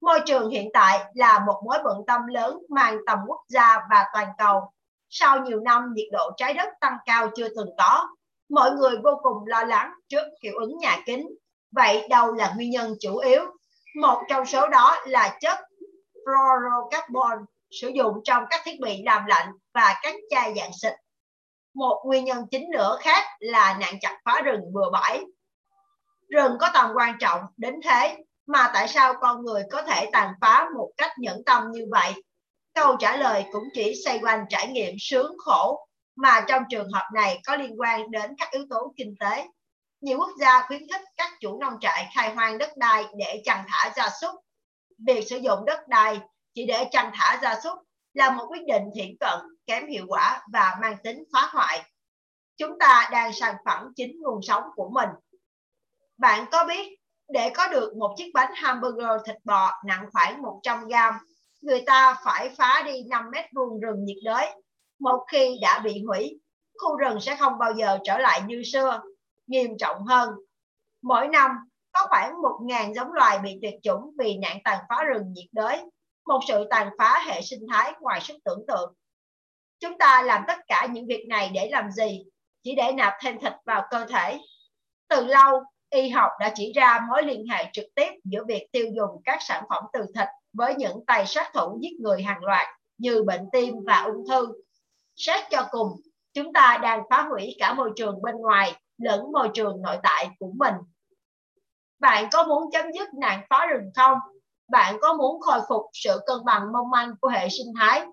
[0.00, 4.04] Môi trường hiện tại là một mối bận tâm lớn mang tầm quốc gia và
[4.12, 4.60] toàn cầu.
[5.08, 8.08] Sau nhiều năm nhiệt độ trái đất tăng cao chưa từng có,
[8.48, 11.28] mọi người vô cùng lo lắng trước hiệu ứng nhà kính.
[11.70, 13.42] Vậy đâu là nguyên nhân chủ yếu?
[13.96, 15.58] Một trong số đó là chất
[16.24, 20.92] fluorocarbon sử dụng trong các thiết bị làm lạnh và các chai dạng xịt.
[21.74, 25.20] Một nguyên nhân chính nữa khác là nạn chặt phá rừng bừa bãi.
[26.28, 30.32] Rừng có tầm quan trọng đến thế, mà tại sao con người có thể tàn
[30.40, 32.12] phá một cách nhẫn tâm như vậy?
[32.74, 35.86] Câu trả lời cũng chỉ xoay quanh trải nghiệm sướng khổ
[36.16, 39.46] mà trong trường hợp này có liên quan đến các yếu tố kinh tế.
[40.00, 43.64] Nhiều quốc gia khuyến khích các chủ nông trại khai hoang đất đai để chăn
[43.68, 44.34] thả gia súc.
[45.06, 46.20] Việc sử dụng đất đai
[46.54, 47.78] chỉ để chăn thả gia súc
[48.14, 51.90] là một quyết định thiện cận, kém hiệu quả và mang tính phá hoại.
[52.56, 55.08] Chúng ta đang sản phẳng chính nguồn sống của mình.
[56.18, 56.98] Bạn có biết
[57.28, 61.14] để có được một chiếc bánh hamburger thịt bò nặng khoảng 100 gram,
[61.60, 64.46] người ta phải phá đi 5 mét vuông rừng nhiệt đới.
[65.00, 66.40] Một khi đã bị hủy,
[66.78, 69.00] khu rừng sẽ không bao giờ trở lại như xưa.
[69.50, 70.30] Nghiêm trọng hơn,
[71.02, 71.50] mỗi năm
[71.92, 75.80] có khoảng 1.000 giống loài bị tuyệt chủng vì nạn tàn phá rừng nhiệt đới,
[76.26, 78.94] một sự tàn phá hệ sinh thái ngoài sức tưởng tượng.
[79.80, 82.24] Chúng ta làm tất cả những việc này để làm gì?
[82.62, 84.40] Chỉ để nạp thêm thịt vào cơ thể.
[85.08, 88.86] Từ lâu, y học đã chỉ ra mối liên hệ trực tiếp giữa việc tiêu
[88.96, 92.66] dùng các sản phẩm từ thịt với những tay sát thủ giết người hàng loạt
[92.98, 94.48] như bệnh tim và ung thư.
[95.16, 95.88] Xét cho cùng,
[96.32, 100.30] chúng ta đang phá hủy cả môi trường bên ngoài lẫn môi trường nội tại
[100.38, 100.74] của mình.
[102.00, 104.18] Bạn có muốn chấm dứt nạn phá rừng không?
[104.70, 108.06] Bạn có muốn khôi phục sự cân bằng mong manh của hệ sinh thái?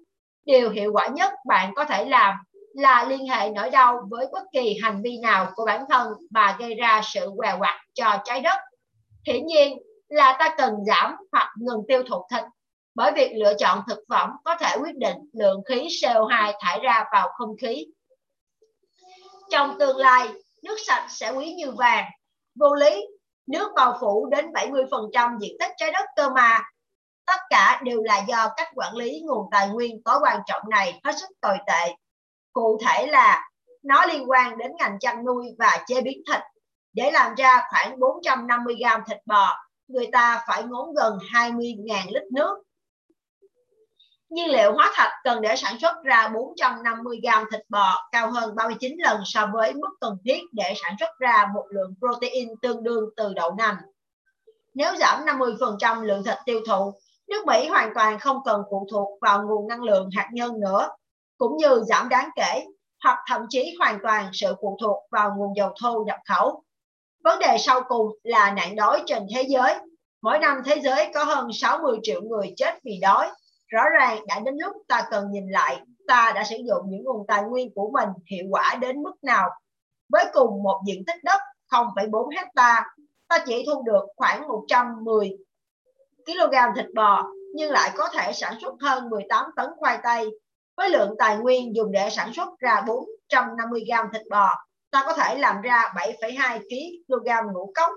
[0.46, 2.36] Điều hiệu quả nhất bạn có thể làm
[2.74, 6.56] là liên hệ nỗi đau với bất kỳ hành vi nào của bản thân và
[6.60, 8.58] gây ra sự què quặt cho trái đất.
[9.28, 9.78] Hiển nhiên
[10.08, 12.44] là ta cần giảm hoặc ngừng tiêu thụ thịt
[12.98, 17.06] bởi việc lựa chọn thực phẩm có thể quyết định lượng khí CO2 thải ra
[17.12, 17.86] vào không khí.
[19.52, 20.28] Trong tương lai,
[20.68, 22.06] nước sạch sẽ quý như vàng.
[22.60, 23.08] Vô lý,
[23.48, 26.60] nước bao phủ đến 70% diện tích trái đất cơ mà.
[27.26, 31.00] Tất cả đều là do cách quản lý nguồn tài nguyên có quan trọng này
[31.04, 31.96] hết sức tồi tệ
[32.58, 33.50] cụ thể là
[33.84, 36.42] nó liên quan đến ngành chăn nuôi và chế biến thịt.
[36.94, 39.58] Để làm ra khoảng 450 gram thịt bò,
[39.88, 42.64] người ta phải ngốn gần 20.000 lít nước.
[44.30, 48.56] Nhiên liệu hóa thạch cần để sản xuất ra 450 gram thịt bò cao hơn
[48.56, 52.84] 39 lần so với mức cần thiết để sản xuất ra một lượng protein tương
[52.84, 53.76] đương từ đậu nành.
[54.74, 56.94] Nếu giảm 50% lượng thịt tiêu thụ,
[57.28, 60.90] nước Mỹ hoàn toàn không cần phụ thuộc vào nguồn năng lượng hạt nhân nữa
[61.38, 62.66] cũng như giảm đáng kể
[63.04, 66.64] hoặc thậm chí hoàn toàn sự phụ thuộc vào nguồn dầu thô nhập khẩu.
[67.24, 69.76] Vấn đề sau cùng là nạn đói trên thế giới.
[70.22, 73.30] Mỗi năm thế giới có hơn 60 triệu người chết vì đói.
[73.68, 77.28] Rõ ràng đã đến lúc ta cần nhìn lại ta đã sử dụng những nguồn
[77.28, 79.50] tài nguyên của mình hiệu quả đến mức nào.
[80.10, 81.42] Với cùng một diện tích đất
[81.72, 82.86] 0,4 hecta,
[83.28, 85.38] ta chỉ thu được khoảng 110
[86.26, 87.24] kg thịt bò
[87.54, 90.30] nhưng lại có thể sản xuất hơn 18 tấn khoai tây
[90.78, 94.50] với lượng tài nguyên dùng để sản xuất ra 450 g thịt bò,
[94.92, 96.60] ta có thể làm ra 7,2
[97.08, 97.92] kg ngũ cốc.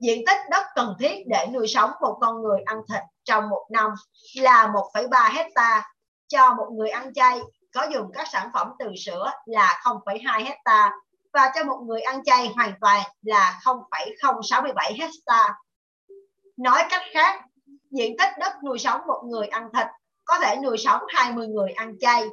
[0.00, 3.66] Diện tích đất cần thiết để nuôi sống một con người ăn thịt trong một
[3.70, 3.90] năm
[4.36, 5.90] là 1,3 hecta.
[6.28, 7.40] Cho một người ăn chay
[7.74, 10.90] có dùng các sản phẩm từ sữa là 0,2 hecta
[11.32, 15.54] và cho một người ăn chay hoàn toàn là 0,067 hecta.
[16.56, 17.40] Nói cách khác,
[17.90, 19.86] diện tích đất nuôi sống một người ăn thịt
[20.24, 22.24] có thể nuôi sống 20 người ăn chay.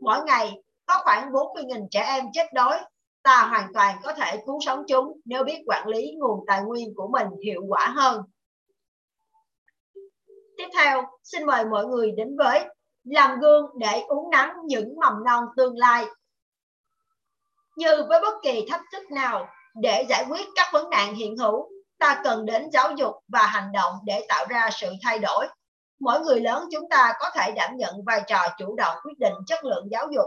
[0.00, 2.80] Mỗi ngày có khoảng 40.000 trẻ em chết đói.
[3.26, 6.94] Ta hoàn toàn có thể cứu sống chúng nếu biết quản lý nguồn tài nguyên
[6.96, 8.22] của mình hiệu quả hơn.
[10.56, 12.64] Tiếp theo, xin mời mọi người đến với
[13.04, 16.04] làm gương để uống nắng những mầm non tương lai.
[17.76, 21.68] Như với bất kỳ thách thức nào, để giải quyết các vấn nạn hiện hữu,
[21.98, 25.46] ta cần đến giáo dục và hành động để tạo ra sự thay đổi
[26.00, 29.34] mỗi người lớn chúng ta có thể đảm nhận vai trò chủ động quyết định
[29.46, 30.26] chất lượng giáo dục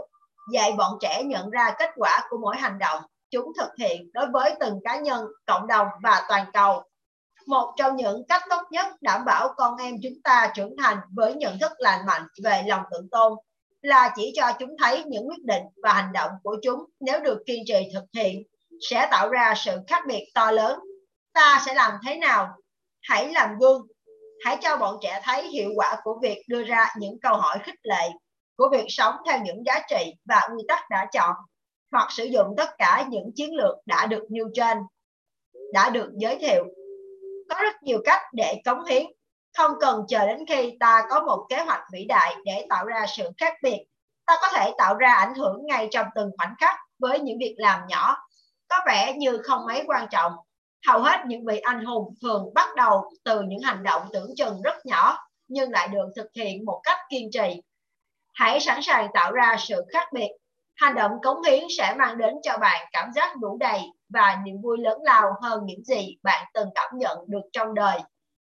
[0.52, 4.26] dạy bọn trẻ nhận ra kết quả của mỗi hành động chúng thực hiện đối
[4.32, 6.82] với từng cá nhân cộng đồng và toàn cầu
[7.46, 11.34] một trong những cách tốt nhất đảm bảo con em chúng ta trưởng thành với
[11.34, 13.32] nhận thức lành mạnh về lòng tự tôn
[13.82, 17.38] là chỉ cho chúng thấy những quyết định và hành động của chúng nếu được
[17.46, 18.42] kiên trì thực hiện
[18.80, 20.80] sẽ tạo ra sự khác biệt to lớn.
[21.32, 22.48] Ta sẽ làm thế nào?
[23.02, 23.86] Hãy làm gương.
[24.44, 27.80] Hãy cho bọn trẻ thấy hiệu quả của việc đưa ra những câu hỏi khích
[27.82, 28.08] lệ,
[28.60, 31.36] của việc sống theo những giá trị và nguyên tắc đã chọn,
[31.92, 34.78] hoặc sử dụng tất cả những chiến lược đã được nêu trên,
[35.72, 36.64] đã được giới thiệu.
[37.48, 39.06] Có rất nhiều cách để cống hiến.
[39.56, 43.06] Không cần chờ đến khi ta có một kế hoạch vĩ đại để tạo ra
[43.16, 43.78] sự khác biệt.
[44.26, 47.54] Ta có thể tạo ra ảnh hưởng ngay trong từng khoảnh khắc với những việc
[47.58, 48.16] làm nhỏ.
[48.68, 50.32] Có vẻ như không mấy quan trọng.
[50.86, 54.62] Hầu hết những vị anh hùng thường bắt đầu từ những hành động tưởng chừng
[54.62, 55.18] rất nhỏ
[55.48, 57.60] nhưng lại được thực hiện một cách kiên trì
[58.40, 60.28] hãy sẵn sàng tạo ra sự khác biệt
[60.76, 64.56] hành động cống hiến sẽ mang đến cho bạn cảm giác đủ đầy và niềm
[64.62, 68.00] vui lớn lao hơn những gì bạn từng cảm nhận được trong đời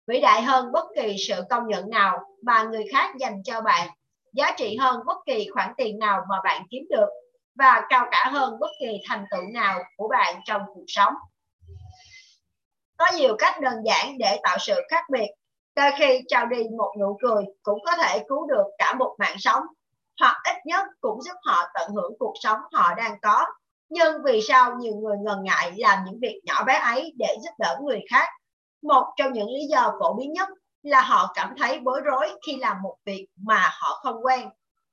[0.07, 3.87] vĩ đại hơn bất kỳ sự công nhận nào mà người khác dành cho bạn,
[4.33, 7.09] giá trị hơn bất kỳ khoản tiền nào mà bạn kiếm được
[7.55, 11.13] và cao cả hơn bất kỳ thành tựu nào của bạn trong cuộc sống.
[12.97, 15.27] Có nhiều cách đơn giản để tạo sự khác biệt.
[15.75, 19.35] Đôi khi trao đi một nụ cười cũng có thể cứu được cả một mạng
[19.39, 19.63] sống,
[20.19, 23.45] hoặc ít nhất cũng giúp họ tận hưởng cuộc sống họ đang có.
[23.89, 27.51] Nhưng vì sao nhiều người ngần ngại làm những việc nhỏ bé ấy để giúp
[27.59, 28.27] đỡ người khác
[28.83, 30.49] một trong những lý do phổ biến nhất
[30.83, 34.49] là họ cảm thấy bối rối khi làm một việc mà họ không quen.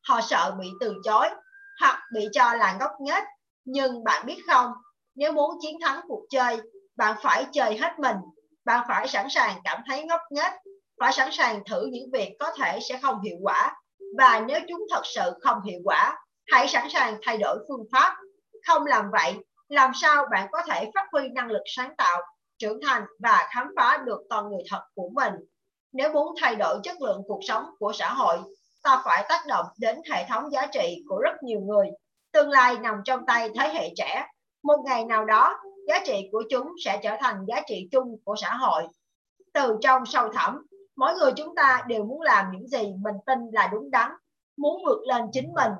[0.09, 1.29] Họ sợ bị từ chối
[1.81, 3.25] hoặc bị cho là ngốc nghếch.
[3.65, 4.73] Nhưng bạn biết không,
[5.15, 6.61] nếu muốn chiến thắng cuộc chơi,
[6.97, 8.17] bạn phải chơi hết mình.
[8.65, 10.53] Bạn phải sẵn sàng cảm thấy ngốc nghếch,
[11.01, 13.75] phải sẵn sàng thử những việc có thể sẽ không hiệu quả.
[14.19, 16.17] Và nếu chúng thật sự không hiệu quả,
[16.53, 18.17] hãy sẵn sàng thay đổi phương pháp.
[18.67, 19.35] Không làm vậy,
[19.69, 22.23] làm sao bạn có thể phát huy năng lực sáng tạo
[22.59, 25.33] trưởng thành và khám phá được con người thật của mình.
[25.93, 28.37] Nếu muốn thay đổi chất lượng cuộc sống của xã hội,
[28.83, 31.87] ta phải tác động đến hệ thống giá trị của rất nhiều người.
[32.33, 34.27] Tương lai nằm trong tay thế hệ trẻ.
[34.63, 35.59] Một ngày nào đó,
[35.89, 38.83] giá trị của chúng sẽ trở thành giá trị chung của xã hội.
[39.53, 40.67] Từ trong sâu thẳm,
[40.97, 44.11] mỗi người chúng ta đều muốn làm những gì mình tin là đúng đắn,
[44.57, 45.73] muốn vượt lên chính mình,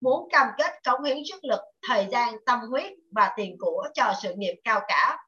[0.00, 4.12] muốn cam kết cống hiến sức lực, thời gian, tâm huyết và tiền của cho
[4.22, 5.18] sự nghiệp cao cả.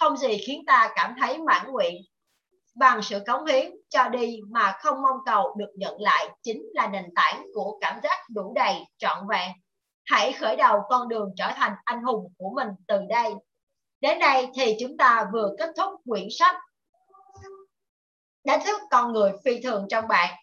[0.00, 2.02] Không gì khiến ta cảm thấy mãn nguyện.
[2.74, 6.86] Bằng sự cống hiến cho đi mà không mong cầu được nhận lại chính là
[6.86, 9.50] nền tảng của cảm giác đủ đầy trọn vẹn.
[10.04, 13.34] Hãy khởi đầu con đường trở thành anh hùng của mình từ đây.
[14.00, 16.56] Đến đây thì chúng ta vừa kết thúc quyển sách
[18.44, 20.34] đánh thức con người phi thường trong bạn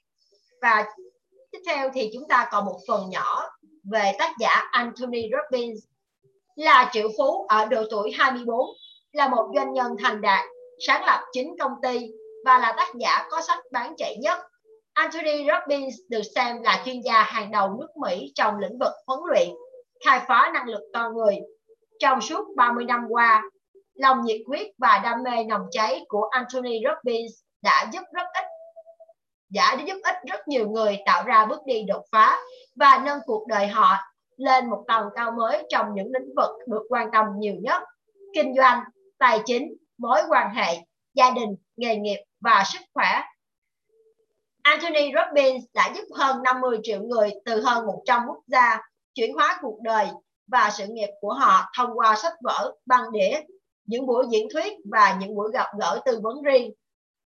[0.62, 0.86] và
[1.52, 3.50] tiếp theo thì chúng ta còn một phần nhỏ
[3.92, 5.80] về tác giả Anthony Robbins
[6.56, 8.60] là triệu phú ở độ tuổi 24
[9.12, 10.46] là một doanh nhân thành đạt,
[10.88, 12.00] sáng lập chính công ty
[12.46, 14.40] và là tác giả có sách bán chạy nhất.
[14.94, 19.20] Anthony Robbins được xem là chuyên gia hàng đầu nước Mỹ trong lĩnh vực huấn
[19.30, 19.50] luyện,
[20.06, 21.36] khai phá năng lực con người.
[22.00, 23.44] Trong suốt 30 năm qua,
[23.94, 27.32] lòng nhiệt huyết và đam mê nồng cháy của Anthony Robbins
[27.62, 28.46] đã giúp rất ít
[29.50, 32.38] đã giúp ích rất nhiều người tạo ra bước đi đột phá
[32.76, 33.98] và nâng cuộc đời họ
[34.38, 37.84] lên một tầm cao mới trong những lĩnh vực được quan tâm nhiều nhất
[38.34, 38.84] kinh doanh
[39.18, 40.78] tài chính, mối quan hệ,
[41.14, 43.22] gia đình, nghề nghiệp và sức khỏe.
[44.62, 48.82] Anthony Robbins đã giúp hơn 50 triệu người từ hơn 100 quốc gia
[49.14, 50.08] chuyển hóa cuộc đời
[50.48, 53.40] và sự nghiệp của họ thông qua sách vở, băng đĩa,
[53.86, 56.72] những buổi diễn thuyết và những buổi gặp gỡ tư vấn riêng.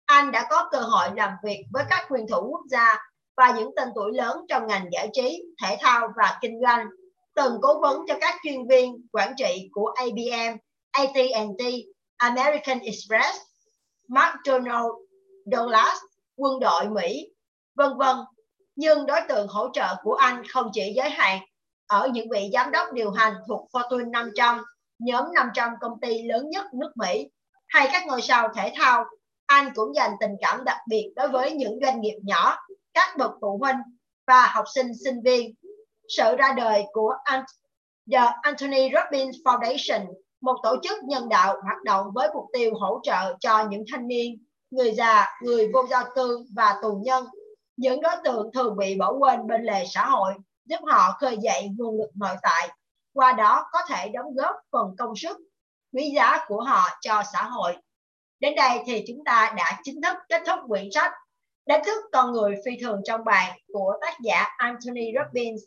[0.09, 2.95] Anh đã có cơ hội làm việc với các quyền thủ quốc gia
[3.37, 6.87] và những tên tuổi lớn trong ngành giải trí, thể thao và kinh doanh,
[7.35, 10.57] từng cố vấn cho các chuyên viên quản trị của IBM
[10.91, 11.65] AT&T,
[12.17, 13.39] American Express,
[14.09, 14.87] McDonald,
[15.53, 15.99] Douglas,
[16.37, 17.29] quân đội Mỹ,
[17.75, 18.17] vân vân.
[18.77, 21.39] Nhưng đối tượng hỗ trợ của anh không chỉ giới hạn
[21.87, 24.65] ở những vị giám đốc điều hành thuộc Fortune 500,
[24.99, 27.29] nhóm 500 công ty lớn nhất nước Mỹ,
[27.67, 29.05] hay các ngôi sao thể thao.
[29.49, 32.57] Anh cũng dành tình cảm đặc biệt đối với những doanh nghiệp nhỏ,
[32.95, 33.77] các bậc phụ huynh
[34.27, 35.55] và học sinh sinh viên.
[36.09, 37.15] Sự ra đời của
[38.13, 40.07] The Anthony Robbins Foundation
[40.41, 44.09] một tổ chức nhân đạo hoạt động với mục tiêu hỗ trợ cho những thanh
[44.09, 47.27] niên, người già, người vô gia cư và tù nhân,
[47.77, 50.35] những đối tượng thường bị bỏ quên bên lề xã hội,
[50.65, 52.69] giúp họ khơi dậy nguồn lực nội tại,
[53.13, 55.39] qua đó có thể đóng góp phần công sức
[55.93, 57.77] quý giá của họ cho xã hội.
[58.41, 61.13] Đến đây thì chúng ta đã chính thức kết thúc quyển sách
[61.69, 65.63] Đánh thức con người phi thường trong bạn của tác giả Anthony Robbins.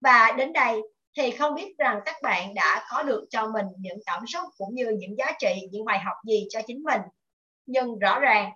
[0.00, 0.80] Và đến đây
[1.16, 4.74] thì không biết rằng các bạn đã có được cho mình những cảm xúc cũng
[4.74, 7.00] như những giá trị, những bài học gì cho chính mình
[7.66, 8.50] nhưng rõ ràng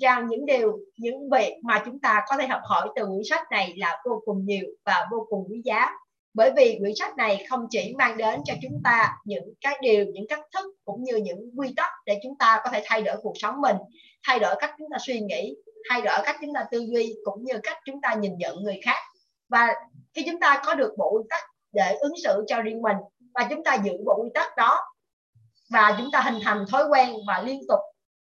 [0.00, 3.46] rằng những điều, những việc mà chúng ta có thể học hỏi từ quyển sách
[3.50, 5.90] này là vô cùng nhiều và vô cùng quý giá
[6.34, 10.04] bởi vì quyển sách này không chỉ mang đến cho chúng ta những cái điều,
[10.04, 13.16] những cách thức cũng như những quy tắc để chúng ta có thể thay đổi
[13.22, 13.76] cuộc sống mình,
[14.26, 15.56] thay đổi cách chúng ta suy nghĩ,
[15.90, 18.80] thay đổi cách chúng ta tư duy cũng như cách chúng ta nhìn nhận người
[18.84, 18.98] khác.
[19.48, 19.74] Và
[20.14, 21.40] khi chúng ta có được bộ quy tắc
[21.72, 22.96] để ứng xử cho riêng mình
[23.34, 24.80] và chúng ta giữ bộ quy tắc đó
[25.70, 27.80] và chúng ta hình thành thói quen và liên tục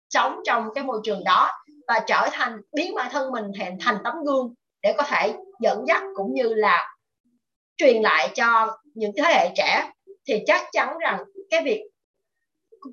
[0.09, 1.49] sống trong cái môi trường đó
[1.87, 4.53] và trở thành, biến bản thân mình thành thành tấm gương
[4.83, 6.96] để có thể dẫn dắt cũng như là
[7.77, 9.91] truyền lại cho những thế hệ trẻ,
[10.27, 11.83] thì chắc chắn rằng cái việc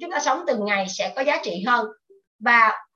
[0.01, 1.86] chúng ta sống từng ngày sẽ có giá trị hơn.
[2.39, 2.86] Và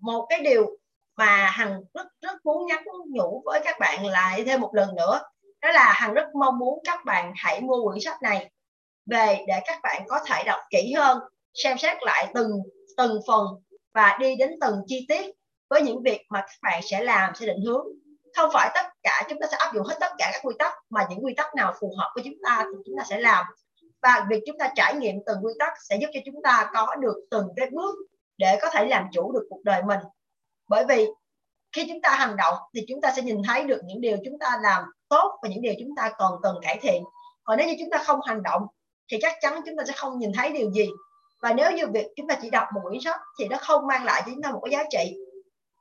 [0.00, 0.78] một cái điều
[1.16, 5.20] mà hằng rất rất muốn nhắn nhủ với các bạn lại thêm một lần nữa,
[5.60, 8.50] đó là hằng rất mong muốn các bạn hãy mua quyển sách này
[9.06, 11.18] về để các bạn có thể đọc kỹ hơn,
[11.54, 12.50] xem xét lại từng
[12.96, 13.46] từng phần
[13.94, 15.26] và đi đến từng chi tiết
[15.70, 17.86] với những việc mà các bạn sẽ làm, sẽ định hướng
[18.36, 20.72] không phải tất cả chúng ta sẽ áp dụng hết tất cả các quy tắc
[20.90, 23.44] mà những quy tắc nào phù hợp với chúng ta thì chúng ta sẽ làm
[24.02, 26.94] và việc chúng ta trải nghiệm từng quy tắc sẽ giúp cho chúng ta có
[26.94, 27.94] được từng cái bước
[28.38, 30.00] để có thể làm chủ được cuộc đời mình
[30.68, 31.06] bởi vì
[31.72, 34.38] khi chúng ta hành động thì chúng ta sẽ nhìn thấy được những điều chúng
[34.38, 37.02] ta làm tốt và những điều chúng ta còn cần cải thiện
[37.44, 38.62] còn nếu như chúng ta không hành động
[39.12, 40.88] thì chắc chắn chúng ta sẽ không nhìn thấy điều gì
[41.42, 44.04] và nếu như việc chúng ta chỉ đọc một quyển sách thì nó không mang
[44.04, 45.16] lại cho chúng ta một cái giá trị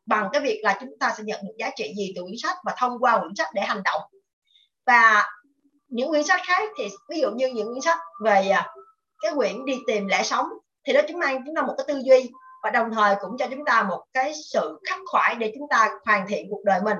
[0.06, 2.58] bằng cái việc là chúng ta sẽ nhận được giá trị gì từ quyển sách
[2.66, 4.02] và thông qua quyển sách để hành động.
[4.86, 5.24] Và
[5.88, 8.70] những quyển sách khác thì ví dụ như những quyển sách về à,
[9.22, 10.50] cái quyển đi tìm lẽ sống
[10.88, 12.32] thì nó chúng mang chúng ta một cái tư duy
[12.64, 15.90] và đồng thời cũng cho chúng ta một cái sự khắc khoải để chúng ta
[16.06, 16.98] hoàn thiện cuộc đời mình.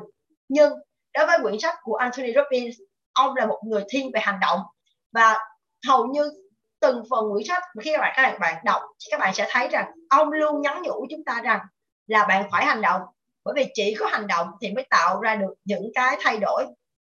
[0.50, 0.74] Nhưng
[1.14, 2.76] đối với quyển sách của Anthony Robbins,
[3.14, 4.60] ông là một người thiên về hành động.
[5.12, 5.40] Và
[5.88, 6.32] hầu như
[6.80, 8.82] từng phần quyển sách khi các bạn các bạn đọc,
[9.12, 11.60] các bạn sẽ thấy rằng ông luôn nhắn nhủ chúng ta rằng
[12.08, 13.02] là bạn phải hành động.
[13.46, 16.66] Bởi vì chỉ có hành động thì mới tạo ra được những cái thay đổi.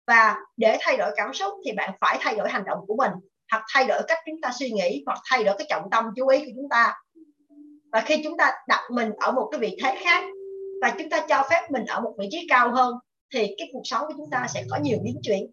[0.07, 3.13] Và để thay đổi cảm xúc thì bạn phải thay đổi hành động của mình
[3.51, 6.29] hoặc thay đổi cách chúng ta suy nghĩ hoặc thay đổi cái trọng tâm chú
[6.29, 6.95] ý của chúng ta.
[7.93, 10.25] Và khi chúng ta đặt mình ở một cái vị thế khác
[10.83, 12.95] và chúng ta cho phép mình ở một vị trí cao hơn
[13.35, 15.51] thì cái cuộc sống của chúng ta sẽ có nhiều biến chuyển.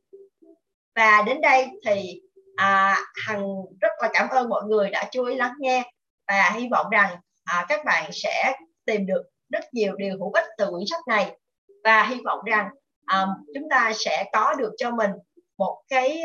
[0.96, 2.22] Và đến đây thì
[2.56, 2.98] à,
[3.28, 3.46] hằng
[3.82, 5.92] rất là cảm ơn mọi người đã chú ý lắng nghe.
[6.28, 8.54] Và hy vọng rằng à, các bạn sẽ
[8.90, 11.38] tìm được rất nhiều điều hữu ích từ quyển sách này.
[11.84, 12.70] Và hy vọng rằng
[13.14, 15.12] um, chúng ta sẽ có được cho mình
[15.58, 16.24] một cái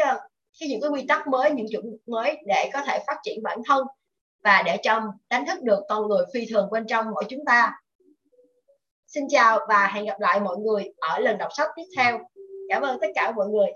[0.60, 3.42] khi cái những cái quy tắc mới những chuẩn mới để có thể phát triển
[3.42, 3.86] bản thân
[4.44, 7.72] và để trong đánh thức được con người phi thường bên trong mỗi chúng ta.
[9.06, 12.18] Xin chào và hẹn gặp lại mọi người ở lần đọc sách tiếp theo.
[12.68, 13.68] Cảm ơn tất cả mọi người.